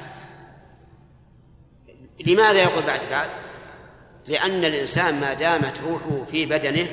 لماذا 2.26 2.62
يقول 2.62 2.84
بعد 2.84 3.00
بعد؟ 3.12 3.30
لأن 4.28 4.66
الإنسان 4.66 5.22
ما 5.22 5.34
دامت 5.34 5.82
روحه 5.82 6.26
في 6.32 6.46
بدنه 6.46 6.88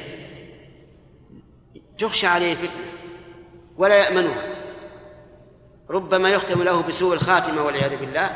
تخشى 1.99 2.27
عليه 2.27 2.53
الفتنة 2.53 2.87
ولا 3.77 3.97
يأمنها. 3.97 4.43
ربما 5.91 6.31
يختم 6.31 6.63
له 6.63 6.83
بسوء 6.83 7.15
الخاتمة 7.15 7.63
والعياذ 7.63 7.97
بالله 7.97 8.31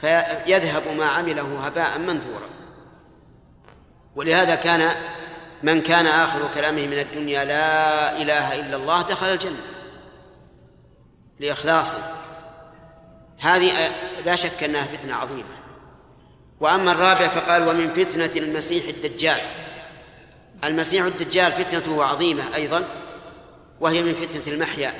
فيذهب 0.00 0.82
ما 0.98 1.06
عمله 1.06 1.66
هباء 1.66 1.98
منثورا. 1.98 2.48
ولهذا 4.16 4.54
كان 4.54 4.94
من 5.62 5.80
كان 5.80 6.06
آخر 6.06 6.54
كلامه 6.54 6.86
من 6.86 6.98
الدنيا 6.98 7.44
لا 7.44 8.22
إله 8.22 8.54
إلا 8.54 8.76
الله 8.76 9.02
دخل 9.02 9.26
الجنة. 9.26 9.62
لإخلاصه. 11.42 11.98
هذه 13.40 13.92
لا 14.24 14.36
شك 14.36 14.62
أنها 14.62 14.84
فتنة 14.84 15.14
عظيمة. 15.14 15.62
وأما 16.60 16.92
الرابع 16.92 17.28
فقال 17.28 17.68
ومن 17.68 17.92
فتنة 17.94 18.30
المسيح 18.36 18.84
الدجال. 18.88 19.40
المسيح 20.64 21.04
الدجال 21.04 21.52
فتنته 21.52 22.04
عظيمة 22.04 22.54
أيضا 22.54 22.84
وهي 23.80 24.02
من 24.02 24.14
فتنة 24.14 24.54
المحيا. 24.54 24.94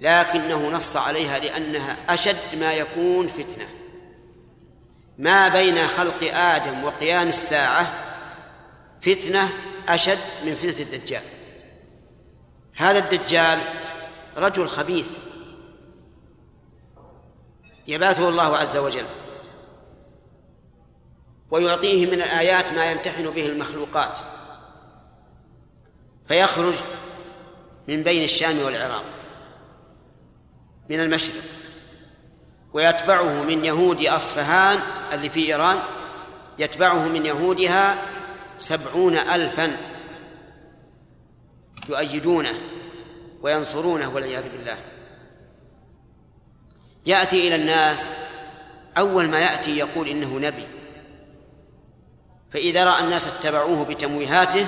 لكنه 0.00 0.70
نص 0.70 0.96
عليها 0.96 1.38
لأنها 1.38 1.96
أشد 2.08 2.58
ما 2.60 2.72
يكون 2.72 3.28
فتنة. 3.28 3.68
ما 5.18 5.48
بين 5.48 5.86
خلق 5.86 6.36
آدم 6.36 6.84
وقيام 6.84 7.28
الساعة 7.28 7.94
فتنة 9.02 9.48
أشد 9.88 10.18
من 10.44 10.54
فتنة 10.54 10.80
الدجال. 10.80 11.22
هذا 12.76 12.98
الدجال 12.98 13.58
رجل 14.36 14.68
خبيث 14.68 15.12
يبعثه 17.88 18.28
الله 18.28 18.56
عز 18.56 18.76
وجل 18.76 19.04
ويعطيه 21.50 22.06
من 22.06 22.14
الآيات 22.14 22.72
ما 22.72 22.90
يمتحن 22.90 23.30
به 23.30 23.46
المخلوقات 23.46 24.18
فيخرج 26.28 26.74
من 27.88 28.02
بين 28.02 28.22
الشام 28.22 28.58
والعراق 28.58 29.04
من 30.90 31.00
المشرق 31.00 31.42
ويتبعه 32.72 33.42
من 33.42 33.64
يهود 33.64 34.06
أصفهان 34.06 34.78
اللي 35.12 35.30
في 35.30 35.46
إيران 35.46 35.78
يتبعه 36.58 37.08
من 37.08 37.26
يهودها 37.26 37.96
سبعون 38.58 39.16
ألفا 39.16 39.76
يؤيدونه 41.88 42.54
وينصرونه 43.42 44.14
والعياذ 44.14 44.48
بالله. 44.48 44.76
يأتي 47.06 47.48
إلى 47.48 47.54
الناس 47.54 48.10
أول 48.98 49.28
ما 49.28 49.38
يأتي 49.38 49.78
يقول 49.78 50.08
إنه 50.08 50.38
نبي. 50.38 50.66
فإذا 52.52 52.84
رأى 52.84 53.04
الناس 53.04 53.28
اتبعوه 53.28 53.84
بتمويهاته 53.84 54.66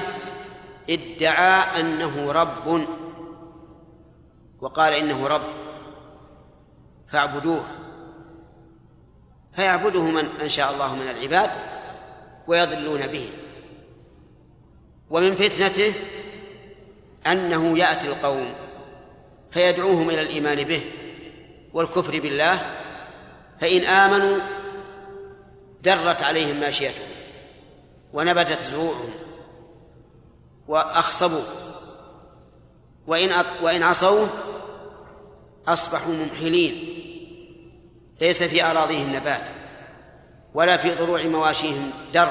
ادعى 0.91 1.81
أنه 1.81 2.33
رب. 2.33 2.87
وقال 4.61 4.93
إنه 4.93 5.27
رب 5.27 5.43
فاعبدوه. 7.12 7.64
فيعبده 9.57 10.03
من 10.03 10.29
أنشاء 10.43 10.72
الله 10.72 10.95
من 10.95 11.09
العباد 11.11 11.51
ويضلون 12.47 13.07
به. 13.07 13.31
ومن 15.11 15.35
فتنته 15.35 15.95
أنه 17.27 17.79
يأتي 17.79 18.09
القوم. 18.09 18.64
فيدعوهم 19.55 20.11
إلى 20.11 20.21
الإيمان 20.21 20.65
به 20.65 20.83
والكفر 21.73 22.21
بالله 22.21 22.59
فإن 23.61 23.85
آمنوا 23.85 24.39
درت 25.83 26.23
عليهم 26.23 26.61
ماشيتهم 26.61 27.09
ونبتت 28.13 28.61
زروعهم 28.61 29.11
وأخصبوا. 30.69 31.43
وإن 33.07 33.31
وإن 33.63 33.83
عصوه 33.83 34.29
أصبحوا 35.69 36.15
ممحلين. 36.15 36.75
ليس 38.21 38.43
في 38.43 38.65
أراضيهم 38.65 39.17
نبات 39.17 39.49
ولا 40.55 40.77
في 40.77 40.91
ضروع 40.91 41.23
مواشيهم 41.23 41.91
در. 42.15 42.29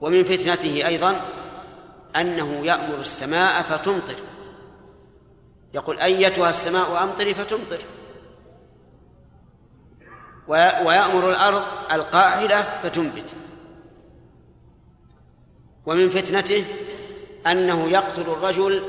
ومن 0.00 0.24
فتنته 0.24 0.86
أيضا 0.86 1.20
أنه 2.16 2.66
يأمر 2.66 3.00
السماء 3.00 3.62
فتمطر. 3.62 4.33
يقول 5.74 5.98
أيتها 5.98 6.50
السماء 6.50 7.02
أمطري 7.02 7.34
فتمطر. 7.34 7.78
ويأمر 10.48 11.30
الأرض 11.30 11.62
القاعدة 11.92 12.62
فتنبت. 12.82 13.36
ومن 15.86 16.10
فتنته 16.10 16.64
أنه 17.46 17.88
يقتل 17.90 18.22
الرجل 18.22 18.82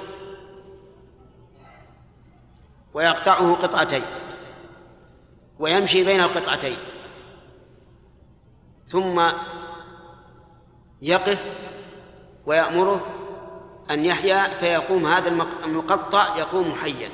ويقطعه 2.93 3.53
قطعتين 3.53 4.01
ويمشي 5.59 6.03
بين 6.03 6.19
القطعتين 6.19 6.77
ثم 8.89 9.29
يقف 11.01 11.45
ويأمره 12.45 13.24
أن 13.91 14.05
يحيا 14.05 14.47
فيقوم 14.59 15.05
هذا 15.05 15.29
المقطع 15.65 16.37
يقوم 16.37 16.75
حيا. 16.81 17.09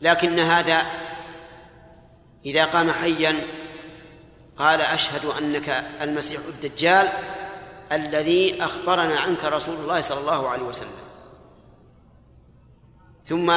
لكن 0.00 0.38
هذا 0.38 0.86
إذا 2.44 2.64
قام 2.64 2.90
حيا 2.90 3.46
قال 4.56 4.80
أشهد 4.80 5.24
أنك 5.24 5.84
المسيح 6.00 6.40
الدجال 6.48 7.08
الذي 7.92 8.64
أخبرنا 8.64 9.20
عنك 9.20 9.44
رسول 9.44 9.74
الله 9.74 10.00
صلى 10.00 10.20
الله 10.20 10.48
عليه 10.48 10.62
وسلم. 10.62 10.88
ثم 13.26 13.52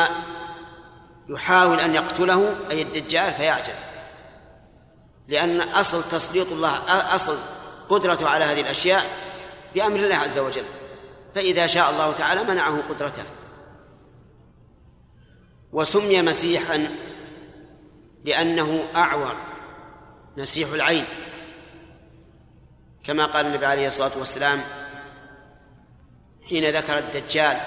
يحاول 1.30 1.80
أن 1.80 1.96
يقتله 1.96 2.56
أي 2.70 2.82
الدجال 2.82 3.34
فيعجز. 3.34 3.84
لأن 5.28 5.62
أصل 5.62 6.04
تسليط 6.04 6.52
الله 6.52 6.72
أصل 7.16 7.38
قدرته 7.90 8.30
على 8.30 8.46
هذه 8.46 8.62
الأشياء 8.62 9.06
بأمر 9.76 9.96
الله 9.96 10.16
عز 10.16 10.38
وجل. 10.40 10.66
فإذا 11.36 11.68
شاء 11.68 11.90
الله 11.92 12.12
تعالى 12.12 12.44
منعه 12.44 12.82
قدرته. 12.90 13.24
وسمي 15.72 16.22
مسيحا 16.22 16.88
لأنه 18.26 18.84
أعور 18.96 19.36
مسيح 20.38 20.70
العين. 20.74 21.06
كما 23.04 23.26
قال 23.26 23.46
النبي 23.46 23.66
عليه 23.66 23.88
الصلاة 23.88 24.18
والسلام 24.18 24.62
حين 26.50 26.70
ذكر 26.70 26.98
الدجال 26.98 27.58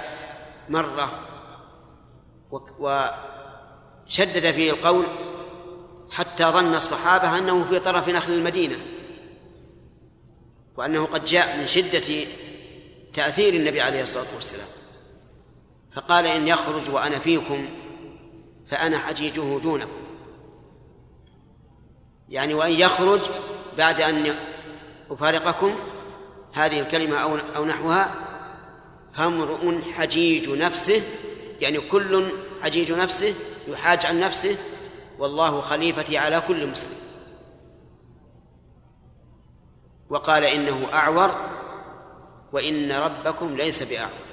مرة 0.69 1.12
وشدد 2.79 4.51
فيه 4.51 4.71
القول 4.71 5.07
حتى 6.11 6.45
ظن 6.45 6.75
الصحابة 6.75 7.39
أنه 7.39 7.64
في 7.64 7.79
طرف 7.79 8.09
نخل 8.09 8.33
المدينة 8.33 8.77
وأنه 10.77 11.05
قد 11.05 11.25
جاء 11.25 11.57
من 11.57 11.66
شدة 11.66 12.27
تأثير 13.13 13.55
النبي 13.55 13.81
عليه 13.81 14.03
الصلاة 14.03 14.35
والسلام. 14.35 14.69
فقال 15.95 16.27
إن 16.27 16.49
يخرج 16.49 16.91
وأنا 16.91 17.19
فيكم 17.19 17.69
فأنا 18.67 18.99
حجيجه 18.99 19.59
دونكم 19.59 20.09
يعني 22.29 22.55
وإن 22.55 22.73
يخرج 22.73 23.21
بعد 23.79 24.01
أن 24.01 24.35
أفارقكم 25.11 25.75
هذه 26.53 26.81
الكلمة 26.81 27.17
أو 27.17 27.37
أو 27.57 27.65
نحوها 27.65 28.15
فامرؤ 29.13 29.81
حجيج 29.93 30.51
نفسه 30.51 31.03
يعني 31.61 31.81
كل 31.81 32.25
حجيج 32.63 32.93
نفسه 32.93 33.35
يحاج 33.69 34.07
عن 34.07 34.21
نفسه 34.21 34.57
والله 35.19 35.61
خليفتي 35.61 36.19
على 36.19 36.43
كل 36.49 36.67
مسلم. 36.67 36.99
وقال 40.11 40.45
إنه 40.45 40.87
أعور 40.93 41.35
وإن 42.53 42.93
ربكم 42.93 43.57
ليس 43.57 43.83
بأعور 43.83 44.29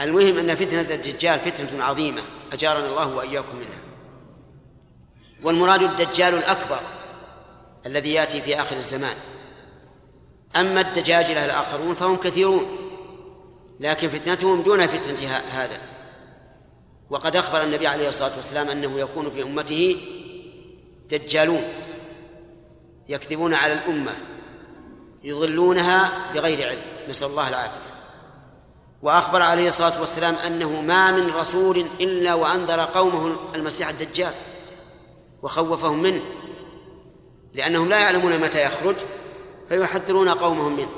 المهم 0.00 0.38
أن 0.38 0.54
فتنة 0.54 0.94
الدجال 0.94 1.38
فتنة 1.38 1.84
عظيمة 1.84 2.22
أجارنا 2.52 2.88
الله 2.88 3.16
وإياكم 3.16 3.56
منها. 3.56 3.80
والمراد 5.42 5.82
الدجال 5.82 6.34
الأكبر 6.34 6.80
الذي 7.86 8.12
يأتي 8.12 8.40
في 8.40 8.60
آخر 8.60 8.76
الزمان. 8.76 9.16
أما 10.56 10.80
الدجاجلة 10.80 11.44
الآخرون 11.44 11.94
فهم 11.94 12.16
كثيرون 12.16 12.66
لكن 13.80 14.08
فتنتهم 14.08 14.62
دون 14.62 14.86
فتنة 14.86 15.28
هذا. 15.28 15.80
وقد 17.10 17.36
أخبر 17.36 17.62
النبي 17.62 17.86
عليه 17.86 18.08
الصلاة 18.08 18.36
والسلام 18.36 18.68
أنه 18.68 19.00
يكون 19.00 19.30
في 19.30 19.42
أمته 19.42 19.96
دجالون 21.10 21.62
يكذبون 23.08 23.54
على 23.54 23.72
الأمة. 23.72 24.12
يضلونها 25.22 26.32
بغير 26.34 26.68
علم. 26.68 26.82
نسأل 27.08 27.28
الله 27.28 27.48
العافية. 27.48 27.90
وأخبر 29.02 29.42
عليه 29.42 29.68
الصلاة 29.68 30.00
والسلام 30.00 30.34
أنه 30.34 30.80
ما 30.80 31.10
من 31.10 31.30
رسول 31.30 31.86
إلا 32.00 32.34
وأنذر 32.34 32.80
قومه 32.80 33.36
المسيح 33.54 33.88
الدجال 33.88 34.34
وخوفهم 35.42 36.02
منه 36.02 36.22
لأنهم 37.54 37.88
لا 37.88 38.00
يعلمون 38.00 38.38
متى 38.38 38.62
يخرج 38.62 38.96
فيحذرون 39.68 40.28
قومهم 40.28 40.76
منه. 40.76 40.90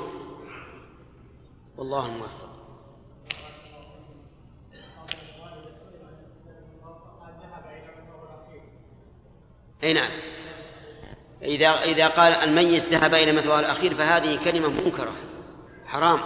والله 1.77 2.05
الموفق. 2.05 2.43
أي 9.83 9.93
نعم. 9.93 10.11
إذا 11.43 11.83
إذا 11.83 12.07
قال 12.07 12.33
الميت 12.33 12.83
ذهب 12.83 13.13
إلى 13.13 13.31
مثواه 13.31 13.59
الأخير 13.59 13.95
فهذه 13.95 14.39
كلمة 14.45 14.69
منكرة 14.69 15.11
حرام. 15.85 16.19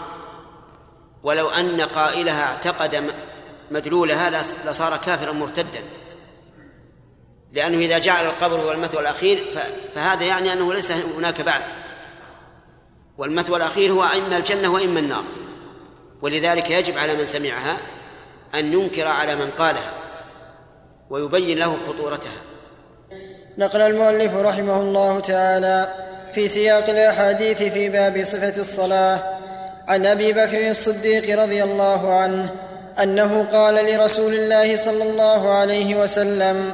ولو 1.24 1.50
أن 1.50 1.82
قائلها 1.82 2.44
اعتقد 2.44 3.14
مدلولها 3.72 4.44
لصار 4.66 4.98
كافرا 4.98 5.32
مرتدا. 5.32 5.84
لأنه 7.52 7.78
إذا 7.78 7.98
جعل 7.98 8.26
القبر 8.26 8.62
هو 8.62 8.72
المثوى 8.72 9.02
الأخير 9.02 9.44
فهذا 9.96 10.24
يعني 10.24 10.54
أنه 10.54 10.74
ليس 10.74 10.92
هناك 10.92 11.42
بعث. 11.42 11.72
والمثوى 13.18 13.58
الأخير 13.58 13.92
هو 13.92 14.04
إما 14.04 14.38
الجنة 14.38 14.70
وإما 14.70 15.00
النار. 15.00 15.24
ولذلك 16.22 16.72
يجب 16.72 16.98
على 16.98 17.16
من 17.16 17.26
سمعها 17.26 17.78
أن 18.56 18.74
ينكر 18.74 19.08
على 19.08 19.36
من 19.36 19.52
قالها 19.58 19.94
ويبين 21.10 21.58
له 21.58 21.78
خطورتها. 21.88 22.42
نقل 23.58 23.82
المؤلف 23.82 24.36
رحمه 24.36 24.82
الله 24.82 25.20
تعالى 25.20 25.88
في 26.34 26.48
سياق 26.48 26.90
الأحاديث 26.90 27.64
في 27.64 27.90
باب 27.90 28.24
صفة 28.24 28.62
الصلاة 28.62 29.20
عن 29.88 30.06
أبي 30.06 30.34
بكر 30.34 30.70
الصديق 30.70 31.40
رضي 31.40 31.64
الله 31.64 32.14
عنه 32.14 32.50
أنه 33.04 33.46
قال 33.54 33.76
لرسول 33.76 34.34
الله 34.34 34.76
صلى 34.76 35.04
الله 35.04 35.50
عليه 35.50 36.02
وسلم 36.02 36.72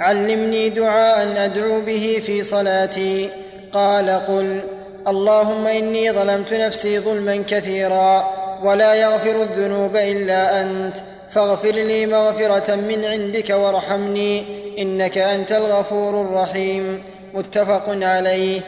علمني 0.00 0.68
دعاء 0.68 1.44
أدعو 1.44 1.80
به 1.80 2.22
في 2.26 2.42
صلاتي. 2.42 3.30
قال 3.72 4.10
قل 4.10 4.60
اللهم 5.08 5.66
إني 5.66 6.12
ظلمت 6.12 6.54
نفسي 6.54 6.98
ظلما 6.98 7.44
كثيرا 7.48 8.34
ولا 8.62 8.94
يغفر 8.94 9.42
الذنوب 9.42 9.96
إلا 9.96 10.62
أنت 10.62 10.96
فاغفر 11.30 11.70
لي 11.70 12.06
مغفرة 12.06 12.74
من 12.74 13.04
عندك 13.04 13.50
وارحمني. 13.50 14.44
إنك 14.80 15.18
أنت 15.18 15.52
الغفور 15.52 16.20
الرحيم. 16.20 17.02
متفق 17.34 17.84
عليه. 17.88 18.60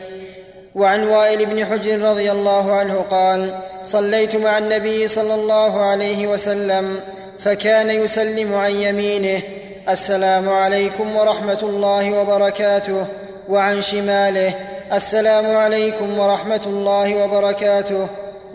وعن 0.75 1.07
وائل 1.07 1.47
بن 1.47 1.67
حجر 1.67 2.01
رضي 2.01 2.33
الله 2.33 2.73
عنه 2.73 3.05
قال 3.11 3.55
صليت 3.83 4.37
مع 4.37 4.59
النبي 4.59 5.07
صلى 5.07 5.35
الله 5.35 5.81
عليه 5.81 6.27
وسلم 6.27 7.01
فكان 7.39 7.91
يسلم 7.91 8.55
عن 8.55 8.71
يمينه 8.71 9.43
السلام 9.89 10.49
عليكم 10.49 11.17
ورحمة 11.17 11.59
الله 11.63 12.21
وبركاته. 12.21 13.07
وعن 13.49 13.81
شماله 13.81 14.55
السلام 14.93 15.57
عليكم 15.57 16.19
ورحمة 16.19 16.63
الله 16.67 17.25
وبركاته. 17.25 18.07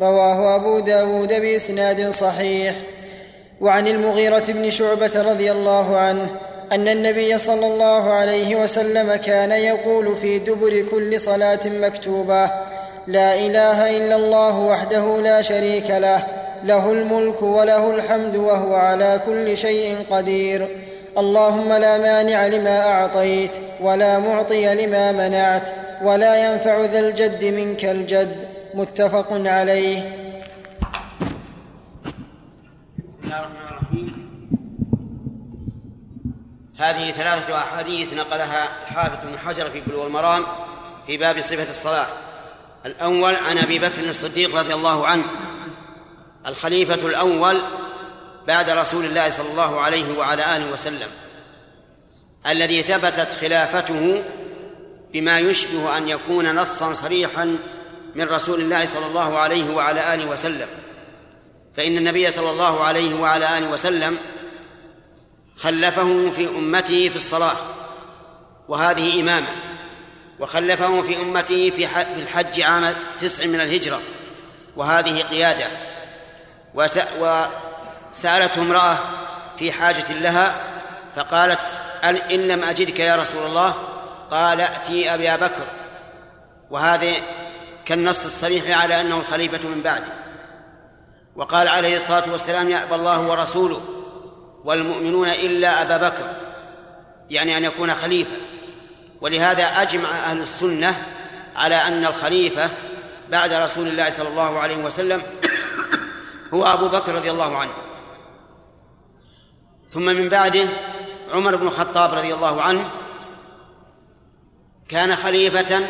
رواه 0.02 0.56
أبو 0.56 0.80
داود 0.80 1.42
بإسناد 1.42 2.10
صحيح. 2.10 2.76
وعن 3.62 3.88
المغيرة 3.88 4.44
بن 4.48 4.70
شعبة 4.70 5.12
رضي 5.16 5.52
الله 5.52 5.98
عنه 5.98 6.30
أن 6.72 6.88
النبي 6.88 7.38
صلى 7.38 7.68
الله 7.68 8.12
عليه 8.12 8.56
وسلم 8.56 9.16
كان 9.16 9.52
يقول 9.52 10.16
في 10.16 10.40
دبر 10.40 10.82
كل 10.92 11.20
صلاة 11.20 11.60
مكتوبة 11.66 12.52
لا 13.08 13.36
إله 13.36 13.98
إلا 13.98 14.16
الله 14.16 14.60
وحده 14.60 15.22
لا 15.22 15.42
شريك 15.42 15.90
له 15.90 16.24
له 16.64 16.92
الملك 16.92 17.42
وله 17.42 17.96
الحمد 17.96 18.36
وهو 18.36 18.76
على 18.76 19.22
كل 19.26 19.58
شيء 19.58 19.98
قدير. 20.12 20.68
اللهم 21.18 21.74
لا 21.74 21.98
مانع 21.98 22.48
لما 22.48 22.80
أعطيت 22.80 23.52
ولا 23.82 24.20
معطي 24.20 24.76
لما 24.76 25.12
منعت 25.12 25.70
ولا 26.04 26.52
ينفع 26.52 26.86
ذا 26.86 27.00
الجد 27.00 27.46
منك 27.46 27.86
الجد. 27.86 28.48
متفق 28.74 29.28
عليه 29.32 30.02
بسم 33.08 33.24
الله 33.24 33.40
الرحمن 33.40 33.68
الرحيم 33.72 34.28
هذه 36.78 37.12
ثلاثة 37.12 37.58
أحاديث 37.58 38.14
نقلها 38.14 38.70
الحافظ 38.84 39.28
بن 39.28 39.40
حجر 39.40 39.70
في 39.70 39.82
بلوغ 39.88 40.06
المرام 40.08 40.46
في 41.08 41.18
باب 41.18 41.42
صفة 41.42 41.70
الصلاة. 41.70 42.08
الأول 42.86 43.36
عن 43.36 43.58
أبي 43.58 43.80
بكر 43.80 44.10
الصديق 44.10 44.56
رضي 44.56 44.74
الله 44.74 45.08
عنه. 45.08 45.24
الخليفة 46.48 46.94
الأول 47.08 47.62
بعد 48.48 48.70
رسول 48.70 49.06
الله 49.06 49.30
صلى 49.30 49.52
الله 49.52 49.82
عليه 49.82 50.18
وعلى 50.18 50.56
آله 50.56 50.72
وسلم. 50.72 51.08
الذي 52.48 52.84
ثبتت 52.84 53.30
خلافته 53.42 54.24
بما 55.14 55.40
يشبه 55.40 55.98
أن 55.98 56.08
يكون 56.08 56.56
نصا 56.56 56.94
صريحا 56.94 57.58
من 58.16 58.30
رسول 58.30 58.62
الله 58.62 58.86
صلى 58.86 59.06
الله 59.06 59.38
عليه 59.38 59.76
وعلى 59.76 60.14
آله 60.14 60.26
وسلم. 60.26 60.68
فإن 61.78 61.98
النبي 61.98 62.32
صلى 62.32 62.50
الله 62.50 62.84
عليه 62.84 63.16
وعلى 63.16 63.58
آله 63.58 63.70
وسلم 63.70 64.18
خلفه 65.58 66.32
في 66.32 66.50
امته 66.50 67.10
في 67.10 67.16
الصلاة 67.16 67.56
وهذه 68.68 69.22
إمامة. 69.22 69.48
وخلفه 70.40 71.02
في 71.02 71.22
امته 71.22 71.70
في 71.70 71.88
الحج 72.18 72.62
عام 72.62 72.96
تسع 73.20 73.46
من 73.46 73.62
الهجرة 73.62 74.02
وهذه 74.76 75.22
قيادة. 75.22 75.68
وسالته 76.76 78.62
امرأة 78.62 78.98
في 79.60 79.72
حاجة 79.72 80.12
لها 80.12 80.56
فقالت 81.16 81.60
ان 82.04 82.48
لم 82.48 82.64
أجدك 82.64 83.00
يا 83.00 83.16
رسول 83.16 83.46
الله؟ 83.46 83.74
قال 84.32 84.62
ائتي 84.62 85.14
ابا 85.14 85.36
بكر 85.36 85.64
وهذا 86.70 87.14
كالنص 87.86 88.26
الصريح 88.26 88.82
على 88.82 89.02
أنه 89.02 89.20
الخليفة 89.20 89.68
من 89.68 89.82
بعده. 89.82 90.14
وقال 91.36 91.68
عليه 91.68 91.96
الصلاة 91.96 92.32
والسلام 92.32 92.70
يأبى 92.70 92.96
الله 92.96 93.22
ورسوله. 93.22 93.82
والمؤمنون 94.66 95.30
إلا 95.30 95.82
أبا 95.82 96.08
بكر 96.08 96.36
يعني 97.30 97.58
أن 97.58 97.64
يكون 97.64 97.94
خليفة. 97.94 98.38
ولهذا 99.22 99.64
أجمع 99.64 100.10
أهل 100.10 100.42
السنة 100.42 101.04
على 101.56 101.76
أن 101.76 102.06
الخليفة 102.06 102.70
بعد 103.32 103.54
رسول 103.54 103.88
الله 103.88 104.10
صلى 104.10 104.28
الله 104.28 104.60
عليه 104.60 104.78
وسلم 104.78 105.22
هو 106.54 106.66
أبو 106.66 106.88
بكر 106.88 107.16
رضي 107.16 107.32
الله 107.32 107.58
عنه. 107.58 107.74
ثم 109.94 110.06
من 110.06 110.30
بعده 110.30 110.66
عمر 111.34 111.56
بن 111.56 111.68
الخطاب 111.68 112.14
رضي 112.14 112.34
الله 112.34 112.62
عنه 112.62 112.90
كان 114.90 115.16
خليفة 115.16 115.88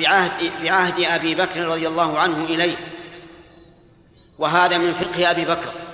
بعهد 0.00 0.30
بعهد 0.62 1.00
أبي 1.00 1.34
بكر 1.34 1.64
رضي 1.64 1.88
الله 1.88 2.18
عنه 2.18 2.44
إليه. 2.44 2.76
وهذا 4.38 4.78
من 4.78 4.94
فقه 4.94 5.30
أبي 5.30 5.44
بكر. 5.44 5.85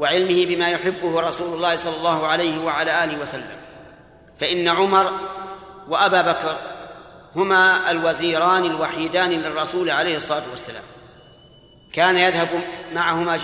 وعلمه 0.00 0.46
بما 0.46 0.68
يحبه 0.68 1.20
رسول 1.20 1.54
الله 1.54 1.76
صلى 1.76 1.96
الله 1.96 2.26
عليه 2.26 2.64
وعلى 2.64 3.04
آله 3.04 3.22
وسلم. 3.22 3.56
فإن 4.40 4.68
عمر 4.68 5.12
وأبا 5.88 6.22
بكر 6.22 6.56
هما 7.36 7.90
الوزيران 7.90 8.64
الوحيدان 8.64 9.30
للرسول 9.30 9.90
عليه 9.90 10.16
الصلاة 10.16 10.42
والسلام. 10.50 10.82
كان 11.92 12.16
يذهب 12.16 12.48
معهما 12.94 13.38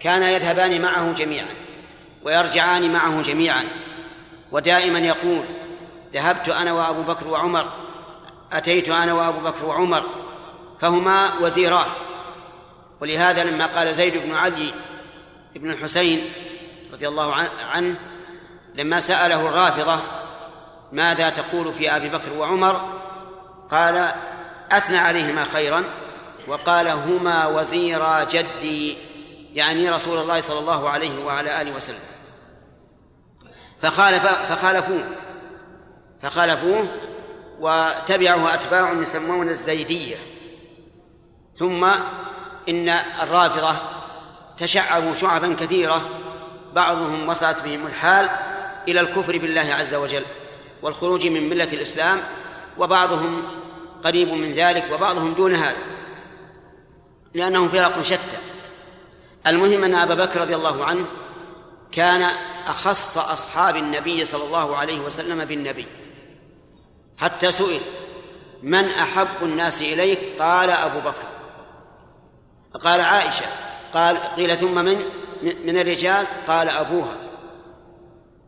كان 0.00 0.22
يذهبان 0.22 0.80
معه 0.80 1.12
جميعا 1.12 1.54
ويرجعان 2.24 2.92
معه 2.92 3.22
جميعا. 3.22 3.64
ودائما 4.52 4.98
يقول 4.98 5.44
ذهبت 6.14 6.48
أنا 6.48 6.72
وأبو 6.72 7.02
بكر 7.02 7.28
وعمر 7.28 7.66
أتيت 8.52 8.88
أنا 8.88 9.12
وأبو 9.12 9.40
بكر 9.40 9.64
وعمر 9.64 10.02
فهما 10.80 11.30
وزيراه 11.40 11.86
ولهذا 13.00 13.44
لما 13.44 13.66
قال 13.66 13.94
زيد 13.94 14.16
بن 14.16 14.34
علي 14.34 14.74
بن 15.54 15.70
الحسين 15.70 16.30
رضي 16.92 17.08
الله 17.08 17.34
عنه 17.72 17.96
لما 18.74 19.00
سأله 19.00 19.48
الرافضة 19.48 20.00
ماذا 20.92 21.30
تقول 21.30 21.74
في 21.74 21.96
أبي 21.96 22.08
بكر 22.08 22.32
وعمر 22.32 23.00
قال 23.70 24.08
أثنى 24.72 24.98
عليهما 24.98 25.44
خيرا 25.44 25.84
وقال 26.48 26.88
هما 26.88 27.46
وزيرا 27.46 28.24
جدي 28.24 28.96
يعني 29.54 29.90
رسول 29.90 30.18
الله 30.18 30.40
صلى 30.40 30.58
الله 30.58 30.88
عليه 30.88 31.24
وعلى 31.24 31.62
آله 31.62 31.76
وسلم. 31.76 31.98
فخالف 33.82 34.26
فخالفوه. 34.26 35.04
فخالفوه 36.22 36.86
وتبعه 37.60 38.54
أتباع 38.54 38.92
يسمون 38.92 39.48
الزيدية. 39.48 40.16
ثم 41.56 41.84
إن 42.68 42.88
الرافضة 43.22 43.76
تشعبوا 44.58 45.14
شعبا 45.14 45.54
كثيرة 45.54 46.08
بعضهم 46.74 47.28
وصلت 47.28 47.62
بهم 47.62 47.86
الحال 47.86 48.28
إلى 48.88 49.00
الكفر 49.00 49.38
بالله 49.38 49.74
عز 49.74 49.94
وجل 49.94 50.24
والخروج 50.82 51.26
من 51.26 51.48
ملة 51.48 51.72
الإسلام 51.72 52.20
وبعضهم 52.78 53.42
قريب 54.04 54.28
من 54.28 54.54
ذلك 54.54 54.84
وبعضهم 54.92 55.32
دون 55.32 55.54
هذا 55.54 55.76
لأنهم 57.34 57.68
فرق 57.68 58.02
شتى. 58.02 58.36
المهم 59.46 59.84
أن 59.84 59.94
أبا 59.94 60.14
بكر 60.14 60.40
رضي 60.40 60.54
الله 60.54 60.84
عنه 60.84 61.06
كان 61.92 62.30
أخص 62.66 63.18
أصحاب 63.18 63.76
النبي 63.76 64.24
صلى 64.24 64.44
الله 64.44 64.76
عليه 64.76 65.00
وسلم 65.00 65.44
بالنبي. 65.44 65.86
حتى 67.18 67.52
سئل 67.52 67.80
من 68.62 68.84
أحب 68.84 69.42
الناس 69.42 69.82
إليك؟ 69.82 70.20
قال 70.38 70.70
أبو 70.70 71.00
بكر. 71.00 71.26
قال 72.80 73.00
عائشة 73.00 73.46
قال 73.94 74.18
قيل 74.36 74.56
ثم 74.56 74.74
من 74.74 75.04
من 75.64 75.78
الرجال؟ 75.78 76.26
قال 76.46 76.68
أبوها. 76.68 77.16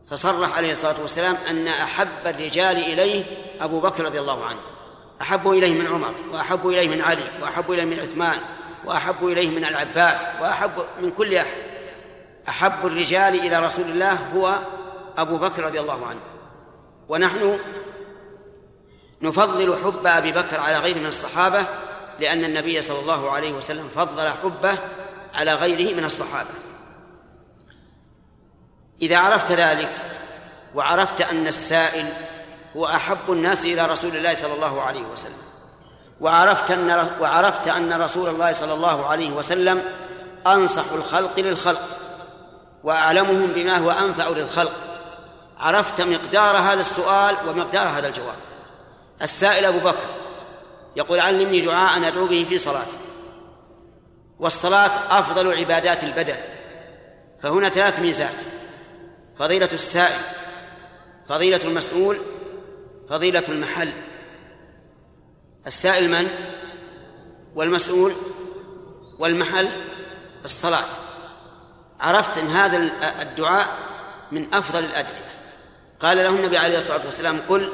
فصرح 0.09 0.57
عليه 0.57 0.71
الصلاة 0.71 1.01
والسلام 1.01 1.37
أن 1.49 1.67
أحب 1.67 2.07
الرجال 2.25 2.77
إليه 2.77 3.23
أبو 3.61 3.79
بكر 3.79 4.05
رضي 4.05 4.19
الله 4.19 4.45
عنه. 4.45 4.59
أحب 5.21 5.49
إليه 5.49 5.73
من 5.73 5.87
عمر 5.87 6.13
وأحب 6.31 6.67
إليه 6.67 6.87
من 6.87 7.01
علي 7.01 7.23
وأحب 7.41 7.71
إليه 7.71 7.85
من 7.85 7.99
عثمان 7.99 8.37
وأحب 8.85 9.27
إليه 9.27 9.49
من 9.49 9.65
العباس 9.65 10.27
وأحب 10.41 10.71
من 11.01 11.11
كل 11.11 11.35
أحد. 11.35 11.57
أحب 12.49 12.85
الرجال 12.85 13.35
إلى 13.35 13.59
رسول 13.59 13.85
الله 13.85 14.13
هو 14.35 14.55
أبو 15.17 15.37
بكر 15.37 15.63
رضي 15.63 15.79
الله 15.79 16.05
عنه. 16.05 16.19
ونحن 17.09 17.59
نفضل 19.21 19.75
حب 19.83 20.07
أبي 20.07 20.31
بكر 20.31 20.59
على 20.59 20.77
غيره 20.77 20.97
من 20.97 21.05
الصحابة 21.05 21.65
لأن 22.19 22.43
النبي 22.43 22.81
صلى 22.81 22.99
الله 22.99 23.31
عليه 23.31 23.53
وسلم 23.53 23.89
فضل 23.95 24.29
حبه 24.29 24.77
على 25.37 25.53
غيره 25.53 25.95
من 25.95 26.05
الصحابة. 26.05 26.49
إذا 29.01 29.17
عرفت 29.17 29.51
ذلك 29.51 29.89
وعرفت 30.75 31.21
أن 31.21 31.47
السائل 31.47 32.13
هو 32.77 32.85
أحب 32.85 33.17
الناس 33.29 33.65
إلى 33.65 33.85
رسول 33.85 34.15
الله 34.15 34.33
صلى 34.33 34.53
الله 34.53 34.81
عليه 34.81 35.01
وسلم 35.01 35.47
وعرفت 36.21 36.71
أن 36.71 37.09
وعرفت 37.21 37.67
أن 37.67 37.93
رسول 37.93 38.29
الله 38.29 38.51
صلى 38.51 38.73
الله 38.73 39.05
عليه 39.05 39.31
وسلم 39.31 39.83
أنصح 40.47 40.91
الخلق 40.91 41.39
للخلق 41.39 41.81
وأعلمهم 42.83 43.47
بما 43.47 43.77
هو 43.77 43.91
أنفع 43.91 44.29
للخلق 44.29 44.73
عرفت 45.59 46.01
مقدار 46.01 46.57
هذا 46.57 46.79
السؤال 46.79 47.35
ومقدار 47.47 47.87
هذا 47.87 48.07
الجواب. 48.07 48.35
السائل 49.21 49.65
أبو 49.65 49.79
بكر 49.79 50.07
يقول 50.95 51.19
علمني 51.19 51.61
دعاء 51.61 52.07
أدعو 52.07 52.27
به 52.27 52.45
في 52.49 52.57
صلاتي 52.57 52.97
والصلاة 54.39 55.19
أفضل 55.19 55.57
عبادات 55.57 56.03
البدن. 56.03 56.37
فهنا 57.43 57.69
ثلاث 57.69 57.99
ميزات. 57.99 58.35
فضيلة 59.39 59.69
السائل 59.73 60.21
فضيلة 61.29 61.63
المسؤول 61.63 62.17
فضيلة 63.09 63.43
المحل. 63.49 63.91
السائل 65.67 66.09
من؟ 66.09 66.29
والمسؤول 67.55 68.13
والمحل 69.19 69.69
الصلاة. 70.45 70.85
عرفت 71.99 72.37
أن 72.37 72.47
هذا 72.47 72.77
الدعاء 73.21 73.67
من 74.31 74.53
أفضل 74.53 74.79
الأدعية. 74.79 75.27
قال 75.99 76.17
له 76.17 76.29
النبي 76.29 76.57
عليه 76.57 76.77
الصلاة 76.77 77.05
والسلام 77.05 77.39
قل 77.49 77.69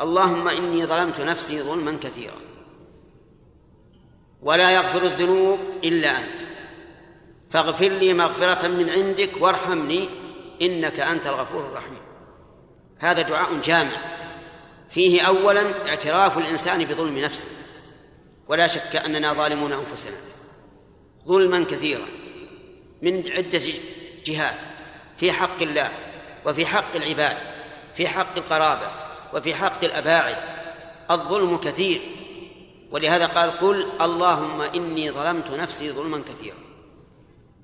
اللهم 0.00 0.48
إني 0.48 0.86
ظلمت 0.86 1.20
نفسي 1.20 1.62
ظلما 1.62 1.98
كثيرا. 2.02 2.45
ولا 4.42 4.70
يغفر 4.70 5.02
الذنوب 5.02 5.58
إلا 5.84 6.10
أنت. 6.10 6.40
فاغفر 7.50 7.88
لي 7.88 8.14
مغفرة 8.14 8.68
من 8.68 8.90
عندك 8.90 9.30
وارحمني 9.40 10.08
إنك 10.62 11.00
أنت 11.00 11.26
الغفور 11.26 11.66
الرحيم. 11.66 11.98
هذا 12.98 13.22
دعاء 13.22 13.60
جامع. 13.64 13.96
فيه 14.90 15.22
أولا 15.22 15.88
اعتراف 15.88 16.38
الإنسان 16.38 16.84
بظلم 16.84 17.18
نفسه. 17.18 17.48
ولا 18.48 18.66
شك 18.66 18.96
أننا 18.96 19.32
ظالمون 19.32 19.72
أنفسنا. 19.72 20.16
ظلما 21.28 21.64
كثيرا. 21.64 22.06
من 23.02 23.22
عدة 23.30 23.62
جهات. 24.26 24.60
في 25.16 25.32
حق 25.32 25.62
الله 25.62 25.88
وفي 26.46 26.66
حق 26.66 26.96
العباد 26.96 27.36
في 27.96 28.08
حق 28.08 28.36
القرابة 28.36 28.90
وفي 29.34 29.54
حق 29.54 29.84
الأباعد. 29.84 30.36
الظلم 31.10 31.56
كثير. 31.56 32.00
ولهذا 32.96 33.26
قال 33.26 33.50
قل 33.50 33.86
اللهم 34.00 34.60
إني 34.60 35.10
ظلمت 35.10 35.50
نفسي 35.50 35.92
ظلما 35.92 36.22
كثيرا. 36.28 36.56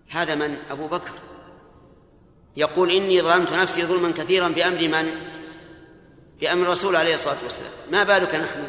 هذا 0.09 0.35
من؟ 0.35 0.57
أبو 0.71 0.87
بكر. 0.87 1.11
يقول 2.57 2.91
إني 2.91 3.23
ظلمت 3.23 3.53
نفسي 3.53 3.85
ظلما 3.85 4.11
كثيرا 4.11 4.49
بأمر 4.49 4.89
من؟ 4.89 5.11
بأمر 6.41 6.63
الرسول 6.63 6.97
عليه 6.97 7.15
الصلاة 7.15 7.37
والسلام. 7.43 7.71
ما 7.93 8.05
بالك 8.05 8.35
نحن؟ 8.35 8.65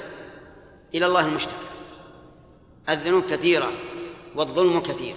إلى 0.95 1.05
الله 1.05 1.26
المشتكى. 1.26 1.55
الذنوب 2.89 3.24
كثيرة 3.30 3.72
والظلم 4.36 4.80
كثير. 4.80 5.16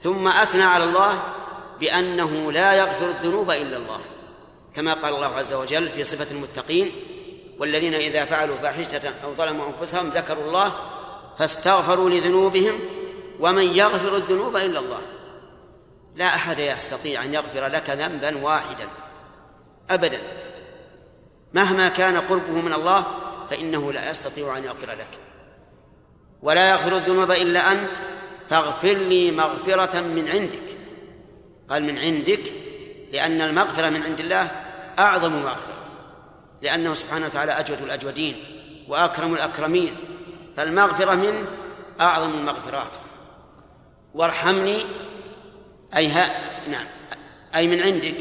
ثم 0.00 0.28
أثنى 0.28 0.62
على 0.62 0.84
الله 0.84 1.22
بأنه 1.80 2.52
لا 2.52 2.72
يغفر 2.72 3.10
الذنوب 3.10 3.50
إلا 3.50 3.76
الله 3.76 4.00
كما 4.76 4.94
قال 4.94 5.14
الله 5.14 5.26
عز 5.26 5.52
وجل 5.52 5.88
في 5.88 6.04
صفة 6.04 6.30
المتقين 6.30 6.92
والذين 7.60 7.94
إذا 7.94 8.24
فعلوا 8.24 8.56
فاحشة 8.56 9.14
أو 9.24 9.34
ظلموا 9.34 9.66
أنفسهم 9.66 10.08
ذكروا 10.08 10.44
الله 10.44 10.72
فاستغفروا 11.38 12.10
لذنوبهم 12.10 12.78
ومن 13.40 13.76
يغفر 13.76 14.16
الذنوب 14.16 14.56
إلا 14.56 14.78
الله. 14.78 15.00
لا 16.14 16.26
أحد 16.26 16.58
يستطيع 16.58 17.24
أن 17.24 17.34
يغفر 17.34 17.66
لك 17.66 17.90
ذنبا 17.90 18.44
واحدا 18.44 18.88
أبدا. 19.90 20.20
مهما 21.52 21.88
كان 21.88 22.16
قربه 22.16 22.60
من 22.60 22.72
الله 22.72 23.04
فإنه 23.50 23.92
لا 23.92 24.10
يستطيع 24.10 24.58
أن 24.58 24.64
يغفر 24.64 24.90
لك. 24.90 25.18
ولا 26.42 26.70
يغفر 26.70 26.96
الذنوب 26.96 27.30
إلا 27.30 27.72
أنت 27.72 27.96
فاغفر 28.50 28.94
لي 28.94 29.30
مغفرة 29.30 30.00
من 30.00 30.28
عندك. 30.28 30.76
قال 31.70 31.84
من 31.84 31.98
عندك 31.98 32.52
لأن 33.12 33.40
المغفرة 33.40 33.88
من 33.88 34.02
عند 34.02 34.20
الله 34.20 34.48
أعظم 34.98 35.32
مغفرة. 35.32 35.79
لأنه 36.62 36.94
سبحانه 36.94 37.26
وتعالى 37.26 37.52
أجود 37.52 37.82
الأجودين 37.82 38.36
وأكرم 38.88 39.34
الأكرمين 39.34 39.96
فالمغفرة 40.56 41.14
منه 41.14 41.46
أعظم 42.00 42.30
المغفرات. 42.30 42.96
وارحمني 44.14 44.78
أي 45.96 46.08
ها 46.08 46.30
نعم 46.70 46.86
أي 47.54 47.66
من 47.66 47.82
عندك. 47.82 48.14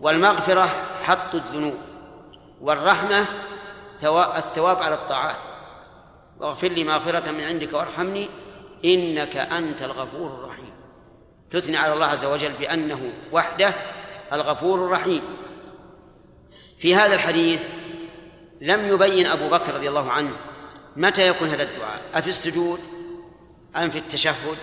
والمغفرة 0.00 0.68
حط 1.04 1.34
الذنوب 1.34 1.78
والرحمة 2.60 3.26
الثواب 4.36 4.82
على 4.82 4.94
الطاعات. 4.94 5.36
واغفر 6.40 6.68
لي 6.68 6.84
مغفرة 6.84 7.30
من 7.30 7.44
عندك 7.44 7.72
وارحمني 7.72 8.28
إنك 8.84 9.36
أنت 9.36 9.82
الغفور 9.82 10.30
الرحيم. 10.30 10.72
تثني 11.50 11.76
على 11.76 11.92
الله 11.92 12.06
عز 12.06 12.24
وجل 12.24 12.52
بأنه 12.52 13.12
وحده 13.32 13.74
الغفور 14.32 14.84
الرحيم. 14.86 15.22
في 16.80 16.94
هذا 16.94 17.14
الحديث 17.14 17.62
لم 18.60 18.88
يبين 18.88 19.26
أبو 19.26 19.48
بكر 19.48 19.74
رضي 19.74 19.88
الله 19.88 20.12
عنه 20.12 20.32
متى 20.96 21.28
يكون 21.28 21.48
هذا 21.48 21.62
الدعاء؟ 21.62 22.00
أفي 22.14 22.30
السجود؟ 22.30 22.80
أم 23.76 23.90
في 23.90 23.98
التشهد؟ 23.98 24.56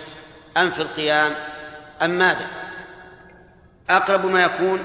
أم 0.56 0.70
في 0.70 0.82
القيام؟ 0.82 1.34
أم 2.02 2.10
ماذا؟ 2.10 2.46
أقرب 3.90 4.26
ما 4.26 4.44
يكون 4.44 4.80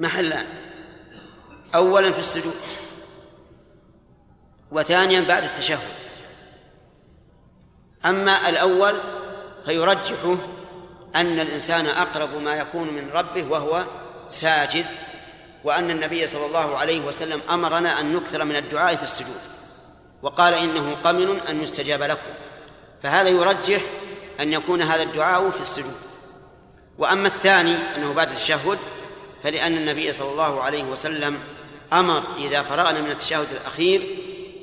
محلان 0.00 0.46
أولا 1.74 2.12
في 2.12 2.18
السجود. 2.18 2.56
وثانيا 4.70 5.20
بعد 5.20 5.44
التشهد. 5.44 5.88
أما 8.04 8.48
الأول 8.48 8.94
فيرجحه 9.66 10.36
أن 11.16 11.40
الإنسان 11.40 11.86
أقرب 11.86 12.42
ما 12.42 12.54
يكون 12.54 12.88
من 12.88 13.10
ربه 13.10 13.50
وهو 13.50 13.84
ساجد. 14.30 14.86
وأن 15.64 15.90
النبي 15.90 16.26
صلى 16.26 16.46
الله 16.46 16.76
عليه 16.78 17.00
وسلم 17.00 17.40
أمرنا 17.50 18.00
أن 18.00 18.16
نكثر 18.16 18.44
من 18.44 18.56
الدعاء 18.56 18.96
في 18.96 19.02
السجود 19.02 19.40
وقال 20.22 20.54
إنه 20.54 20.96
قمن 21.04 21.40
أن 21.48 21.62
يستجاب 21.62 22.02
لكم 22.02 22.30
فهذا 23.02 23.28
يرجح 23.28 23.82
أن 24.40 24.52
يكون 24.52 24.82
هذا 24.82 25.02
الدعاء 25.02 25.50
في 25.50 25.60
السجود. 25.60 25.96
وأما 26.98 27.28
الثاني 27.28 27.76
أنه 27.96 28.12
بعد 28.12 28.30
التشهد 28.30 28.78
فلأن 29.42 29.76
النبي 29.76 30.12
صلى 30.12 30.30
الله 30.30 30.62
عليه 30.62 30.84
وسلم 30.84 31.38
أمر 31.92 32.22
إذا 32.38 32.62
فرغنا 32.62 33.00
من 33.00 33.10
التشهد 33.10 33.46
الأخير 33.52 34.16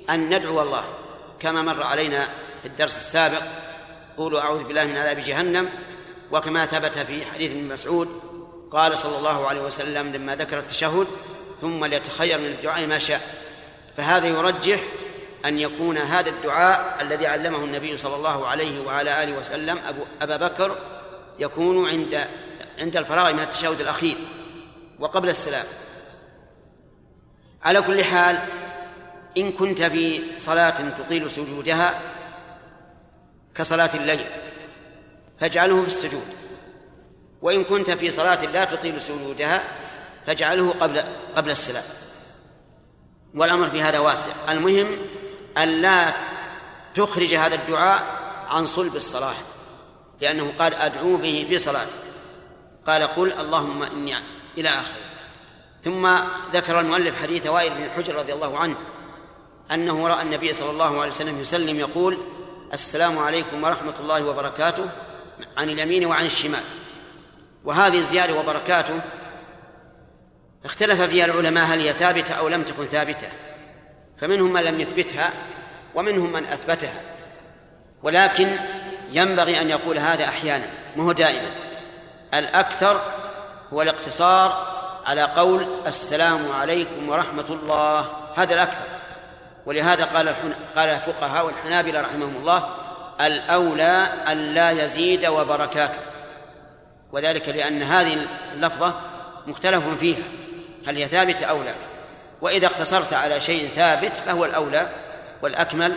أن 0.10 0.38
ندعو 0.38 0.62
الله 0.62 0.86
كما 1.40 1.62
مر 1.62 1.84
علينا 1.84 2.28
في 2.62 2.68
الدرس 2.68 2.98
السابق 2.98 3.42
قولوا 4.18 4.42
أعوذ 4.42 4.64
بالله 4.64 4.86
من 4.86 4.98
عذاب 4.98 5.20
جهنم 5.20 5.70
وكما 6.32 6.66
ثبت 6.66 6.98
في 6.98 7.26
حديث 7.26 7.52
ابن 7.52 7.64
مسعود 7.68 8.22
قال 8.72 8.98
صلى 8.98 9.18
الله 9.18 9.48
عليه 9.48 9.62
وسلم 9.62 10.14
لما 10.14 10.36
ذكر 10.36 10.60
التشهد 10.60 11.08
ثم 11.62 11.86
ليتخير 11.86 12.40
من 12.40 12.46
الدعاء 12.46 12.88
ما 12.88 13.00
شاء. 13.00 13.22
فهذا 13.98 14.28
يرجح 14.28 14.80
أن 15.46 15.58
يكون 15.58 15.98
هذا 15.98 16.30
الدعاء 16.30 17.02
الذي 17.02 17.28
علمه 17.28 17.64
النبي 17.64 17.98
صلى 17.98 18.16
الله 18.16 18.48
عليه 18.48 18.86
وعلى 18.86 19.24
آله 19.24 19.40
وسلم 19.40 19.80
أبو 19.88 20.02
أبا 20.22 20.38
بكر 20.38 20.76
يكون 21.40 21.90
عند 21.90 22.28
عند 22.80 22.98
الفراغ 22.98 23.34
من 23.34 23.40
التشهد 23.40 23.82
الأخير 23.82 24.18
وقبل 25.00 25.30
السلام. 25.30 25.66
على 27.64 27.82
كل 27.82 28.04
حال 28.04 28.40
إن 29.38 29.52
كنت 29.52 29.82
في 29.82 30.22
صلاة 30.38 30.90
تطيل 30.90 31.30
سجودها 31.30 32.02
كصلاة 33.56 33.90
الليل 33.94 34.26
فاجعله 35.40 35.82
بالسجود. 35.82 36.47
وإن 37.48 37.64
كنت 37.64 37.92
في 37.92 38.12
صلاة 38.12 38.46
لا 38.46 38.66
تطيل 38.66 39.02
سجودها 39.02 39.64
فاجعله 40.28 40.76
قبل 40.80 41.04
قبل 41.36 41.52
السلام. 41.52 41.84
والأمر 43.36 43.70
في 43.70 43.82
هذا 43.82 44.00
واسع. 44.00 44.32
المهم 44.50 44.88
أن 45.58 45.68
لا 45.82 46.14
تخرج 46.96 47.36
هذا 47.36 47.56
الدعاء 47.56 48.04
عن 48.48 48.66
صلب 48.66 48.96
الصلاة 48.96 49.36
لأنه 50.22 50.54
قال 50.60 50.74
أدعو 50.74 51.18
به 51.18 51.46
في 51.50 51.60
صلاتي 51.60 51.92
قال 52.88 53.04
قل 53.04 53.32
اللهم 53.32 53.84
إني 53.84 54.16
إلى 54.58 54.70
آخره. 54.70 55.08
ثم 55.84 56.10
ذكر 56.54 56.80
المؤلف 56.80 57.22
حديث 57.22 57.48
وائل 57.48 57.74
بن 57.74 57.90
حجر 57.90 58.16
رضي 58.16 58.34
الله 58.34 58.58
عنه 58.58 58.76
أنه 59.72 60.08
رأى 60.08 60.22
النبي 60.22 60.54
صلى 60.54 60.72
الله 60.72 61.02
عليه 61.02 61.12
وسلم 61.12 61.42
يسلم 61.42 61.80
يقول 61.80 62.18
السلام 62.74 63.18
عليكم 63.18 63.64
ورحمة 63.64 63.94
الله 64.00 64.26
وبركاته 64.26 64.86
عن 65.58 65.70
اليمين 65.70 66.06
وعن 66.06 66.26
الشمال. 66.26 66.64
وهذه 67.68 67.98
الزيادة 67.98 68.34
وبركاته 68.34 69.00
اختلف 70.66 71.02
فيها 71.02 71.26
العلماء 71.26 71.66
هل 71.66 71.80
هي 71.80 71.94
ثابتة 71.94 72.34
أو 72.34 72.48
لم 72.48 72.64
تكن 72.64 72.86
ثابتة. 72.86 73.28
فمنهم 74.22 74.54
من 74.54 74.62
لم 74.62 74.82
يثبتها 74.82 75.30
ومنهم 75.96 76.32
من 76.32 76.46
أثبتها. 76.46 77.02
ولكن 78.04 78.50
ينبغي 79.12 79.62
أن 79.62 79.70
يقول 79.70 79.98
هذا 79.98 80.24
أحيانا 80.26 80.66
مو 80.96 81.12
دائما. 81.12 81.50
الأكثر 82.34 83.02
هو 83.74 83.82
الاقتصار 83.82 84.68
على 85.06 85.22
قول 85.22 85.68
السلام 85.88 86.52
عليكم 86.52 87.10
ورحمة 87.10 87.46
الله 87.50 88.08
هذا 88.36 88.54
الأكثر. 88.54 88.86
ولهذا 89.66 90.06
قال 90.06 90.36
قال 90.76 90.90
الفقهاء 90.90 91.46
والحنابلة 91.46 92.02
رحمهم 92.02 92.36
الله 92.36 92.70
الأولى 93.22 94.08
أن 94.28 94.38
لا 94.38 94.72
يزيد 94.72 95.26
وبركاته. 95.26 96.17
وذلك 97.12 97.50
لأن 97.50 97.84
هذه 97.84 98.28
اللفظة 98.54 98.94
مختلف 99.48 99.88
فيها 100.00 100.24
هل 100.88 100.98
هي 100.98 101.08
ثابتة 101.08 101.46
أو 101.46 101.64
لا؟ 101.64 101.74
وإذا 102.42 102.68
اقتصرت 102.68 103.14
على 103.14 103.42
شيء 103.42 103.70
ثابت 103.76 104.14
فهو 104.14 104.46
الأولى 104.46 104.90
والأكمل. 105.42 105.94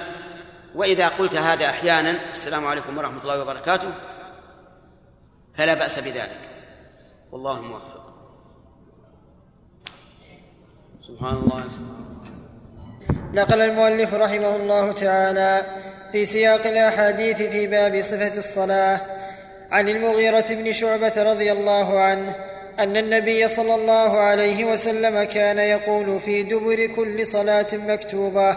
وإذا 0.75 1.09
قلت 1.09 1.35
هذا 1.35 1.67
أحيانا 1.67 2.15
السلام 2.33 2.67
عليكم 2.67 2.99
ورحمة 2.99 3.23
الله 3.23 3.43
وبركاته 3.43 3.89
فلا 5.59 5.75
بأس 5.75 5.99
بذلك. 5.99 6.39
والله 7.33 7.61
موفق. 7.61 8.15
سبحان 11.01 11.37
الله. 11.37 11.65
نقل 13.33 13.61
المؤلف 13.61 14.15
رحمه 14.15 14.57
الله 14.57 14.93
تعالى 14.93 15.67
في 16.13 16.25
سياق 16.25 16.67
الأحاديث 16.67 17.37
في 17.37 17.67
باب 17.67 18.01
صفة 18.01 18.39
الصلاة 18.39 19.20
عن 19.73 19.89
المغيرة 19.89 20.45
بن 20.51 20.73
شعبة 20.73 21.13
رضي 21.17 21.53
الله 21.53 22.01
عنه 22.01 22.35
أن 22.79 22.97
النبي 22.97 23.49
صلى 23.49 23.75
الله 23.75 24.19
عليه 24.19 24.65
وسلم 24.65 25.25
كان 25.25 25.59
يقول 25.59 26.21
في 26.21 26.43
دبر 26.43 26.87
كل 26.87 27.27
صلاة 27.27 27.67
مكتوبة 27.73 28.57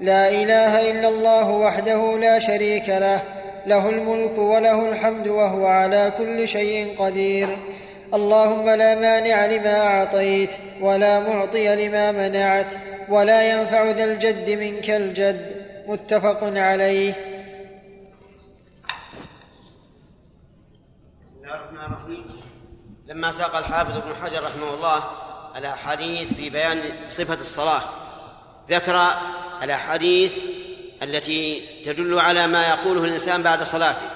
لا 0.00 0.28
إله 0.28 0.90
إلا 0.90 1.08
الله 1.08 1.50
وحده 1.50 2.18
لا 2.18 2.38
شريك 2.38 2.88
له 2.88 3.20
له 3.66 3.88
الملك 3.88 4.38
وله 4.38 4.88
الحمد 4.88 5.28
وهو 5.28 5.66
على 5.66 6.12
كل 6.18 6.48
شيء 6.48 6.94
قدير. 6.98 7.48
اللهم 8.14 8.70
لا 8.70 8.94
مانع 8.94 9.46
لما 9.46 9.86
أعطيت 9.86 10.50
ولا 10.80 11.20
معطي 11.20 11.86
لما 11.88 12.12
منعت 12.12 12.74
ولا 13.08 13.50
ينفع 13.50 13.90
ذا 13.90 14.04
الجد 14.04 14.50
منك 14.50 14.90
الجد. 14.90 15.50
متفق 15.88 16.38
عليه. 16.56 17.12
لما 23.06 23.30
ساق 23.32 23.56
الحافظ 23.56 23.96
ابن 23.96 24.14
حجر 24.22 24.42
رحمه 24.42 24.74
الله 24.74 25.02
الأحاديث 25.56 26.32
في 26.32 26.50
بيان 26.50 26.82
صفة 27.10 27.34
الصلاة 27.34 27.82
ذكر 28.70 29.08
الأحاديث 29.62 30.38
التي 31.02 31.62
تدل 31.84 32.18
على 32.18 32.46
ما 32.46 32.68
يقوله 32.68 33.04
الإنسان 33.04 33.42
بعد 33.42 33.62
صلاته. 33.62 34.06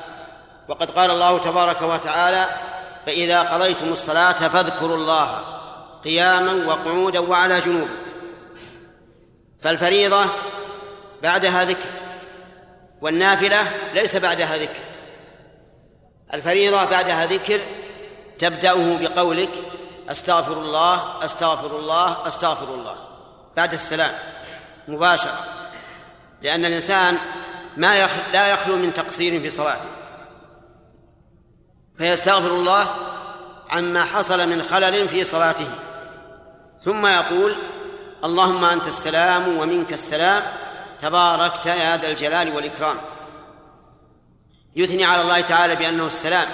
وقد 0.68 0.90
قال 0.90 1.10
الله 1.10 1.38
تبارك 1.38 1.82
وتعالى 1.82 2.46
فإذا 3.06 3.42
قضيتم 3.42 3.92
الصلاة 3.92 4.32
فاذكروا 4.32 4.96
الله 4.96 5.40
قياما 6.04 6.66
وقعودا 6.66 7.18
وعلى 7.18 7.60
جنوب 7.60 7.88
فالفريضة 9.60 10.24
بعدها 11.22 11.64
ذكر 11.64 11.88
والنافلة 13.00 13.72
ليس 13.94 14.16
بعدها 14.16 14.56
ذكر. 14.56 14.89
الفريضة 16.34 16.84
بعدها 16.84 17.26
ذكر 17.26 17.60
تبدأه 18.38 18.98
بقولك 19.00 19.50
أستغفر 20.08 20.52
الله 20.52 21.24
أستغفر 21.24 21.78
الله 21.78 22.28
أستغفر 22.28 22.74
الله. 22.74 22.94
بعد 23.56 23.72
السلام 23.72 24.12
مباشرة. 24.88 25.44
لأن 26.42 26.64
الإنسان 26.64 27.18
ما 27.76 27.96
يخ... 27.96 28.10
لا 28.32 28.48
يخلو 28.48 28.76
من 28.76 28.94
تقصير 28.94 29.40
في 29.40 29.50
صلاته. 29.50 29.88
فيستغفر 31.98 32.50
الله 32.50 32.88
عما 33.70 34.04
حصل 34.04 34.48
من 34.48 34.62
خلل 34.62 35.08
في 35.08 35.24
صلاته. 35.24 35.70
ثم 36.84 37.06
يقول 37.06 37.56
اللهم 38.24 38.64
أنت 38.64 38.86
السلام 38.86 39.58
ومنك 39.58 39.92
السلام 39.92 40.42
تباركت 41.02 41.66
يا 41.66 41.96
ذا 41.96 42.08
الجلال 42.08 42.56
والإكرام. 42.56 42.96
يثني 44.76 45.04
على 45.04 45.22
الله 45.22 45.40
تعالى 45.40 45.76
بأنه 45.76 46.06
السلام. 46.06 46.48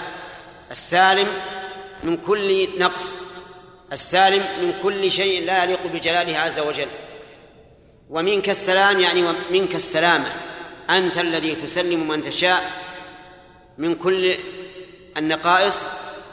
السالم 0.70 1.28
من 2.02 2.16
كل 2.16 2.68
نقص. 2.78 3.14
السالم 3.92 4.44
من 4.62 4.74
كل 4.82 5.10
شيء 5.10 5.44
لا 5.44 5.64
يليق 5.64 5.86
بجلاله 5.86 6.38
عز 6.38 6.58
وجل. 6.58 6.86
ومنك 8.10 8.50
السلام 8.50 9.00
يعني 9.00 9.22
منك 9.50 9.74
السلامة. 9.74 10.32
أنت 10.90 11.18
الذي 11.18 11.54
تسلم 11.54 12.08
من 12.08 12.22
تشاء 12.22 12.70
من 13.78 13.94
كل 13.94 14.34
النقائص 15.16 15.78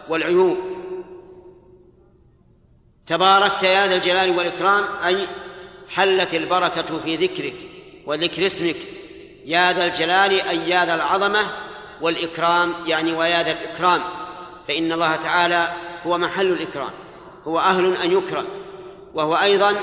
والعيوب. 0.10 0.57
تباركت 3.07 3.64
يا 3.64 3.88
ذا 3.88 3.95
الجلال 3.95 4.38
والإكرام 4.38 4.84
أي 5.05 5.27
حلت 5.89 6.34
البركة 6.34 6.99
في 6.99 7.15
ذكرك 7.15 7.55
وذكر 8.05 8.45
اسمك. 8.45 8.76
يا 9.45 9.73
ذا 9.73 9.85
الجلال 9.85 10.41
أي 10.41 10.69
يا 10.69 10.85
ذا 10.85 10.95
العظمة 10.95 11.47
والإكرام 12.02 12.74
يعني 12.86 13.14
ويا 13.14 13.44
ذا 13.44 13.52
الإكرام 13.52 14.02
فإن 14.68 14.91
الله 14.91 15.15
تعالى 15.15 15.68
هو 16.06 16.18
محل 16.18 16.48
الإكرام 16.48 16.90
هو 17.48 17.60
أهل 17.60 17.95
أن 18.03 18.11
يكرم 18.11 18.45
وهو 19.14 19.36
أيضا 19.36 19.76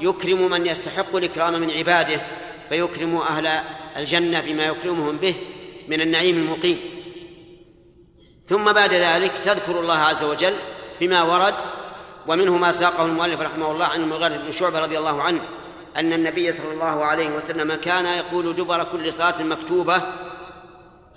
يكرم 0.00 0.50
من 0.50 0.66
يستحق 0.66 1.16
الإكرام 1.16 1.60
من 1.60 1.70
عباده 1.70 2.20
فيكرم 2.68 3.16
أهل 3.16 3.60
الجنة 3.96 4.40
بما 4.40 4.64
يكرمهم 4.64 5.16
به 5.16 5.34
من 5.88 6.00
النعيم 6.00 6.36
المقيم. 6.36 6.78
ثم 8.48 8.72
بعد 8.72 8.94
ذلك 8.94 9.32
تذكر 9.38 9.80
الله 9.80 9.98
عز 9.98 10.24
وجل 10.24 10.54
بما 11.00 11.22
ورد 11.22 11.54
ومنه 12.26 12.56
ما 12.56 12.72
ساقه 12.72 13.04
المؤلف 13.04 13.40
رحمه 13.40 13.70
الله 13.70 13.84
عن 13.84 14.02
المغيرة 14.02 14.36
بن 14.36 14.52
شعبة 14.52 14.80
رضي 14.80 14.98
الله 14.98 15.22
عنه 15.22 15.40
أن 15.96 16.12
النبي 16.12 16.52
صلى 16.52 16.72
الله 16.72 17.04
عليه 17.04 17.36
وسلم 17.36 17.74
كان 17.74 18.06
يقول 18.06 18.56
دبر 18.56 18.84
كل 18.84 19.12
صلاة 19.12 19.42
مكتوبة 19.42 20.02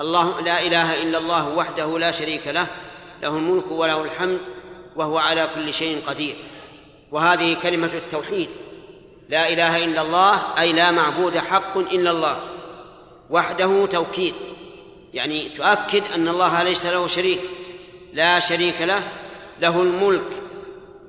الله 0.02 0.42
لا 0.42 0.62
إله 0.62 1.04
إلا 1.04 1.18
الله 1.18 1.50
وحده 1.50 2.00
لا 2.00 2.12
شريك 2.12 2.48
له 2.48 2.68
له 3.22 3.38
الملك 3.38 3.72
وله 3.72 4.04
الحمد 4.04 4.40
وهو 4.96 5.18
على 5.18 5.48
كل 5.56 5.74
شيء 5.74 6.02
قدير. 6.08 6.36
وهذه 7.12 7.58
كلمة 7.64 7.90
التوحيد. 7.94 8.50
لا 9.30 9.50
إله 9.50 9.84
إلا 9.84 10.02
الله 10.02 10.42
أي 10.60 10.74
لا 10.74 10.92
معبود 10.92 11.38
حق 11.38 11.78
إلا 11.78 12.12
الله. 12.12 12.40
وحده 13.30 13.86
توكيد. 13.86 14.34
يعني 15.14 15.50
تؤكد 15.50 16.04
أن 16.16 16.28
الله 16.28 16.64
ليس 16.64 16.86
له 16.86 17.08
شريك 17.08 17.40
لا 18.14 18.40
شريك 18.40 18.82
له 18.82 19.04
له 19.60 19.82
الملك. 19.82 20.32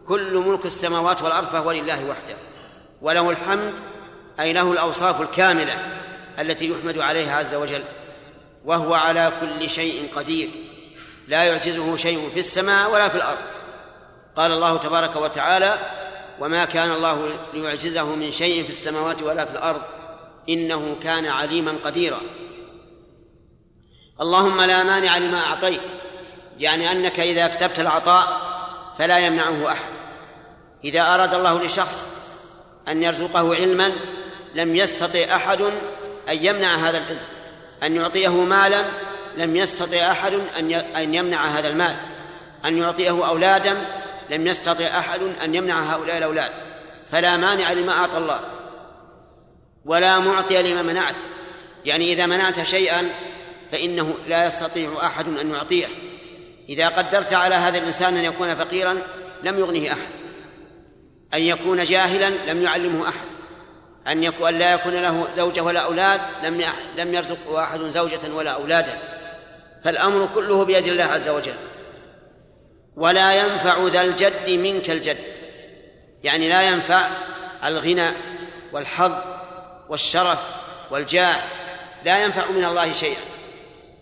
كل 0.08 0.34
ملك 0.38 0.66
السماوات 0.66 1.22
والأرض 1.22 1.48
فهو 1.48 1.72
لله 1.72 2.04
وحده. 2.04 2.36
وله 3.02 3.30
الحمد 3.30 3.74
أي 4.40 4.52
له 4.52 4.72
الأوصاف 4.72 5.20
الكاملة 5.20 6.02
التي 6.38 6.70
يحمد 6.70 6.98
عليها 6.98 7.36
عز 7.36 7.54
وجل. 7.54 7.82
وهو 8.64 8.94
على 8.94 9.32
كل 9.40 9.70
شيء 9.70 10.08
قدير. 10.16 10.50
لا 11.28 11.44
يعجزه 11.44 11.96
شيء 11.96 12.30
في 12.34 12.40
السماء 12.40 12.90
ولا 12.90 13.08
في 13.08 13.16
الأرض. 13.16 13.38
قال 14.36 14.52
الله 14.52 14.76
تبارك 14.76 15.16
وتعالى 15.16 15.78
وما 16.40 16.64
كان 16.64 16.90
الله 16.90 17.28
ليعجزه 17.54 18.14
من 18.14 18.32
شيء 18.32 18.64
في 18.64 18.70
السماوات 18.70 19.22
ولا 19.22 19.44
في 19.44 19.52
الأرض. 19.52 19.82
إنه 20.48 20.96
كان 21.02 21.26
عليما 21.26 21.74
قديرا. 21.84 22.20
اللهم 24.20 24.60
لا 24.60 24.82
مانع 24.82 25.18
لما 25.18 25.40
أعطيت. 25.40 25.90
يعني 26.58 26.92
أنك 26.92 27.20
إذا 27.20 27.46
كتبت 27.46 27.80
العطاء 27.80 28.40
فلا 28.98 29.18
يمنعه 29.18 29.72
أحد. 29.72 29.92
إذا 30.84 31.14
أراد 31.14 31.34
الله 31.34 31.62
لشخص 31.62 32.08
أن 32.88 33.02
يرزقه 33.02 33.54
علما 33.54 33.92
لم 34.54 34.76
يستطع 34.76 35.36
أحد 35.36 35.60
أن 36.28 36.44
يمنع 36.46 36.74
هذا 36.74 36.98
العلم. 36.98 37.33
أن 37.84 37.96
يعطيه 37.96 38.44
مالا 38.44 38.84
لم 39.36 39.56
يستطع 39.56 40.10
أحد 40.10 40.32
أن 40.96 41.14
يمنع 41.14 41.44
هذا 41.44 41.68
المال. 41.68 41.96
أن 42.64 42.78
يعطيه 42.78 43.26
أولادا 43.28 43.76
لم 44.30 44.46
يستطع 44.46 44.84
أحد 44.84 45.20
أن 45.44 45.54
يمنع 45.54 45.80
هؤلاء 45.80 46.18
الأولاد. 46.18 46.50
فلا 47.12 47.36
مانع 47.36 47.72
لما 47.72 47.92
أعطى 47.92 48.18
الله. 48.18 48.40
ولا 49.84 50.18
معطي 50.18 50.62
لما 50.62 50.82
منعت. 50.82 51.14
يعني 51.84 52.12
إذا 52.12 52.26
منعت 52.26 52.62
شيئا 52.62 53.10
فإنه 53.72 54.14
لا 54.28 54.46
يستطيع 54.46 54.90
أحد 55.02 55.28
أن 55.28 55.50
يعطيه. 55.50 55.86
إذا 56.68 56.88
قدرت 56.88 57.32
على 57.32 57.54
هذا 57.54 57.78
الإنسان 57.78 58.16
أن 58.16 58.24
يكون 58.24 58.54
فقيرا 58.54 59.02
لم 59.42 59.58
يغنه 59.58 59.88
أحد. 59.88 60.12
أن 61.34 61.40
يكون 61.40 61.84
جاهلا 61.84 62.52
لم 62.52 62.62
يعلمه 62.62 63.08
أحد. 63.08 63.33
أن 64.08 64.24
يكون 64.24 64.58
لا 64.58 64.72
يكون 64.72 64.92
له 64.92 65.28
زوجة 65.32 65.60
ولا 65.60 65.80
أولاد 65.80 66.20
لم 66.42 66.64
لم 66.96 67.14
يرزقه 67.14 67.62
أحد 67.62 67.80
زوجة 67.80 68.34
ولا 68.34 68.50
أولادا. 68.50 68.98
فالأمر 69.84 70.28
كله 70.34 70.64
بيد 70.64 70.86
الله 70.86 71.04
عز 71.04 71.28
وجل. 71.28 71.54
ولا 72.96 73.34
ينفع 73.34 73.86
ذا 73.86 74.02
الجد 74.02 74.50
منك 74.50 74.90
الجد. 74.90 75.18
يعني 76.24 76.48
لا 76.48 76.62
ينفع 76.62 77.08
الغنى 77.64 78.10
والحظ 78.72 79.12
والشرف 79.88 80.38
والجاه. 80.90 81.36
لا 82.04 82.24
ينفع 82.24 82.50
من 82.50 82.64
الله 82.64 82.92
شيئا. 82.92 83.20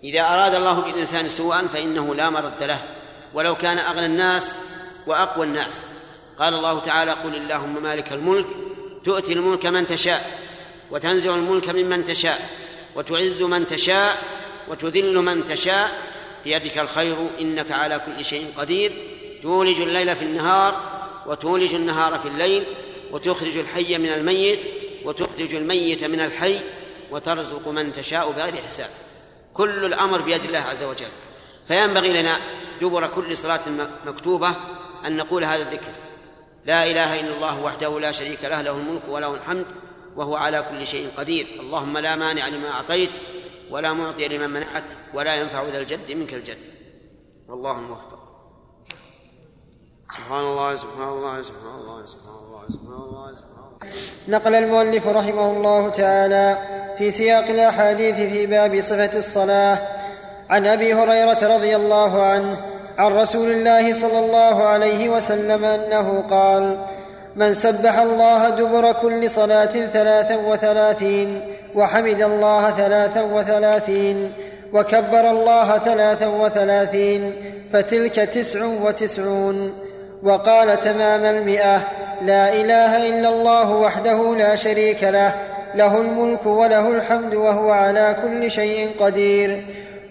إذا 0.05 0.21
أراد 0.21 0.55
الله 0.55 0.81
بالإنسان 0.81 1.29
سوءا 1.29 1.69
فإنه 1.75 2.15
لا 2.15 2.31
مرد 2.31 2.63
له. 2.63 2.79
ولو 3.35 3.55
كان 3.55 3.79
أغنى 3.79 4.07
الناس 4.07 4.55
وأقوى 5.07 5.47
الناس. 5.47 5.83
قال 6.39 6.55
الله 6.55 6.81
تعالى 6.81 7.11
قل 7.11 7.37
اللهم 7.37 7.83
مالك 7.83 8.13
الملك 8.13 8.47
تؤتي 9.05 9.33
الملك 9.33 9.67
من 9.67 9.87
تشاء 9.87 10.41
وتنزع 10.91 11.35
الملك 11.35 11.69
ممن 11.69 12.05
تشاء 12.05 12.49
وتعز 12.97 13.43
من 13.43 13.67
تشاء 13.67 14.23
وتذل 14.69 15.15
من 15.15 15.45
تشاء 15.45 16.03
بيدك 16.45 16.79
الخير 16.79 17.17
إنك 17.41 17.73
على 17.73 18.01
كل 18.07 18.25
شيء 18.25 18.53
قدير. 18.57 18.93
تولج 19.43 19.81
الليل 19.81 20.17
في 20.17 20.25
النهار 20.25 20.81
وتولج 21.27 21.75
النهار 21.75 22.19
في 22.19 22.29
الليل 22.29 22.65
وتخرج 23.13 23.57
الحي 23.57 23.99
من 23.99 24.09
الميت 24.09 24.71
وتخرج 25.05 25.55
الميت 25.55 26.05
من 26.05 26.21
الحي 26.21 26.61
وترزق 27.11 27.69
من 27.69 27.93
تشاء 27.93 28.31
بغير 28.31 28.57
حساب. 28.67 28.91
كل 29.55 29.85
الأمر 29.85 30.21
بيد 30.21 30.45
الله 30.45 30.59
عز 30.59 30.83
وجل. 30.83 31.13
فينبغي 31.69 32.23
لنا 32.23 32.41
دبر 32.81 33.07
كل 33.07 33.37
صلاة 33.37 33.61
مكتوبة 34.07 34.55
أن 35.07 35.17
نقول 35.17 35.45
هذا 35.45 35.63
الذكر. 35.63 35.93
لا 36.65 36.85
إله 36.85 37.21
إلا 37.21 37.35
الله 37.37 37.63
وحده 37.63 38.01
لا 38.01 38.13
شريك 38.13 38.45
له 38.45 38.61
له 38.61 38.77
الملك 38.77 39.03
وله 39.09 39.35
الحمد 39.35 39.67
وهو 40.17 40.37
على 40.37 40.65
كل 40.71 40.87
شيء 40.87 41.09
قدير. 41.17 41.47
اللهم 41.61 41.99
لا 41.99 42.17
مانع 42.17 42.49
لما 42.49 42.69
أعطيت 42.69 43.11
ولا 43.71 43.93
معطي 43.93 44.29
لمن 44.29 44.51
منعت 44.51 44.85
ولا 45.15 45.35
ينفع 45.35 45.63
ذا 45.73 45.79
الجد 45.79 46.13
منك 46.13 46.35
الجد. 46.35 46.59
والله 47.49 47.71
الله 47.71 47.99
سبحان 50.13 50.41
الله 50.41 50.77
سبحان 50.77 51.09
الله 51.09 51.43
سبحان 51.43 51.75
الله 51.79 52.03
سبحان 52.69 53.03
الله 53.09 53.33
سبحان 53.33 53.65
الله. 53.73 54.39
نقل 54.39 54.55
المؤلف 54.55 55.07
رحمه 55.07 55.57
الله 55.57 55.89
تعالى 55.89 56.59
في 56.99 57.11
سياق 57.11 57.45
الأحاديث 57.45 58.15
في 58.15 58.47
باب 58.47 58.81
صفة 58.81 59.19
الصلاة 59.19 59.79
عن 60.51 60.67
أبي 60.67 60.95
هريرة 60.95 61.57
رضي 61.57 61.77
الله 61.77 62.23
عنه 62.23 62.72
عن 62.99 63.13
رسول 63.13 63.51
الله 63.51 63.93
صلى 63.93 64.19
الله 64.19 64.63
عليه 64.63 65.09
وسلم 65.09 65.65
أنه 65.65 66.25
قال 66.31 66.79
من 67.37 67.55
سبح 67.55 67.99
الله 67.99 68.49
دبر 68.49 68.93
كل 68.93 69.31
صلاة 69.31 69.87
ثلاثا 69.93 70.37
وثلاثين 70.37 71.41
وحمد 71.75 72.23
الله 72.23 72.71
ثلاثا 72.71 73.23
وثلاثين 73.23 74.33
وكبر 74.73 75.31
الله 75.31 75.79
ثلاثا 75.79 76.27
وثلاثين 76.27 77.33
فتلك 77.73 78.15
تسع 78.15 78.65
وتسعون 78.65 79.75
وقال 80.23 80.81
تمام 80.81 81.25
المئة 81.25 81.77
لا 82.23 82.53
إله 82.55 83.09
إلا 83.09 83.29
الله 83.29 83.71
وحده 83.71 84.35
لا 84.37 84.55
شريك 84.57 85.05
له 85.05 85.35
له 85.75 86.01
الملك 86.01 86.47
وله 86.47 86.89
الحمد 86.89 87.35
وهو 87.35 87.71
على 87.71 88.17
كل 88.23 88.51
شيء 88.51 88.91
قدير. 89.01 89.63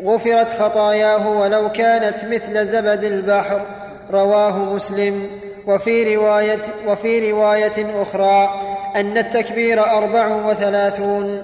غفرت 0.06 0.52
خطاياه 0.52 1.30
ولو 1.30 1.72
كانت 1.72 2.26
مثل 2.26 2.68
زبد 2.68 3.04
البحر. 3.04 3.62
رواه 4.12 4.58
مسلم. 4.58 5.28
وفي 5.68 6.16
رواية, 6.16 6.60
وفي 6.88 7.32
رواية 7.32 8.02
أخرى 8.02 8.50
أن 8.96 9.18
التكبير 9.18 9.86
أربع 9.86 10.28
وثلاثون. 10.28 11.44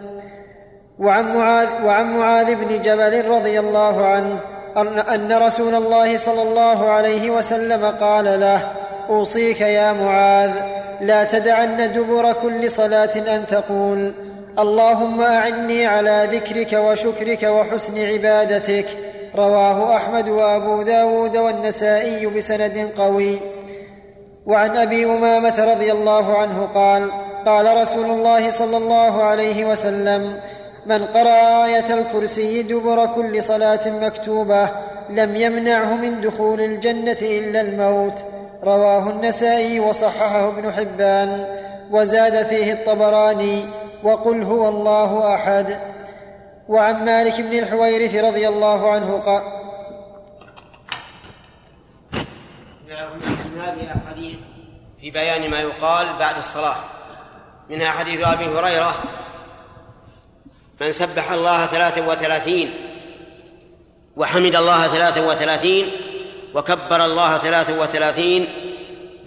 وعن 1.00 1.38
معاذ, 1.38 1.68
وعن 1.86 2.18
معاذ 2.18 2.56
بن 2.56 2.82
جبل 2.82 3.28
رضي 3.28 3.60
الله 3.60 4.06
عنه 4.06 4.40
أن 5.14 5.38
رسول 5.38 5.76
الله 5.76 6.18
صلى 6.18 6.42
الله 6.42 6.90
عليه 6.90 7.30
وسلم 7.30 7.86
قال 7.86 8.40
له 8.40 8.60
أوصيك 9.10 9.62
يا 9.62 9.94
معاذ 9.94 10.52
لا 11.02 11.24
تدعن 11.24 11.94
دبر 11.94 12.34
كل 12.34 12.72
صلاة 12.72 13.16
أن 13.36 13.48
تقول. 13.48 14.14
اللهم 14.60 15.22
أعني 15.22 15.86
على 15.86 16.30
ذكرك 16.32 16.74
وشكرك 16.74 17.44
وحسن 17.44 17.98
عبادتك. 17.98 18.86
رواه 19.36 19.96
أحمد 19.96 20.30
وأبو 20.30 20.82
داود 20.82 21.38
والنسائي 21.38 22.26
بسند 22.26 22.90
قوي. 22.98 23.40
وعن 24.46 24.78
أبي 24.78 25.06
أمامة 25.06 25.66
رضي 25.66 25.92
الله 25.92 26.38
عنه 26.38 26.70
قال 26.76 27.10
قال 27.46 27.78
رسول 27.82 28.06
الله 28.06 28.50
صلى 28.50 28.78
الله 28.78 29.24
عليه 29.24 29.66
وسلم 29.66 30.40
من 30.86 31.06
قرأ 31.06 31.66
آية 31.66 31.94
الكرسي 31.94 32.64
دبر 32.64 33.06
كل 33.06 33.44
صلاة 33.44 33.90
مكتوبة 34.02 34.70
لم 35.10 35.36
يمنعه 35.36 35.94
من 35.94 36.22
دخول 36.22 36.62
الجنة 36.62 37.22
إلا 37.22 37.62
الموت 37.62 38.24
رواه 38.64 39.10
النسائي 39.10 39.80
وصححه 39.80 40.48
ابن 40.48 40.72
حبان. 40.72 41.46
وزاد 41.92 42.46
فيه 42.46 42.74
الطبراني 42.74 43.66
وقل 44.04 44.44
هو 44.44 44.70
الله 44.70 45.36
أحد. 45.36 45.80
وعن 46.68 47.06
مالك 47.06 47.42
بن 47.42 47.60
الحويرث 47.60 48.16
رضي 48.16 48.48
الله 48.48 48.92
عنه 48.92 49.22
قال 49.22 49.42
هذه 53.58 54.36
في 55.02 55.12
بيان 55.12 55.50
ما 55.50 55.60
يقال 55.60 56.18
بعد 56.20 56.38
الصلاة. 56.38 56.76
منها 57.70 57.92
حديث 57.92 58.24
أبي 58.24 58.46
هريرة 58.46 58.96
من 60.82 60.92
سبح 60.92 61.32
الله 61.32 61.66
ثلاثا 61.66 62.08
وثلاثين 62.08 62.74
وحمد 64.16 64.56
الله 64.56 64.88
ثلاثا 64.88 65.22
وثلاثين 65.22 65.92
وكبر 66.54 67.06
الله 67.06 67.38
ثلاثا 67.38 67.82
وثلاثين 67.82 68.48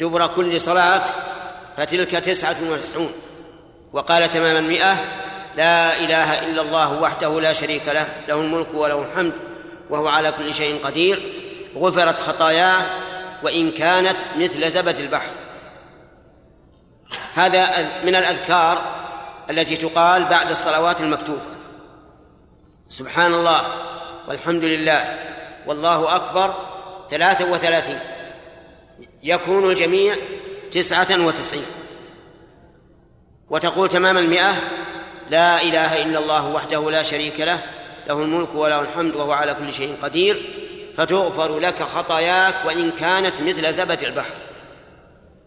دبر 0.00 0.26
كل 0.26 0.60
صلاة 0.60 1.02
فتلك 1.76 2.10
تسعة 2.10 2.56
وتسعون. 2.70 3.12
وقال 3.92 4.30
تمام 4.30 4.56
المئة 4.56 4.94
لا 5.56 5.96
إله 5.96 6.38
إلا 6.44 6.62
الله 6.62 7.00
وحده 7.00 7.40
لا 7.40 7.52
شريك 7.52 7.88
له 7.88 8.06
له 8.28 8.40
الملك 8.40 8.74
وله 8.74 9.02
الحمد 9.02 9.32
وهو 9.90 10.08
على 10.08 10.32
كل 10.32 10.54
شيء 10.54 10.84
قدير. 10.84 11.32
غفرت 11.76 12.20
خطاياه 12.20 12.82
وإن 13.42 13.70
كانت 13.70 14.16
مثل 14.36 14.70
زبد 14.70 14.98
البحر. 14.98 15.30
هذا 17.34 17.88
من 18.04 18.14
الأذكار 18.14 18.82
التي 19.50 19.76
تقال 19.76 20.24
بعد 20.24 20.50
الصلوات 20.50 21.00
المكتوبة. 21.00 21.40
سبحان 22.88 23.34
الله 23.34 23.62
والحمد 24.28 24.64
لله 24.64 25.18
والله 25.66 26.16
أكبر 26.16 26.54
ثلاثة 27.10 27.52
وثلاثين. 27.52 27.98
يكون 29.22 29.70
الجميع 29.70 30.16
تسعة 30.70 31.26
وتسعين. 31.26 31.66
وتقول 33.50 33.88
تمام 33.88 34.18
المئة 34.18 34.52
لا 35.30 35.62
إله 35.62 36.02
إلا 36.02 36.18
الله 36.18 36.46
وحده 36.46 36.90
لا 36.90 37.02
شريك 37.02 37.40
له 37.40 37.58
له 38.08 38.22
الملك 38.22 38.54
وله 38.54 38.80
الحمد 38.80 39.14
وهو 39.14 39.32
على 39.32 39.54
كل 39.54 39.72
شيء 39.72 39.96
قدير 40.02 40.42
فتغفر 40.96 41.58
لك 41.58 41.82
خطاياك 41.82 42.54
وإن 42.66 42.90
كانت 42.90 43.42
مثل 43.42 43.72
زبد 43.72 44.02
البحر. 44.02 44.34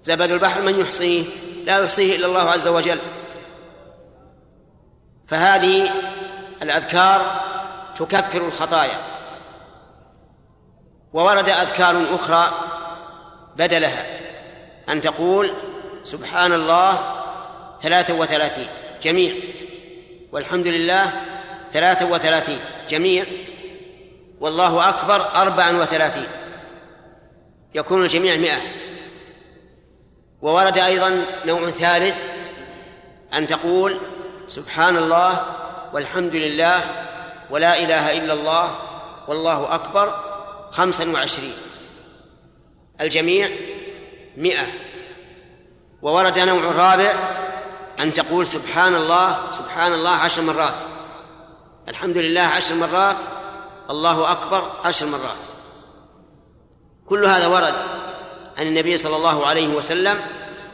زبد 0.02 0.32
البحر 0.32 0.62
من 0.62 0.80
يحصيه؟ 0.80 1.26
لا 1.66 1.80
يحصيه 1.80 2.16
إلا 2.16 2.26
الله 2.26 2.50
عز 2.50 2.68
وجل. 2.68 3.00
فهذه 5.28 5.92
الأذكار 6.62 7.42
تكفر 8.00 8.48
الخطايا. 8.48 8.98
وورد 11.14 11.50
أذكار 11.50 12.04
أخرى 12.16 12.52
بدلها 13.56 14.06
أن 14.90 15.02
تقول 15.02 15.54
سبحان 16.04 16.54
الله 16.54 17.23
ثلاثة 17.84 18.14
وثلاثين. 18.14 18.68
جميع. 19.04 19.34
والحمد 20.32 20.68
لله 20.68 21.12
ثلاثة 21.72 22.06
وثلاثين. 22.06 22.60
جميع. 22.90 23.26
والله 24.40 24.90
أكبر 24.90 25.36
أربعا 25.36 25.72
وثلاثين. 25.72 26.28
يكون 27.76 28.04
الجميع 28.04 28.36
مئة. 28.36 28.62
وورد 30.42 30.78
أيضا 30.78 31.26
نوع 31.46 31.72
ثالث 31.72 32.24
أن 33.34 33.48
تقول 33.48 33.98
سبحان 34.48 34.98
الله 34.98 35.46
والحمد 35.94 36.36
لله 36.36 36.80
ولا 37.50 37.78
إله 37.78 38.18
إلا 38.18 38.34
الله 38.34 38.76
والله 39.28 39.76
أكبر 39.76 40.16
خمسا 40.72 41.10
وعشرين. 41.10 41.54
الجميع 43.02 43.50
مئة. 44.38 44.68
وورد 46.02 46.40
نوع 46.40 46.72
رابع 46.72 47.43
أن 48.04 48.14
تقول 48.14 48.48
سبحان 48.48 48.96
الله 48.96 49.38
سبحان 49.52 49.94
الله 49.94 50.10
عشر 50.10 50.42
مرات. 50.42 50.74
الحمد 51.88 52.18
لله 52.18 52.42
عشر 52.42 52.76
مرات 52.76 53.16
الله 53.90 54.32
أكبر 54.32 54.72
عشر 54.86 55.06
مرات. 55.06 55.44
كل 57.10 57.26
هذا 57.26 57.48
ورد 57.48 57.74
عن 58.58 58.68
النبي 58.68 58.98
صلى 58.98 59.16
الله 59.16 59.46
عليه 59.46 59.68
وسلم 59.68 60.20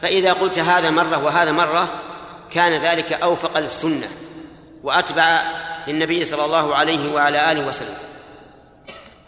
فإذا 0.02 0.32
قلت 0.32 0.58
هذا 0.58 0.90
مرة 0.90 1.24
وهذا 1.24 1.52
مرة 1.52 1.88
كان 2.50 2.72
ذلك 2.72 3.12
أوفق 3.12 3.58
للسنة 3.58 4.08
وأتبع 4.82 5.42
للنبي 5.86 6.24
صلى 6.24 6.44
الله 6.44 6.74
عليه 6.74 7.12
وعلى 7.14 7.52
آله 7.52 7.68
وسلم. 7.68 7.96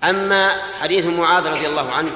أما 0.05 0.53
حديث 0.81 1.07
معاذ 1.07 1.49
رضي 1.49 1.67
الله 1.67 1.93
عنه 1.93 2.11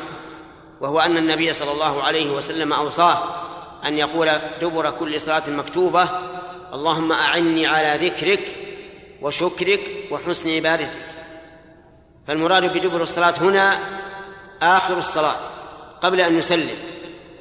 وهو 0.81 1.01
أن 1.01 1.17
النبي 1.17 1.53
صلى 1.53 1.73
الله 1.73 2.03
عليه 2.03 2.31
وسلم 2.31 2.73
أوصاه 2.73 3.19
أن 3.87 3.99
يقول 3.99 4.31
دبر 4.61 4.91
كل 4.91 5.21
صلاة 5.21 5.51
مكتوبة 5.51 6.09
اللهم 6.73 7.13
أعني 7.13 7.67
على 7.67 8.09
ذكرك 8.09 8.57
وشكرك 9.23 9.81
وحسن 10.11 10.51
عبادتك. 10.51 10.99
فالمراد 12.27 12.65
بدبر 12.65 13.03
الصلاة 13.03 13.35
هنا 13.41 13.79
آخر 14.63 14.99
الصلاة 14.99 15.37
قبل 16.03 16.21
أن 16.21 16.39
يسلم. 16.39 16.77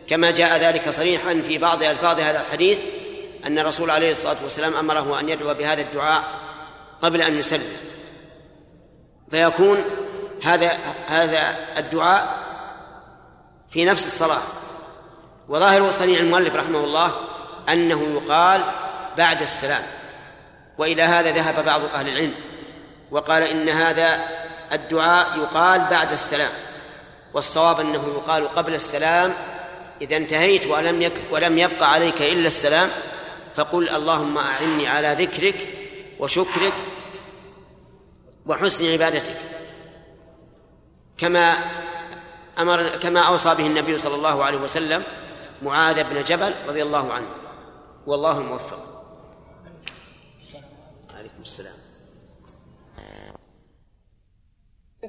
كما 0.08 0.32
جاء 0.32 0.58
ذلك 0.58 0.90
صريحا 0.90 1.42
في 1.48 1.58
بعض 1.58 1.84
ألفاظ 1.84 2.20
هذا 2.20 2.42
الحديث 2.42 2.80
أن 3.46 3.60
الرسول 3.60 3.92
عليه 3.92 4.12
الصلاة 4.12 4.38
والسلام 4.44 4.74
أمره 4.74 5.20
أن 5.20 5.30
يدعو 5.30 5.54
بهذا 5.54 5.82
الدعاء 5.82 6.24
قبل 7.02 7.22
أن 7.22 7.40
يسلم. 7.40 7.78
فيكون 9.32 9.78
هذا 10.44 10.78
هذا 11.08 11.56
الدعاء 11.78 12.38
في 13.70 13.86
نفس 13.86 14.06
الصلاة. 14.06 14.42
وظاهر 15.50 15.92
صنيع 15.92 16.20
المؤلف 16.20 16.56
رحمه 16.56 16.80
الله 16.80 17.12
أنه 17.70 18.22
يقال 18.22 18.64
بعد 19.18 19.42
السلام 19.42 19.84
وإلى 20.78 21.04
هذا 21.04 21.32
ذهب 21.32 21.66
بعض 21.66 21.82
أهل 21.94 22.08
العلم 22.08 22.34
وقال 23.12 23.44
إن 23.44 23.70
هذا 23.70 24.20
الدعاء 24.72 25.38
يقال 25.38 25.82
بعد 25.92 26.12
السلام 26.12 26.52
والصواب 27.34 27.80
أنه 27.80 28.14
يقال 28.16 28.48
قبل 28.48 28.74
السلام 28.74 29.34
إذا 30.02 30.18
انتهيت 30.18 30.68
ولم 30.68 31.02
يك 31.02 31.14
ولم 31.32 31.58
يبق 31.58 31.84
عليك 31.84 32.22
إلا 32.22 32.48
السلام 32.48 32.90
فقل 33.56 33.90
اللهم 33.90 34.38
أعني 34.38 34.88
على 34.88 35.16
ذكرك 35.20 35.68
وشكرك 36.20 36.74
وحسن 38.46 38.92
عبادتك 38.92 39.38
كما 41.18 41.58
أمر 42.60 42.88
كما 42.88 43.20
أوصى 43.20 43.56
به 43.56 43.66
النبي 43.68 43.98
صلى 43.98 44.16
الله 44.16 44.44
عليه 44.44 44.58
وسلم 44.58 45.04
معاذ 45.62 46.04
بن 46.04 46.22
جبل 46.22 46.54
رضي 46.68 46.84
الله 46.84 47.14
عنه. 47.14 47.28
والله 48.08 48.38
الموفق 48.38 48.80
عليكم 51.18 51.42
السلام. 51.42 51.76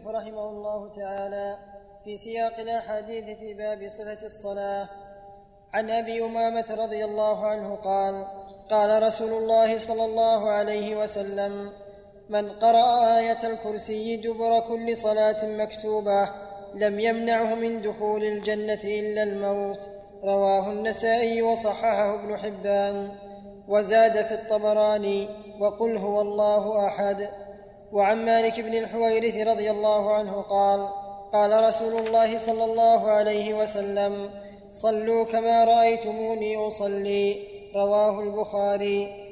رحمه 0.06 0.48
الله 0.48 0.92
تعالى 0.92 1.58
في 2.04 2.16
سياق 2.16 2.60
الأحاديث 2.60 3.38
في 3.38 3.54
باب 3.54 3.88
صفة 3.88 4.26
الصلاة. 4.26 4.88
عن 5.74 5.90
أبي 5.90 6.24
أمامة 6.24 6.74
رضي 6.74 7.04
الله 7.04 7.46
عنه 7.46 7.76
قال 7.76 8.26
قال 8.70 9.02
رسول 9.02 9.32
الله 9.32 9.78
صلى 9.78 10.04
الله 10.04 10.50
عليه 10.50 10.96
وسلم 10.96 11.72
من 12.28 12.52
قرأ 12.52 13.18
آية 13.18 13.46
الكرسي 13.46 14.16
دبر 14.16 14.60
كل 14.60 14.96
صلاة 14.96 15.46
مكتوبة 15.46 16.30
لم 16.74 17.00
يمنعه 17.00 17.54
من 17.54 17.82
دخول 17.82 18.24
الجنة 18.24 18.80
إلا 18.84 19.22
الموت. 19.22 19.88
رواه 20.24 20.70
النسائي 20.72 21.42
وصححه 21.42 22.14
ابن 22.14 22.36
حبان 22.36 23.08
وزاد 23.68 24.24
في 24.24 24.34
الطبراني 24.34 25.28
وقل 25.60 25.96
هو 25.96 26.20
الله 26.20 26.86
أحد. 26.86 27.28
وعن 27.92 28.24
مالك 28.24 28.60
بن 28.60 28.74
الحويرث 28.74 29.48
رضي 29.48 29.70
الله 29.70 30.14
عنه 30.14 30.42
قال 30.42 30.88
قال 31.32 31.64
رسول 31.68 32.06
الله 32.06 32.38
صلى 32.38 32.64
الله 32.64 33.10
عليه 33.10 33.54
وسلم 33.54 34.30
صلوا 34.72 35.24
كما 35.24 35.64
رأيتموني 35.64 36.56
أصلي 36.56 37.36
رواه 37.74 38.22
البخاري. 38.22 39.26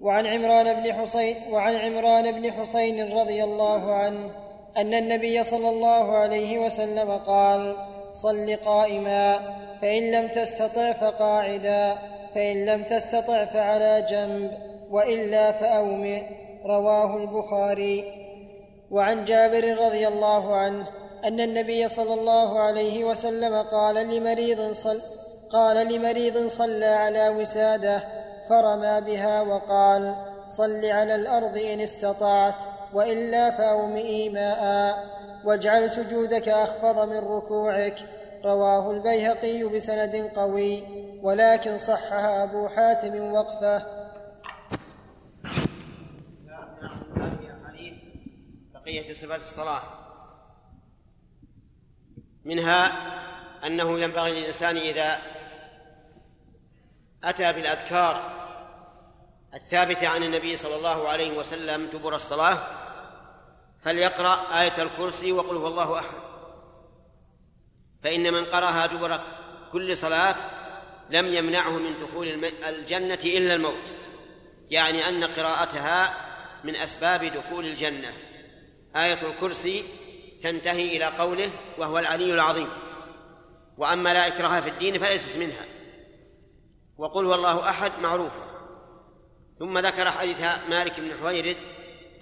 وعن 0.00 0.26
عمران 0.26 0.82
بن 0.82 0.92
حسين 0.92 1.36
وعن 1.52 1.74
عمران 1.76 2.32
بن 2.32 2.52
حسين 2.52 3.18
رضي 3.18 3.44
الله 3.44 3.92
عنه 3.92 4.30
أن 4.76 4.94
النبي 4.94 5.42
صلى 5.42 5.68
الله 5.68 6.12
عليه 6.16 6.58
وسلم 6.58 7.10
قال 7.26 7.74
صل 8.10 8.56
قائما. 8.56 9.40
فإن 9.82 10.10
لم 10.10 10.28
تستطع 10.28 10.92
فقاعدا 10.92 11.98
فإن 12.34 12.66
لم 12.66 12.84
تستطع 12.84 13.44
فعلى 13.44 14.06
جنب 14.10 14.50
وإلا 14.90 15.52
فأومئ 15.52 16.22
رواه 16.64 17.16
البخاري. 17.16 18.04
وعن 18.90 19.24
جابر 19.24 19.78
رضي 19.78 20.08
الله 20.08 20.54
عنه 20.56 20.86
أن 21.24 21.40
النبي 21.40 21.88
صلى 21.88 22.14
الله 22.14 22.60
عليه 22.60 23.04
وسلم 23.04 23.62
قال 23.62 23.94
لمريض 23.94 24.72
صل 24.72 25.00
قال 25.50 25.94
لمريض 25.94 26.46
صلى 26.46 26.86
على 26.86 27.28
وساده 27.28 28.02
فرمى 28.48 29.00
بها 29.00 29.42
وقال 29.42 30.14
صل 30.46 30.84
على 30.84 31.14
الأرض 31.14 31.56
إن 31.56 31.80
استطعت 31.80 32.54
وإلا 32.94 33.50
فأومئي 33.50 34.28
ماء 34.28 34.96
واجعل 35.44 35.90
سجودك 35.90 36.48
أخفض 36.48 37.08
من 37.08 37.18
ركوعك 37.18 37.98
رواه 38.44 38.90
البيهقي 38.90 39.64
بسند 39.64 40.32
قوي 40.36 40.82
ولكن 41.22 41.76
صحها 41.76 42.44
أبو 42.44 42.68
حاتم 42.68 43.32
وقفه. 43.32 44.00
بقية 48.74 49.12
صفات 49.12 49.40
الصلاة. 49.40 49.80
منها 52.44 52.92
أنه 53.66 53.98
ينبغي 53.98 54.40
للإنسان 54.40 54.76
إذا 54.76 55.18
أتى 57.24 57.52
بالأذكار 57.52 58.40
الثابتة 59.54 60.08
عن 60.08 60.22
النبي 60.22 60.56
صلى 60.56 60.76
الله 60.76 61.08
عليه 61.08 61.38
وسلم 61.38 61.86
دبر 61.86 62.14
الصلاة 62.14 62.58
فليقرأ 63.82 64.60
آية 64.60 64.82
الكرسي 64.82 65.32
وقل 65.32 65.56
هو 65.56 65.66
الله 65.66 65.98
أحد. 65.98 66.29
فإن 68.04 68.32
من 68.32 68.44
قرأها 68.44 68.86
دبر 68.86 69.20
كل 69.72 69.96
صلاة 69.96 70.36
لم 71.10 71.34
يمنعه 71.34 71.78
من 71.78 71.94
دخول 72.00 72.44
الجنة 72.68 73.18
إلا 73.24 73.54
الموت. 73.54 73.82
يعني 74.70 75.08
أن 75.08 75.24
قراءتها 75.24 76.14
من 76.64 76.76
أسباب 76.76 77.24
دخول 77.24 77.66
الجنة. 77.66 78.12
آية 78.96 79.18
الكرسي 79.22 79.84
تنتهي 80.42 80.96
إلى 80.96 81.04
قوله 81.04 81.50
وهو 81.78 81.98
العلي 81.98 82.34
العظيم. 82.34 82.68
وأما 83.78 84.14
لا 84.14 84.26
إكراه 84.26 84.60
في 84.60 84.68
الدين 84.68 84.98
فليست 84.98 85.36
منها. 85.36 85.64
وقل 86.98 87.26
هو 87.26 87.34
الله 87.34 87.68
أحد 87.68 87.92
معروف. 88.02 88.32
ثم 89.58 89.78
ذكر 89.78 90.10
حديث 90.10 90.40
مالك 90.70 91.00
بن 91.00 91.18
حويرث 91.20 91.56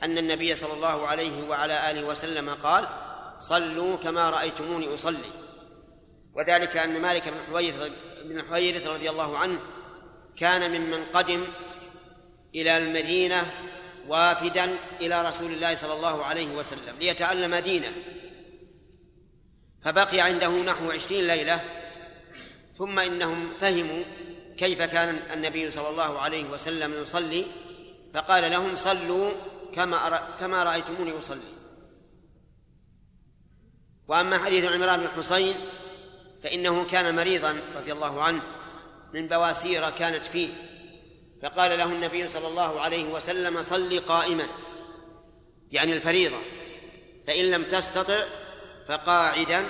أن 0.03 0.19
النبي 0.19 0.55
صلى 0.55 0.73
الله 0.73 1.07
عليه 1.07 1.49
وعلى 1.49 1.91
آله 1.91 2.05
وسلم 2.05 2.55
قال 2.63 2.89
صلوا 3.39 3.97
كما 3.97 4.31
رأيتموني 4.31 4.95
أصلي. 4.95 5.19
وذلك 6.35 6.77
أن 6.77 7.01
مالك 7.01 7.29
بن 7.29 7.37
حويرث 7.51 7.93
بن 8.25 8.43
حويرث 8.43 8.87
رضي 8.87 9.11
الله 9.11 9.39
عنه 9.39 9.61
كان 10.37 10.71
ممن 10.71 11.05
قدم 11.05 11.45
إلى 12.55 12.77
المدينة 12.77 13.47
وافدا 14.09 14.77
إلى 15.01 15.29
رسول 15.29 15.53
الله 15.53 15.75
صلى 15.75 15.93
الله 15.93 16.25
عليه 16.25 16.55
وسلم 16.55 16.99
ليتعلم 17.01 17.55
دينه. 17.55 17.93
فبقي 19.85 20.21
عنده 20.21 20.49
نحو 20.49 20.91
عشرين 20.91 21.27
ليلة 21.27 21.61
ثم 22.79 22.99
إنهم 22.99 23.55
فهموا 23.61 24.03
كيف 24.59 24.83
كان 24.83 25.23
النبي 25.33 25.71
صلى 25.71 25.89
الله 25.89 26.19
عليه 26.19 26.45
وسلم 26.45 27.03
يصلي 27.03 27.45
فقال 28.15 28.51
لهم 28.51 28.77
صلوا 28.77 29.31
كما 29.75 30.29
كما 30.41 30.63
رأيتموني 30.65 31.19
أصلي. 31.19 31.41
وأما 34.09 34.39
حديث 34.39 34.65
عمران 34.65 35.01
بن 35.01 35.09
حصين 35.09 35.55
فإنه 36.43 36.85
كان 36.85 37.17
مريضا 37.17 37.61
رضي 37.77 37.93
الله 37.93 38.23
عنه 38.23 38.43
من 39.15 39.29
بواسير 39.29 39.91
كانت 39.91 40.27
فيه. 40.27 40.49
فقال 41.43 41.79
له 41.79 41.85
النبي 41.85 42.29
صلى 42.29 42.49
الله 42.49 42.81
عليه 42.81 43.05
وسلم 43.05 43.63
صل 43.63 44.01
قائما. 44.01 44.47
يعني 45.71 45.93
الفريضة. 45.93 46.37
فإن 47.27 47.51
لم 47.51 47.65
تستطع 47.65 48.25
فقاعدا 48.89 49.67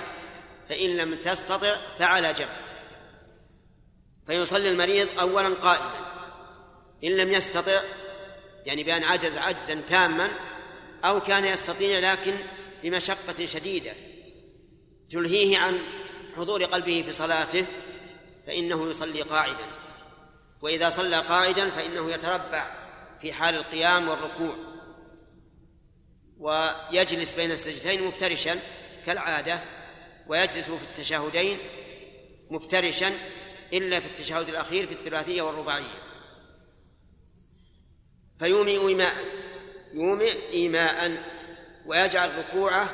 فإن 0.69 0.97
لم 0.97 1.15
تستطع 1.15 1.75
فعلى 1.99 2.33
جنب. 2.33 2.49
فيصلي 4.27 4.69
المريض 4.69 5.19
أولا 5.19 5.49
قائما. 5.49 5.91
إن 7.03 7.17
لم 7.17 7.31
يستطع 7.33 7.81
يعني 8.65 8.83
بأن 8.83 9.03
عجز 9.03 9.37
عجزا 9.37 9.81
تاما 9.87 10.29
أو 11.03 11.19
كان 11.19 11.45
يستطيع 11.45 12.11
لكن 12.11 12.33
بمشقة 12.83 13.45
شديدة. 13.45 13.91
تلهيه 15.11 15.57
عن 15.57 15.79
حضور 16.39 16.63
قلبه 16.63 17.01
في 17.01 17.11
صلاته 17.11 17.65
فإنه 18.47 18.89
يصلي 18.89 19.21
قاعدا. 19.21 19.65
وإذا 20.61 20.89
صلى 20.89 21.15
قاعدا 21.15 21.69
فإنه 21.69 22.11
يتربع 22.11 22.71
في 23.21 23.33
حال 23.33 23.55
القيام 23.55 24.09
والركوع. 24.09 24.55
ويجلس 26.39 27.31
بين 27.31 27.51
السجدتين 27.51 28.03
مفترشا 28.03 28.59
كالعادة 29.05 29.59
ويجلس 30.27 30.65
في 30.65 30.83
التشهدين 30.91 31.57
مفترشا 32.49 33.11
إلا 33.73 33.99
في 33.99 34.05
التشهد 34.05 34.49
الأخير 34.49 34.87
في 34.87 34.93
الثلاثية 34.93 35.41
والرباعية. 35.41 36.03
فيومئ 38.39 38.87
إيماء 38.87 39.15
يومئ 39.93 40.51
إيماء 40.53 41.23
ويجعل 41.85 42.37
ركوعه 42.37 42.89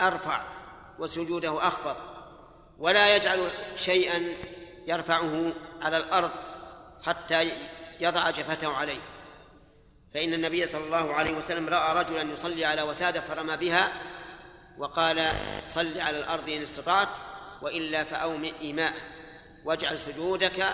أرفع 0.00 0.42
وسجوده 0.98 1.68
أخفض. 1.68 2.07
ولا 2.78 3.16
يجعل 3.16 3.48
شيئا 3.76 4.22
يرفعه 4.86 5.52
على 5.82 5.96
الأرض 5.96 6.30
حتى 7.02 7.50
يضع 8.00 8.30
جفته 8.30 8.72
عليه. 8.72 9.00
فإن 10.14 10.34
النبي 10.34 10.66
صلى 10.66 10.84
الله 10.84 11.14
عليه 11.14 11.32
وسلم 11.32 11.68
رأى 11.68 12.02
رجلا 12.02 12.22
يصلي 12.22 12.64
على 12.64 12.82
وسادة 12.82 13.20
فرمى 13.20 13.56
بها 13.56 13.88
وقال 14.78 15.28
صل 15.66 16.00
على 16.00 16.18
الأرض 16.18 16.48
إن 16.48 16.62
استطعت 16.62 17.08
وإلا 17.62 18.04
فأومئ 18.04 18.52
إيماء 18.60 18.94
واجعل 19.64 19.98
سجودك 19.98 20.64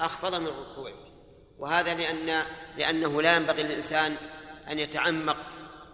أخفض 0.00 0.34
من 0.34 0.46
ركوعك. 0.46 0.94
وهذا 1.58 1.94
لأن 1.94 2.42
لأنه 2.76 3.22
لا 3.22 3.36
ينبغي 3.36 3.62
للإنسان 3.62 4.16
أن 4.70 4.78
يتعمق 4.78 5.36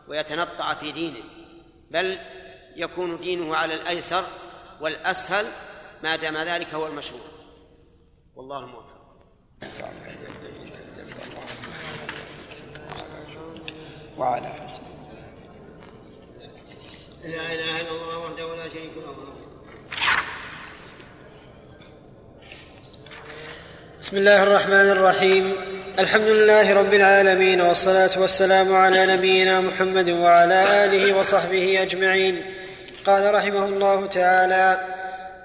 ويتنطع 0.08 0.74
في 0.74 0.92
دينه 0.92 1.22
بل 1.90 2.18
يكون 2.76 3.18
دينه 3.20 3.56
على 3.56 3.74
الأيسر 3.74 4.24
والأسهل 4.80 5.46
ما 6.02 6.16
دام 6.16 6.36
ذلك 6.36 6.74
هو 6.74 6.86
المشروع. 6.86 7.20
والله 8.36 8.58
الموفق. 8.58 8.98
وعلى 14.18 14.52
لا 17.24 17.52
إله 17.52 17.80
إلا 17.80 17.90
الله 17.90 18.18
وحده 18.18 18.56
لا 18.56 18.68
شريك 18.68 18.92
له. 18.96 19.16
بسم 24.00 24.16
الله 24.16 24.42
الرحمن 24.42 24.90
الرحيم. 24.90 25.52
الحمد 25.98 26.28
لله 26.28 26.74
رب 26.74 26.94
العالمين 26.94 27.60
والصلاة 27.60 28.20
والسلام 28.20 28.74
على 28.74 29.06
نبينا 29.06 29.60
محمد 29.60 30.10
وعلى 30.10 30.84
آله 30.84 31.18
وصحبه 31.18 31.82
أجمعين. 31.82 32.57
قال 33.06 33.34
رحمه 33.34 33.64
الله 33.64 34.06
تعالى 34.06 34.80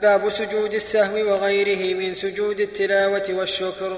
باب 0.02 0.30
سجود 0.30 0.74
السهو 0.74 1.32
وغيره 1.32 1.94
من 1.94 2.14
سجود 2.14 2.60
التلاوة 2.60 3.24
والشكر. 3.30 3.98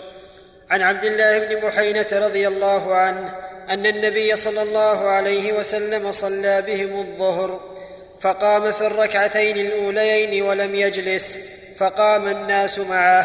عن 0.69 0.81
عبد 0.81 1.05
الله 1.05 1.39
بن 1.39 1.67
بحينة 1.67 2.07
رضي 2.13 2.47
الله 2.47 2.95
عنه 2.95 3.35
أن 3.69 3.85
النبي 3.85 4.35
صلى 4.35 4.61
الله 4.61 5.07
عليه 5.07 5.53
وسلم 5.53 6.11
صلى 6.11 6.61
بهم 6.61 6.99
الظهر 6.99 7.59
فقام 8.21 8.71
في 8.71 8.87
الركعتين 8.87 9.57
الأوليين 9.57 10.41
ولم 10.41 10.75
يجلس 10.75 11.37
فقام 11.77 12.27
الناس 12.27 12.79
معه 12.79 13.21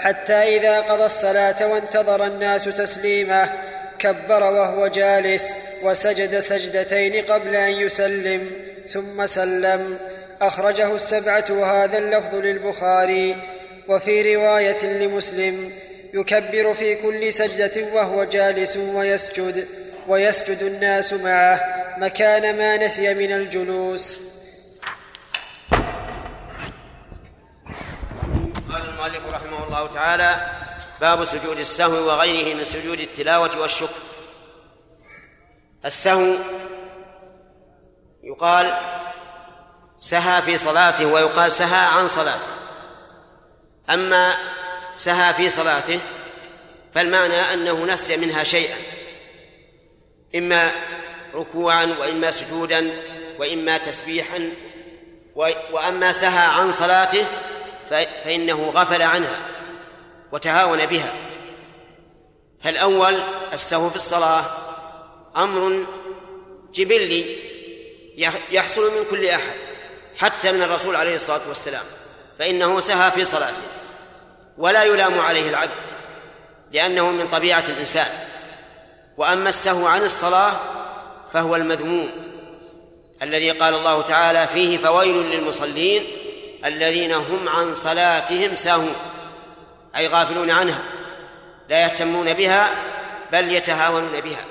حتى 0.00 0.32
إذا 0.32 0.80
قضى 0.80 1.04
الصلاة 1.04 1.66
وانتظر 1.66 2.24
الناس 2.24 2.64
تسليمه 2.64 3.52
كبر 3.98 4.42
وهو 4.42 4.86
جالس 4.86 5.44
وسجد 5.82 6.38
سجدتين 6.38 7.24
قبل 7.24 7.56
أن 7.56 7.72
يسلم. 7.72 8.71
ثم 8.88 9.26
سلم. 9.26 9.98
أخرجه 10.42 10.94
السبعة 10.94 11.44
وهذا 11.50 11.98
اللفظ 11.98 12.34
للبخاري. 12.34 13.36
وفي 13.88 14.36
رواية 14.36 14.86
لمسلم 14.86 15.72
يكبر 16.14 16.72
في 16.72 16.94
كل 16.94 17.32
سجدة 17.32 17.94
وهو 17.94 18.24
جالس 18.24 18.76
ويسجد 18.76 19.68
ويسجد 20.08 20.62
الناس 20.62 21.12
معه 21.12 21.60
مكان 21.98 22.58
ما 22.58 22.76
نسي 22.76 23.14
من 23.14 23.32
الجلوس. 23.32 24.18
قال 28.72 28.82
المؤلف 28.88 29.26
رحمه 29.26 29.66
الله 29.66 29.94
تعالى 29.94 30.46
باب 31.00 31.24
سجود 31.24 31.58
السهو 31.58 32.06
وغيره 32.08 32.54
من 32.54 32.64
سجود 32.64 33.00
التلاوة 33.00 33.60
والشكر. 33.60 34.02
السهو 35.84 36.34
يقال 38.22 38.76
سهى 39.98 40.42
في 40.42 40.56
صلاته 40.56 41.06
ويقال 41.06 41.52
سهى 41.52 41.86
عن 41.86 42.08
صلاته. 42.08 42.46
أما 43.90 44.34
سهى 44.94 45.34
في 45.34 45.48
صلاته 45.48 46.00
فالمعنى 46.94 47.34
أنه 47.34 47.84
نسي 47.84 48.16
منها 48.16 48.44
شيئا 48.44 48.76
إما 50.34 50.70
ركوعا 51.34 51.96
وإما 52.00 52.30
سجودا 52.30 52.90
وإما 53.38 53.78
تسبيحا 53.78 54.50
وأما 55.72 56.12
سهى 56.12 56.46
عن 56.46 56.72
صلاته 56.72 57.26
فإنه 57.90 58.70
غفل 58.70 59.02
عنها 59.02 59.36
وتهاون 60.32 60.86
بها. 60.86 61.12
فالأول 62.60 63.20
السهو 63.52 63.90
في 63.90 63.96
الصلاة 63.96 64.44
أمر 65.36 65.86
جبلي 66.74 67.51
يحصل 68.50 68.98
من 68.98 69.04
كل 69.10 69.26
أحد 69.26 69.54
حتى 70.18 70.52
من 70.52 70.62
الرسول 70.62 70.96
عليه 70.96 71.14
الصلاة 71.14 71.48
والسلام 71.48 71.84
فإنه 72.38 72.80
سهى 72.80 73.10
في 73.10 73.24
صلاته 73.24 73.62
ولا 74.58 74.84
يلام 74.84 75.20
عليه 75.20 75.48
العبد 75.48 75.70
لأنه 76.72 77.10
من 77.10 77.28
طبيعة 77.28 77.64
الإنسان 77.68 78.06
وأما 79.16 79.48
السهو 79.48 79.86
عن 79.86 80.02
الصلاة 80.02 80.52
فهو 81.32 81.56
المذموم 81.56 82.10
الذي 83.22 83.50
قال 83.50 83.74
الله 83.74 84.02
تعالى 84.02 84.46
فيه 84.46 84.78
فويل 84.78 85.16
للمصلين 85.16 86.04
الذين 86.64 87.12
هم 87.12 87.48
عن 87.48 87.74
صلاتهم 87.74 88.56
ساهون 88.56 88.94
أي 89.96 90.06
غافلون 90.06 90.50
عنها 90.50 90.82
لا 91.68 91.82
يهتمون 91.82 92.32
بها 92.32 92.70
بل 93.32 93.52
يتهاونون 93.52 94.20
بها. 94.20 94.44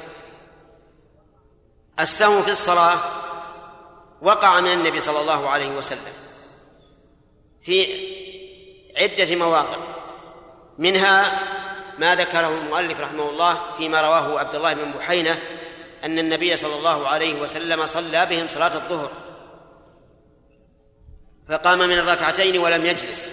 السهو 2.00 2.42
في 2.42 2.52
الصلاة 2.52 2.98
وقع 4.22 4.60
من 4.60 4.72
النبي 4.72 5.02
صلى 5.02 5.20
الله 5.22 5.50
عليه 5.50 5.70
وسلم 5.70 6.14
في 7.64 7.88
عدة 8.98 9.36
مواقع. 9.36 9.78
منها 10.78 11.40
ما 12.00 12.16
ذكره 12.16 12.58
المؤلف 12.58 13.00
رحمه 13.00 13.30
الله 13.30 13.62
فيما 13.78 14.02
رواه 14.02 14.40
عبد 14.40 14.56
الله 14.56 14.74
بن 14.74 14.92
بحينة 14.92 15.40
أن 16.04 16.20
النبي 16.20 16.58
صلى 16.58 16.76
الله 16.76 17.08
عليه 17.08 17.42
وسلم 17.42 17.86
صلى 17.86 18.26
بهم 18.26 18.48
صلاة 18.48 18.76
الظهر. 18.76 19.12
فقام 21.50 21.80
من 21.80 21.98
الركعتين 21.98 22.58
ولم 22.58 22.86
يجلس. 22.86 23.32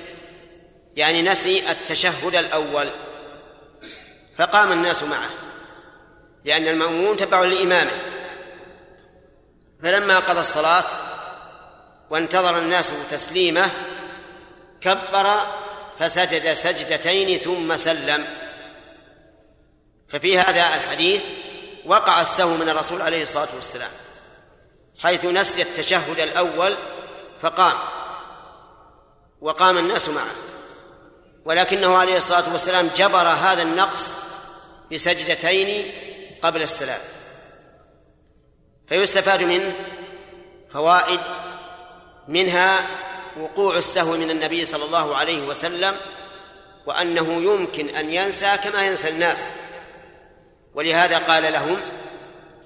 يعني 0.96 1.22
نسي 1.22 1.70
التشهد 1.70 2.34
الأول. 2.36 2.88
فقام 4.36 4.72
الناس 4.72 5.02
معه. 5.02 5.30
لأن 6.44 6.68
المأمون 6.68 7.16
تبع 7.16 7.44
لإمامه. 7.44 8.17
فلما 9.82 10.18
قضى 10.18 10.40
الصلاة 10.40 10.84
وانتظر 12.10 12.58
الناس 12.58 12.92
تسليمه 13.10 13.70
كبر 14.80 15.46
فسجد 15.98 16.52
سجدتين 16.52 17.38
ثم 17.38 17.76
سلم. 17.76 18.26
ففي 20.08 20.38
هذا 20.38 20.74
الحديث 20.74 21.22
وقع 21.86 22.20
السهو 22.20 22.54
من 22.54 22.68
الرسول 22.68 23.02
عليه 23.02 23.22
الصلاة 23.22 23.48
والسلام 23.54 23.90
حيث 25.02 25.24
نسي 25.24 25.62
التشهد 25.62 26.20
الأول 26.20 26.76
فقام 27.42 27.78
وقام 29.40 29.78
الناس 29.78 30.08
معه. 30.08 30.34
ولكنه 31.44 31.96
عليه 31.96 32.16
الصلاة 32.16 32.52
والسلام 32.52 32.90
جبر 32.96 33.28
هذا 33.28 33.62
النقص 33.62 34.14
بسجدتين 34.92 35.92
قبل 36.42 36.62
السلام. 36.62 37.00
فيستفاد 38.88 39.42
منه 39.42 39.74
فوائد 40.72 41.20
منها 42.28 42.86
وقوع 43.40 43.76
السهو 43.76 44.16
من 44.16 44.30
النبي 44.30 44.64
صلى 44.64 44.84
الله 44.84 45.16
عليه 45.16 45.46
وسلم 45.46 45.96
وأنه 46.86 47.42
يمكن 47.42 47.88
أن 47.88 48.10
ينسى 48.10 48.56
كما 48.64 48.86
ينسى 48.86 49.08
الناس. 49.08 49.52
ولهذا 50.74 51.18
قال 51.18 51.52
لهم 51.52 51.80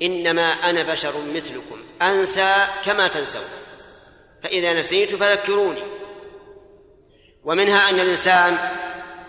إنما 0.02 0.52
أنا 0.52 0.82
بشر 0.82 1.12
مثلكم 1.34 1.82
أنسى 2.02 2.66
كما 2.84 3.08
تنسون 3.08 3.42
فإذا 4.42 4.72
نسيت 4.72 5.14
فذكروني. 5.14 5.82
ومنها 7.44 7.90
أن 7.90 8.00
الإنسان 8.00 8.58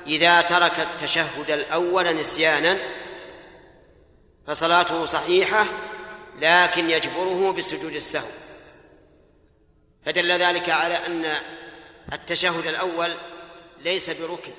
إذا 0.08 0.42
ترك 0.42 0.80
التشهد 0.80 1.50
الأول 1.50 2.16
نسيانا 2.16 2.78
فصلاته 4.48 5.06
صحيحة 5.06 5.66
لكن 6.44 6.90
يجبره 6.90 7.52
بسجود 7.52 7.94
السهو. 7.94 8.30
فدل 10.06 10.32
ذلك 10.32 10.70
على 10.70 11.06
أن 11.06 11.36
التشهد 12.14 12.68
الأول 12.68 13.14
ليس 13.80 14.10
بركن 14.10 14.52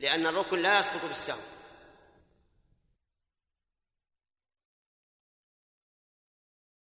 لأن 0.00 0.26
الركن 0.26 0.62
لا 0.62 0.78
يسقط 0.78 1.04
بالسهو. 1.08 1.38